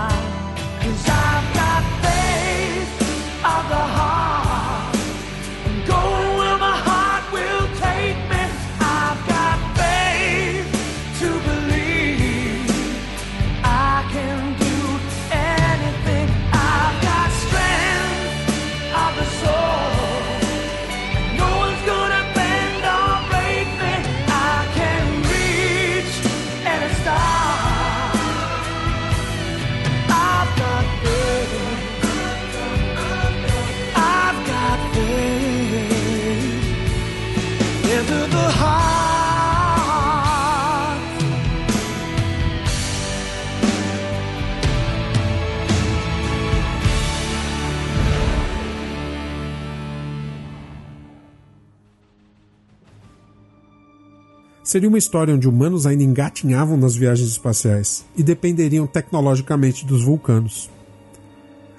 Seria 54.75 54.89
uma 54.89 54.97
história 54.97 55.33
onde 55.33 55.47
humanos 55.47 55.87
ainda 55.87 56.03
engatinhavam 56.03 56.75
nas 56.75 56.97
viagens 56.97 57.29
espaciais 57.29 58.03
e 58.13 58.21
dependeriam 58.21 58.85
tecnologicamente 58.85 59.85
dos 59.85 60.03
vulcanos. 60.03 60.69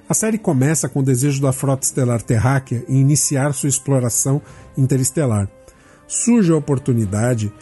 A 0.09 0.15
série 0.15 0.39
começa 0.39 0.89
com 0.89 1.01
o 1.01 1.03
desejo 1.03 1.39
da 1.39 1.53
frota 1.53 1.85
estelar 1.85 2.23
terráquea 2.23 2.83
em 2.89 2.99
iniciar 2.99 3.53
sua 3.53 3.69
exploração 3.69 4.41
interestelar. 4.75 5.47
Surge 6.07 6.51
a 6.51 6.55
oportunidade 6.55 7.53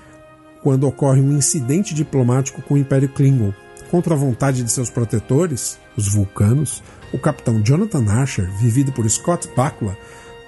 quando 0.64 0.88
ocorre 0.88 1.20
um 1.20 1.38
incidente 1.38 1.94
diplomático 1.94 2.62
com 2.62 2.76
o 2.76 2.78
Império 2.78 3.10
Klingon. 3.10 3.52
Contra 3.92 4.14
a 4.14 4.18
vontade 4.18 4.64
de 4.64 4.72
seus 4.72 4.90
protetores, 4.90 5.78
os 5.98 6.08
vulcanos, 6.08 6.82
o 7.12 7.20
capitão 7.20 7.62
Jonathan 7.62 8.10
Archer, 8.10 8.50
vivido 8.58 8.94
por 8.94 9.10
Scott 9.10 9.50
Bakula, 9.54 9.98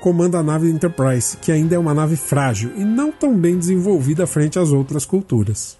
comanda 0.01 0.39
a 0.39 0.43
nave 0.43 0.69
Enterprise, 0.69 1.37
que 1.37 1.51
ainda 1.51 1.75
é 1.75 1.79
uma 1.79 1.93
nave 1.93 2.15
frágil 2.15 2.71
e 2.75 2.83
não 2.83 3.11
tão 3.11 3.37
bem 3.37 3.57
desenvolvida 3.57 4.27
frente 4.27 4.59
às 4.59 4.71
outras 4.71 5.05
culturas. 5.05 5.77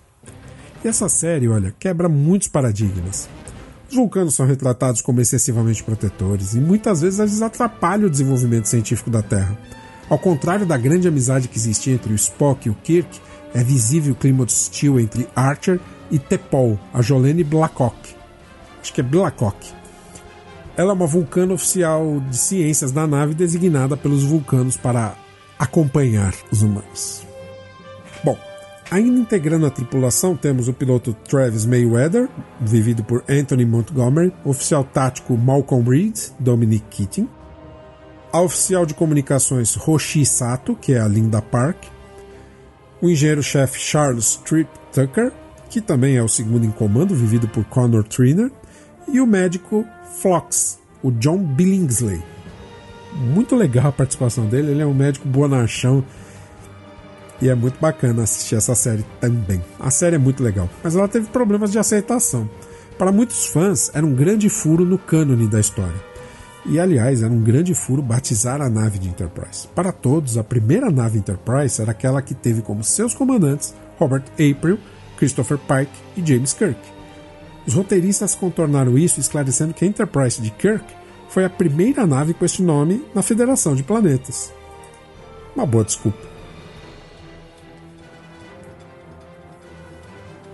E 0.84 0.88
essa 0.88 1.10
série, 1.10 1.48
olha, 1.48 1.74
quebra 1.80 2.10
muitos 2.10 2.48
paradigmas. 2.48 3.30
Os 3.90 3.96
vulcanos 3.96 4.36
são 4.36 4.46
retratados 4.46 5.02
como 5.02 5.22
excessivamente 5.22 5.84
protetores 5.84 6.54
e 6.54 6.60
muitas 6.60 7.02
vezes 7.02 7.20
eles 7.20 7.42
atrapalham 7.42 8.08
o 8.08 8.10
desenvolvimento 8.10 8.68
científico 8.68 9.10
da 9.10 9.22
Terra. 9.22 9.58
Ao 10.10 10.18
contrário 10.18 10.66
da 10.66 10.78
grande 10.78 11.08
amizade 11.08 11.48
que 11.48 11.58
existia 11.58 11.94
entre 11.94 12.12
o 12.12 12.16
Spock 12.16 12.68
e 12.68 12.72
o 12.72 12.76
Kirk, 12.76 13.20
é 13.54 13.64
visível 13.64 14.14
o 14.14 14.16
clima 14.16 14.44
hostil 14.44 15.00
entre 15.00 15.28
Archer 15.36 15.80
e 16.12 16.20
T'Pol, 16.20 16.78
a 16.94 17.02
Jolene 17.02 17.44
Blacklock. 17.44 18.16
Acho 18.82 18.94
que 18.94 19.02
é 19.02 19.04
Blacklock. 19.04 19.77
Ela 20.78 20.92
é 20.92 20.94
uma 20.94 21.08
vulcana 21.08 21.56
oficial 21.56 22.22
de 22.30 22.38
ciências 22.38 22.92
da 22.92 23.08
nave 23.08 23.34
designada 23.34 23.98
pelos 23.98 24.24
vulcanos 24.24 24.78
para 24.78 25.16
acompanhar 25.58 26.36
os 26.52 26.62
humanos. 26.62 27.26
Bom, 28.24 28.38
ainda 28.92 29.20
integrando 29.20 29.66
a 29.66 29.72
tripulação 29.72 30.36
temos 30.36 30.68
o 30.68 30.74
piloto 30.74 31.16
Travis 31.28 31.66
Mayweather, 31.66 32.30
vivido 32.62 33.04
por 33.04 33.24
Anthony 33.28 33.66
Montgomery, 33.66 34.32
oficial 34.46 34.84
tático 34.84 35.36
Malcolm 35.36 35.90
Reed, 35.90 36.16
Dominic 36.40 36.86
Keating, 36.92 37.28
a 38.32 38.42
oficial 38.42 38.86
de 38.86 38.94
comunicações 38.94 39.74
Roshi 39.74 40.24
Sato, 40.28 40.76
que 40.76 40.94
é 40.94 41.00
a 41.00 41.08
Linda 41.08 41.42
Park, 41.42 41.86
o 43.02 43.10
engenheiro-chefe 43.10 43.80
Charles 43.80 44.36
Tripp 44.46 44.70
Tucker, 44.94 45.32
que 45.72 45.82
também 45.82 46.18
é 46.18 46.24
o 46.24 46.28
segundo 46.28 46.66
em 46.66 46.72
comando, 46.72 47.16
vivido 47.16 47.48
por 47.48 47.66
Connor 47.66 48.04
Triner, 48.04 48.52
e 49.08 49.22
o 49.22 49.28
médico 49.28 49.86
Flox, 50.22 50.80
o 51.02 51.12
John 51.12 51.38
Billingsley. 51.38 52.22
Muito 53.14 53.56
legal 53.56 53.88
a 53.88 53.92
participação 53.92 54.46
dele, 54.46 54.72
ele 54.72 54.82
é 54.82 54.86
um 54.86 54.94
médico 54.94 55.28
bonachão 55.28 56.04
e 57.42 57.50
é 57.50 57.56
muito 57.56 57.80
bacana 57.80 58.24
assistir 58.24 58.56
essa 58.56 58.76
série 58.76 59.06
também. 59.20 59.62
A 59.80 59.90
série 59.90 60.16
é 60.16 60.20
muito 60.20 60.44
legal, 60.44 60.70
mas 60.84 60.96
ela 60.96 61.08
teve 61.08 61.28
problemas 61.28 61.72
de 61.72 61.80
aceitação. 61.80 62.50
Para 62.98 63.12
muitos 63.12 63.46
fãs, 63.46 63.92
era 63.94 64.06
um 64.06 64.14
grande 64.14 64.50
furo 64.50 64.84
no 64.84 64.98
cânone 64.98 65.48
da 65.48 65.60
história. 65.60 65.96
E 66.66 66.80
aliás, 66.80 67.24
era 67.24 67.32
um 67.32 67.42
grande 67.42 67.74
furo 67.74 68.02
batizar 68.02 68.62
a 68.62 68.70
nave 68.70 69.00
de 69.00 69.08
Enterprise. 69.08 69.68
Para 69.74 69.92
todos, 69.92 70.38
a 70.38 70.44
primeira 70.44 70.90
nave 70.90 71.18
Enterprise 71.18 71.82
era 71.82 71.92
aquela 71.92 72.22
que 72.22 72.34
teve 72.34 72.62
como 72.62 72.84
seus 72.84 73.14
comandantes 73.14 73.74
Robert 73.98 74.24
April, 74.34 74.78
Christopher 75.16 75.58
Pike 75.58 75.92
e 76.18 76.26
James 76.26 76.54
Kirk. 76.54 76.97
Os 77.68 77.74
roteiristas 77.74 78.34
contornaram 78.34 78.98
isso 78.98 79.20
esclarecendo 79.20 79.74
que 79.74 79.84
a 79.84 79.88
Enterprise 79.88 80.42
de 80.42 80.50
Kirk 80.52 80.86
foi 81.28 81.44
a 81.44 81.50
primeira 81.50 82.08
nave 82.08 82.34
com 82.34 82.46
esse 82.46 82.64
nome 82.64 83.06
na 83.14 83.22
Federação 83.22 83.76
de 83.76 83.84
Planetas. 83.84 84.54
Uma 85.54 85.66
boa 85.66 85.84
desculpa. 85.84 86.18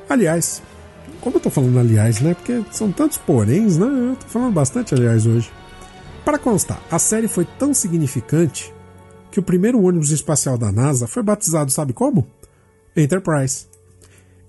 Aliás, 0.10 0.64
como 1.22 1.36
eu 1.36 1.38
estou 1.38 1.52
falando 1.52 1.80
aliás, 1.80 2.20
né? 2.20 2.34
Porque 2.34 2.64
são 2.72 2.92
tantos 2.92 3.20
poréns, 3.20 3.78
né? 3.78 3.86
Eu 3.86 4.14
estou 4.14 4.30
falando 4.30 4.54
bastante 4.54 4.96
aliás 4.96 5.28
hoje. 5.28 5.52
Para 6.26 6.40
constar, 6.40 6.82
a 6.90 6.98
série 6.98 7.28
foi 7.28 7.46
tão 7.60 7.74
significante 7.74 8.74
que 9.30 9.40
o 9.40 9.44
primeiro 9.44 9.82
ônibus 9.84 10.10
espacial 10.10 10.58
da 10.58 10.72
NASA 10.72 11.06
foi 11.06 11.22
batizado, 11.22 11.72
sabe 11.72 11.94
como? 11.94 12.28
Enterprise. 12.96 13.73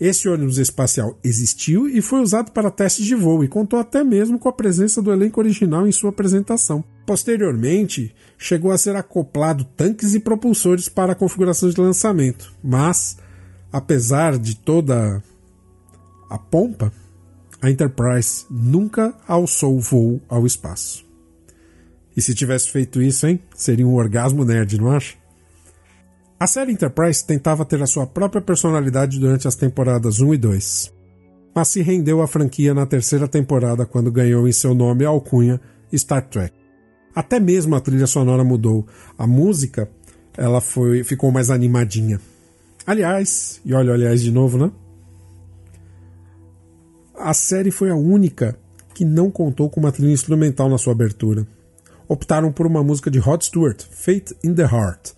Esse 0.01 0.29
ônibus 0.29 0.59
espacial 0.59 1.19
existiu 1.23 1.89
e 1.89 2.03
foi 2.03 2.21
usado 2.21 2.51
para 2.51 2.71
testes 2.71 3.07
de 3.07 3.15
voo 3.15 3.45
e 3.45 3.49
contou 3.49 3.79
até 3.79 4.03
mesmo 4.03 4.39
com 4.39 4.49
a 4.49 4.53
presença 4.53 5.01
do 5.01 5.13
elenco 5.13 5.41
original 5.41 5.87
em 5.87 5.93
sua 5.93 6.11
apresentação. 6.11 6.83
Posteriormente, 7.07 8.15
chegou 8.37 8.73
a 8.73 8.79
ser 8.79 8.97
acoplado 8.97 9.65
tanques 9.77 10.15
e 10.15 10.21
propulsores 10.21 10.89
para 10.89 11.13
a 11.13 11.17
configuração 11.17 11.71
de 11.71 11.81
lançamento, 11.81 12.53
mas, 12.63 13.17
apesar 13.73 14.37
de 14.37 14.57
toda 14.57 15.23
a 16.29 16.39
pompa, 16.39 16.93
a 17.63 17.71
Enterprise 17.71 18.45
nunca 18.51 19.15
alçou 19.29 19.79
voo 19.81 20.21
ao 20.29 20.45
espaço. 20.45 21.05
E 22.17 22.21
se 22.21 22.35
tivesse 22.35 22.71
feito 22.71 23.01
isso, 23.01 23.27
hein? 23.27 23.41
Seria 23.57 23.87
um 23.87 23.95
orgasmo 23.95 24.45
nerd, 24.45 24.79
não 24.79 24.91
acha? 24.91 25.17
A 26.39 26.47
série 26.47 26.73
Enterprise 26.73 27.25
tentava 27.25 27.65
ter 27.65 27.81
a 27.83 27.87
sua 27.87 28.07
própria 28.07 28.43
personalidade 28.43 29.19
durante 29.19 29.47
as 29.47 29.55
temporadas 29.55 30.21
1 30.21 30.35
e 30.35 30.39
2, 30.39 30.93
mas 31.55 31.69
se 31.69 31.81
rendeu 31.81 32.21
à 32.21 32.27
franquia 32.27 32.75
na 32.75 32.85
terceira 32.85 33.29
temporada 33.29 33.87
quando 33.87 34.11
ganhou 34.11 34.47
em 34.49 34.53
seu 34.53 34.75
nome 34.75 35.05
a 35.05 35.09
alcunha 35.09 35.61
Star 35.95 36.29
Trek. 36.29 36.53
Até 37.15 37.39
mesmo 37.39 37.77
a 37.77 37.81
trilha 37.81 38.09
sonora 38.09 38.43
mudou. 38.43 38.85
A 39.17 39.27
música 39.27 39.89
ela 40.37 40.61
foi, 40.61 41.05
ficou 41.05 41.31
mais 41.31 41.51
animadinha. 41.51 42.21
Aliás, 42.85 43.61
e 43.65 43.73
olha, 43.73 43.95
aliás 43.95 44.21
de 44.21 44.33
novo, 44.33 44.59
né? 44.59 44.73
A 47.17 47.33
série 47.33 47.71
foi 47.71 47.91
a 47.91 47.95
única 47.95 48.59
que 48.93 49.05
não 49.05 49.31
contou 49.31 49.71
com 49.71 49.79
uma 49.79 49.93
trilha 49.93 50.13
instrumental 50.13 50.69
na 50.69 50.77
sua 50.77 50.93
abertura 50.93 51.47
optaram 52.09 52.53
por 52.53 52.67
uma 52.67 52.83
música 52.83 53.11
de 53.11 53.19
Rod 53.19 53.43
Stewart, 53.43 53.83
Fate 53.91 54.35
in 54.43 54.55
the 54.55 54.65
Heart. 54.65 55.13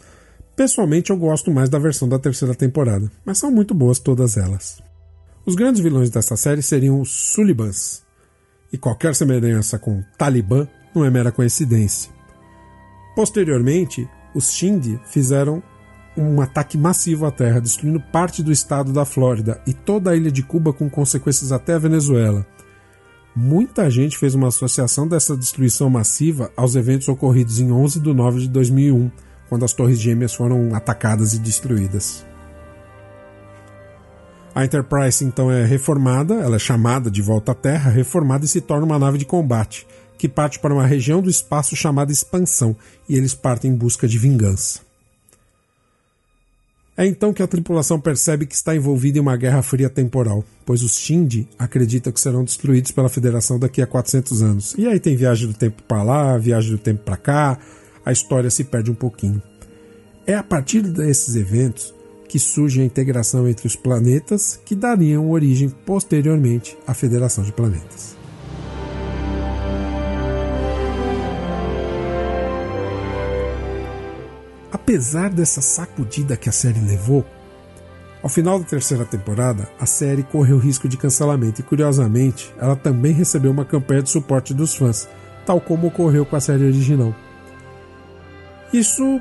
Pessoalmente 0.57 1.11
eu 1.11 1.19
gosto 1.19 1.51
mais 1.51 1.69
da 1.69 1.79
versão 1.79 2.09
da 2.09 2.19
terceira 2.19 2.55
temporada, 2.55 3.13
mas 3.25 3.37
são 3.37 3.51
muito 3.51 3.75
boas 3.75 3.99
todas 3.99 4.39
elas. 4.39 4.83
Os 5.45 5.55
grandes 5.55 5.83
vilões 5.83 6.09
desta 6.09 6.35
série 6.35 6.63
seriam 6.63 7.01
os 7.01 7.11
Sullivans, 7.11 8.03
e 8.73 8.79
qualquer 8.79 9.15
semelhança 9.15 9.79
com 9.79 10.03
Talibã 10.17 10.67
não 10.95 11.05
é 11.05 11.11
mera 11.11 11.31
coincidência. 11.31 12.11
Posteriormente, 13.15 14.09
os 14.35 14.51
Shindy 14.51 14.99
fizeram 15.05 15.63
um 16.17 16.41
ataque 16.41 16.79
massivo 16.79 17.27
à 17.27 17.31
Terra, 17.31 17.61
destruindo 17.61 18.01
parte 18.01 18.43
do 18.43 18.51
estado 18.51 18.93
da 18.93 19.05
Flórida 19.05 19.61
e 19.67 19.75
toda 19.75 20.11
a 20.11 20.17
ilha 20.17 20.33
de 20.33 20.43
Cuba 20.43 20.73
com 20.73 20.89
consequências 20.89 21.53
até 21.53 21.75
a 21.75 21.79
Venezuela 21.79 22.47
muita 23.37 23.91
gente 23.91 24.17
fez 24.17 24.35
uma 24.35 24.49
associação 24.49 25.07
dessa 25.07 25.37
destruição 25.37 25.91
massiva 25.91 26.51
aos 26.57 26.75
eventos 26.75 27.07
ocorridos 27.07 27.61
em 27.61 27.71
11 27.71 28.01
de 28.01 28.15
nove 28.15 28.41
de 28.41 28.49
2001, 28.49 29.11
quando 29.49 29.65
as 29.65 29.73
Torres 29.73 30.01
Gêmeas 30.01 30.35
foram 30.35 30.75
atacadas 30.75 31.35
e 31.35 31.39
destruídas. 31.39 32.25
A 34.55 34.65
Enterprise 34.65 35.23
então 35.23 35.51
é 35.51 35.67
reformada, 35.67 36.35
ela 36.35 36.57
é 36.57 36.59
chamada 36.59 37.11
de 37.11 37.21
volta 37.21 37.53
à 37.53 37.55
Terra, 37.55 37.91
reformada 37.91 38.45
e 38.45 38.49
se 38.49 38.61
torna 38.61 38.87
uma 38.87 38.99
nave 38.99 39.19
de 39.19 39.27
combate, 39.27 39.87
que 40.17 40.29
parte 40.29 40.59
para 40.59 40.73
uma 40.73 40.87
região 40.87 41.21
do 41.21 41.29
espaço 41.29 41.77
chamada 41.77 42.11
Expansão, 42.11 42.75
e 43.07 43.17
eles 43.17 43.35
partem 43.35 43.71
em 43.71 43.77
busca 43.77 44.09
de 44.09 44.19
vingança. 44.19 44.81
É 46.97 47.05
então 47.05 47.35
que 47.35 47.43
a 47.43 47.47
tripulação 47.47 48.01
percebe 48.01 48.47
que 48.47 48.55
está 48.55 48.75
envolvida 48.75 49.19
em 49.19 49.21
uma 49.21 49.37
guerra 49.37 49.61
fria 49.61 49.91
temporal, 49.91 50.43
pois 50.65 50.83
os 50.83 50.97
Shindy 50.97 51.47
acreditam 51.59 52.11
que 52.11 52.19
serão 52.19 52.43
destruídos 52.43 52.91
pela 52.91 53.11
Federação 53.11 53.59
daqui 53.59 53.83
a 53.83 53.87
400 53.87 54.43
anos. 54.43 54.75
E 54.79 54.89
aí 54.89 54.99
tem 54.99 55.15
viagem 55.15 55.47
do 55.47 55.53
tempo 55.53 55.83
para 55.83 56.03
lá, 56.03 56.39
viagem 56.39 56.71
do 56.71 56.79
tempo 56.79 57.05
para 57.05 57.19
cá, 57.19 57.59
a 58.07 58.13
história 58.13 58.49
se 58.49 58.63
perde 58.63 58.89
um 58.89 58.95
pouquinho. 58.95 59.43
É 60.25 60.35
a 60.35 60.43
partir 60.43 60.81
desses 60.83 61.35
eventos 61.35 61.93
que 62.29 62.39
surge 62.39 62.81
a 62.81 62.85
integração 62.85 63.49
entre 63.49 63.67
os 63.67 63.75
planetas 63.75 64.61
que 64.65 64.77
dariam 64.77 65.29
origem 65.29 65.69
posteriormente 65.69 66.79
à 66.87 66.95
Federação 66.95 67.43
de 67.43 67.53
Planetas. 67.53 68.17
Apesar 74.71 75.31
dessa 75.31 75.61
sacudida 75.61 76.37
que 76.37 76.49
a 76.49 76.53
série 76.53 76.81
levou, 76.81 77.25
ao 78.23 78.29
final 78.29 78.59
da 78.59 78.65
terceira 78.65 79.05
temporada, 79.05 79.69
a 79.81 79.87
série 79.87 80.23
correu 80.23 80.59
risco 80.59 80.89
de 80.89 80.97
cancelamento 80.97 81.61
e, 81.61 81.65
curiosamente, 81.65 82.53
ela 82.59 82.77
também 82.77 83.13
recebeu 83.13 83.51
uma 83.51 83.65
campanha 83.65 84.03
de 84.03 84.11
suporte 84.11 84.55
dos 84.55 84.77
fãs, 84.77 85.09
tal 85.45 85.61
como 85.61 85.89
ocorreu 85.89 86.25
com 86.25 86.37
a 86.37 86.41
série 86.41 86.65
original. 86.65 87.15
Isso 88.73 89.21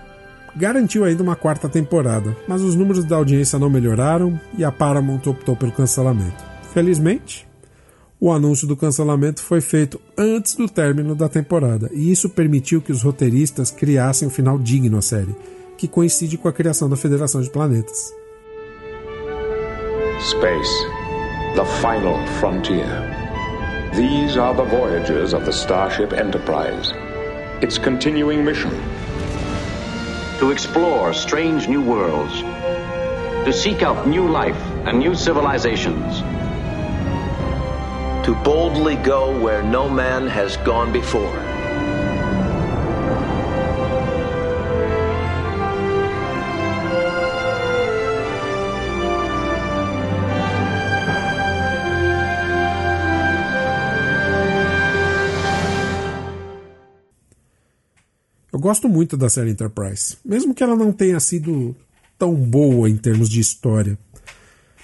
garantiu 0.56 1.04
ainda 1.04 1.22
uma 1.22 1.36
quarta 1.36 1.68
temporada, 1.68 2.36
mas 2.48 2.62
os 2.62 2.76
números 2.76 3.04
da 3.04 3.18
audiência 3.18 3.60
não 3.60 3.70
melhoraram 3.70 4.40
e 4.58 4.64
a 4.64 4.72
Paramount 4.72 5.22
optou 5.28 5.56
pelo 5.56 5.72
cancelamento. 5.72 6.44
Felizmente, 6.74 7.48
o 8.20 8.32
anúncio 8.32 8.68
do 8.68 8.78
cancelamento 8.78 9.42
foi 9.44 9.60
feito 9.60 10.00
antes 10.18 10.56
do 10.56 10.70
término 10.70 11.16
da 11.16 11.28
temporada, 11.28 11.90
e 11.94 12.12
isso 12.12 12.30
permitiu 12.30 12.82
que 12.82 12.92
os 12.92 13.04
roteiristas 13.04 13.70
criassem 13.70 14.28
um 14.28 14.32
final 14.32 14.58
digno 14.58 14.98
à 14.98 15.02
série, 15.02 15.36
que 15.78 15.88
coincide 15.88 16.38
com 16.38 16.48
a 16.48 16.54
criação 16.54 16.90
da 16.90 16.96
Federação 16.96 17.42
de 17.42 17.50
Planetas. 17.50 18.14
Space, 20.22 20.72
the 21.56 21.66
final 21.82 22.18
frontier. 22.40 22.88
These 23.94 24.40
are 24.40 24.56
the 24.56 24.64
voyages 24.64 25.34
of 25.34 25.46
the 25.46 25.52
Starship 25.52 26.14
Enterprise. 26.14 26.94
Its 27.62 27.78
continuing 27.78 28.44
mission 28.44 28.72
to 30.46 30.52
explore 30.52 31.12
strange 31.12 31.68
new 31.68 31.82
worlds, 31.82 32.42
to 33.46 33.52
seek 33.52 33.82
out 33.82 34.08
new 34.08 34.30
life 34.30 34.62
and 34.86 35.00
new 35.00 35.16
civilizations. 35.16 36.20
To 38.28 38.40
boldly 38.44 38.96
go 38.98 39.36
where 39.42 39.64
no 39.64 39.90
man 39.90 40.28
has 40.28 40.58
gone 40.58 40.94
before. 40.94 41.55
Gosto 58.66 58.90
muito 58.90 59.16
da 59.16 59.30
série 59.30 59.52
Enterprise, 59.52 60.18
mesmo 60.26 60.56
que 60.56 60.64
ela 60.64 60.76
não 60.76 60.92
tenha 60.92 61.20
sido 61.20 61.76
tão 62.18 62.34
boa 62.34 62.90
em 62.90 62.98
termos 62.98 63.30
de 63.30 63.40
história, 63.40 63.96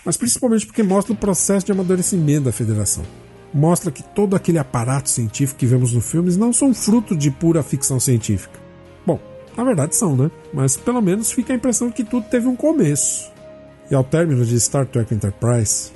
mas 0.05 0.15
principalmente 0.15 0.67
porque 0.67 0.83
mostra 0.83 1.13
o 1.13 1.17
processo 1.17 1.65
de 1.65 1.71
amadurecimento 1.71 2.43
da 2.43 2.51
Federação. 2.51 3.03
Mostra 3.51 3.91
que 3.91 4.03
todo 4.03 4.35
aquele 4.35 4.59
aparato 4.59 5.09
científico 5.09 5.59
que 5.59 5.65
vemos 5.65 5.93
nos 5.93 6.05
filmes 6.05 6.37
não 6.37 6.53
são 6.53 6.75
fruto 6.75 7.15
de 7.15 7.31
pura 7.31 7.63
ficção 7.63 7.99
científica. 7.99 8.59
Bom, 9.03 9.19
na 9.57 9.63
verdade 9.63 9.95
são, 9.95 10.15
né? 10.15 10.29
Mas 10.53 10.77
pelo 10.77 11.01
menos 11.01 11.31
fica 11.31 11.51
a 11.51 11.55
impressão 11.55 11.89
que 11.89 12.03
tudo 12.03 12.27
teve 12.29 12.45
um 12.47 12.55
começo. 12.55 13.31
E 13.89 13.95
ao 13.95 14.03
término 14.03 14.45
de 14.45 14.59
Star 14.59 14.85
Trek 14.85 15.11
Enterprise, 15.11 15.91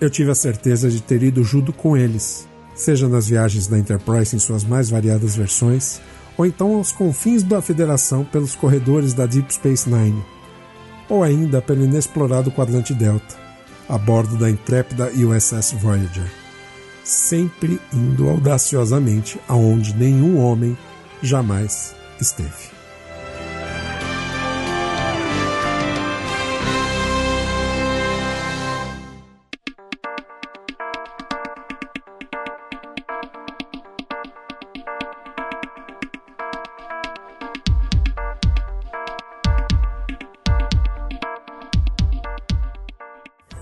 eu 0.00 0.08
tive 0.08 0.30
a 0.30 0.36
certeza 0.36 0.88
de 0.88 1.02
ter 1.02 1.20
ido 1.20 1.42
junto 1.42 1.72
com 1.72 1.96
eles, 1.96 2.46
seja 2.76 3.08
nas 3.08 3.26
viagens 3.26 3.66
da 3.66 3.76
Enterprise 3.76 4.36
em 4.36 4.38
suas 4.38 4.62
mais 4.62 4.88
variadas 4.88 5.34
versões, 5.34 6.00
ou 6.36 6.44
então 6.44 6.76
aos 6.76 6.92
confins 6.92 7.42
da 7.42 7.62
Federação 7.62 8.24
pelos 8.24 8.54
corredores 8.54 9.14
da 9.14 9.26
Deep 9.26 9.52
Space 9.52 9.88
Nine, 9.88 10.24
ou 11.08 11.22
ainda 11.22 11.62
pelo 11.62 11.84
inexplorado 11.84 12.50
quadrante 12.50 12.92
Delta, 12.92 13.36
a 13.88 13.98
bordo 13.98 14.36
da 14.36 14.50
intrépida 14.50 15.10
USS 15.14 15.72
Voyager, 15.72 16.30
sempre 17.02 17.80
indo 17.92 18.28
audaciosamente 18.28 19.38
aonde 19.48 19.94
nenhum 19.94 20.38
homem 20.38 20.76
jamais 21.22 21.94
esteve. 22.20 22.73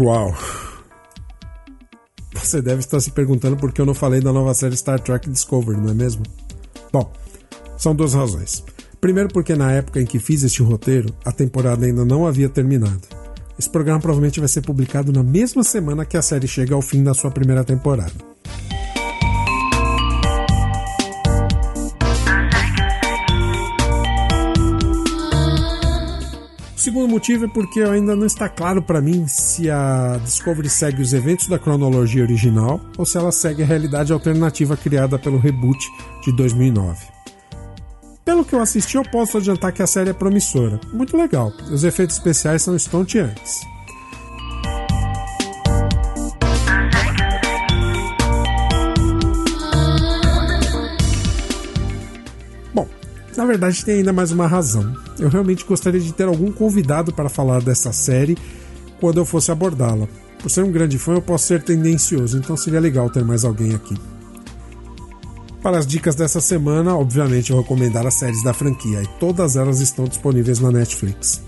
Uau! 0.00 0.34
Você 2.34 2.62
deve 2.62 2.80
estar 2.80 2.98
se 3.00 3.10
perguntando 3.10 3.56
por 3.56 3.72
que 3.72 3.80
eu 3.80 3.86
não 3.86 3.94
falei 3.94 4.20
da 4.20 4.32
nova 4.32 4.54
série 4.54 4.76
Star 4.76 4.98
Trek 4.98 5.28
Discovery, 5.28 5.78
não 5.78 5.90
é 5.90 5.94
mesmo? 5.94 6.22
Bom, 6.92 7.12
são 7.76 7.94
duas 7.94 8.14
razões. 8.14 8.64
Primeiro, 9.00 9.28
porque 9.28 9.54
na 9.54 9.70
época 9.72 10.00
em 10.00 10.06
que 10.06 10.18
fiz 10.18 10.42
este 10.42 10.62
roteiro, 10.62 11.14
a 11.24 11.32
temporada 11.32 11.84
ainda 11.84 12.04
não 12.04 12.26
havia 12.26 12.48
terminado. 12.48 13.02
Esse 13.58 13.68
programa 13.68 14.00
provavelmente 14.00 14.40
vai 14.40 14.48
ser 14.48 14.62
publicado 14.62 15.12
na 15.12 15.22
mesma 15.22 15.62
semana 15.62 16.06
que 16.06 16.16
a 16.16 16.22
série 16.22 16.48
chega 16.48 16.74
ao 16.74 16.82
fim 16.82 17.02
da 17.02 17.12
sua 17.12 17.30
primeira 17.30 17.62
temporada. 17.62 18.31
Segundo 26.92 27.08
motivo 27.08 27.46
é 27.46 27.48
porque 27.48 27.80
ainda 27.80 28.14
não 28.14 28.26
está 28.26 28.50
claro 28.50 28.82
para 28.82 29.00
mim 29.00 29.26
se 29.26 29.70
a 29.70 30.20
Discovery 30.22 30.68
segue 30.68 31.00
os 31.00 31.14
eventos 31.14 31.46
da 31.46 31.58
cronologia 31.58 32.22
original 32.22 32.78
ou 32.98 33.06
se 33.06 33.16
ela 33.16 33.32
segue 33.32 33.62
a 33.62 33.66
realidade 33.66 34.12
alternativa 34.12 34.76
criada 34.76 35.18
pelo 35.18 35.38
reboot 35.38 35.78
de 36.22 36.36
2009. 36.36 37.06
Pelo 38.26 38.44
que 38.44 38.54
eu 38.54 38.60
assisti, 38.60 38.98
eu 38.98 39.04
posso 39.04 39.38
adiantar 39.38 39.72
que 39.72 39.82
a 39.82 39.86
série 39.86 40.10
é 40.10 40.12
promissora. 40.12 40.78
Muito 40.92 41.16
legal. 41.16 41.50
Os 41.70 41.82
efeitos 41.82 42.16
especiais 42.16 42.60
são 42.60 42.76
estonteantes. 42.76 43.71
Verdade, 53.52 53.84
tem 53.84 53.96
ainda 53.96 54.12
mais 54.12 54.32
uma 54.32 54.46
razão. 54.46 54.94
Eu 55.18 55.28
realmente 55.28 55.64
gostaria 55.64 56.00
de 56.00 56.12
ter 56.12 56.24
algum 56.24 56.50
convidado 56.50 57.12
para 57.12 57.28
falar 57.28 57.60
dessa 57.60 57.92
série 57.92 58.36
quando 58.98 59.18
eu 59.18 59.26
fosse 59.26 59.50
abordá-la. 59.50 60.08
Por 60.40 60.50
ser 60.50 60.64
um 60.64 60.72
grande 60.72 60.98
fã, 60.98 61.12
eu 61.12 61.22
posso 61.22 61.46
ser 61.46 61.62
tendencioso, 61.62 62.38
então 62.38 62.56
seria 62.56 62.80
legal 62.80 63.10
ter 63.10 63.22
mais 63.24 63.44
alguém 63.44 63.74
aqui. 63.74 63.94
Para 65.62 65.78
as 65.78 65.86
dicas 65.86 66.14
dessa 66.14 66.40
semana, 66.40 66.96
obviamente 66.96 67.50
eu 67.50 67.58
recomendar 67.58 68.06
as 68.06 68.14
séries 68.14 68.42
da 68.42 68.54
franquia, 68.54 69.02
e 69.02 69.06
todas 69.20 69.54
elas 69.54 69.80
estão 69.80 70.06
disponíveis 70.06 70.58
na 70.58 70.72
Netflix. 70.72 71.42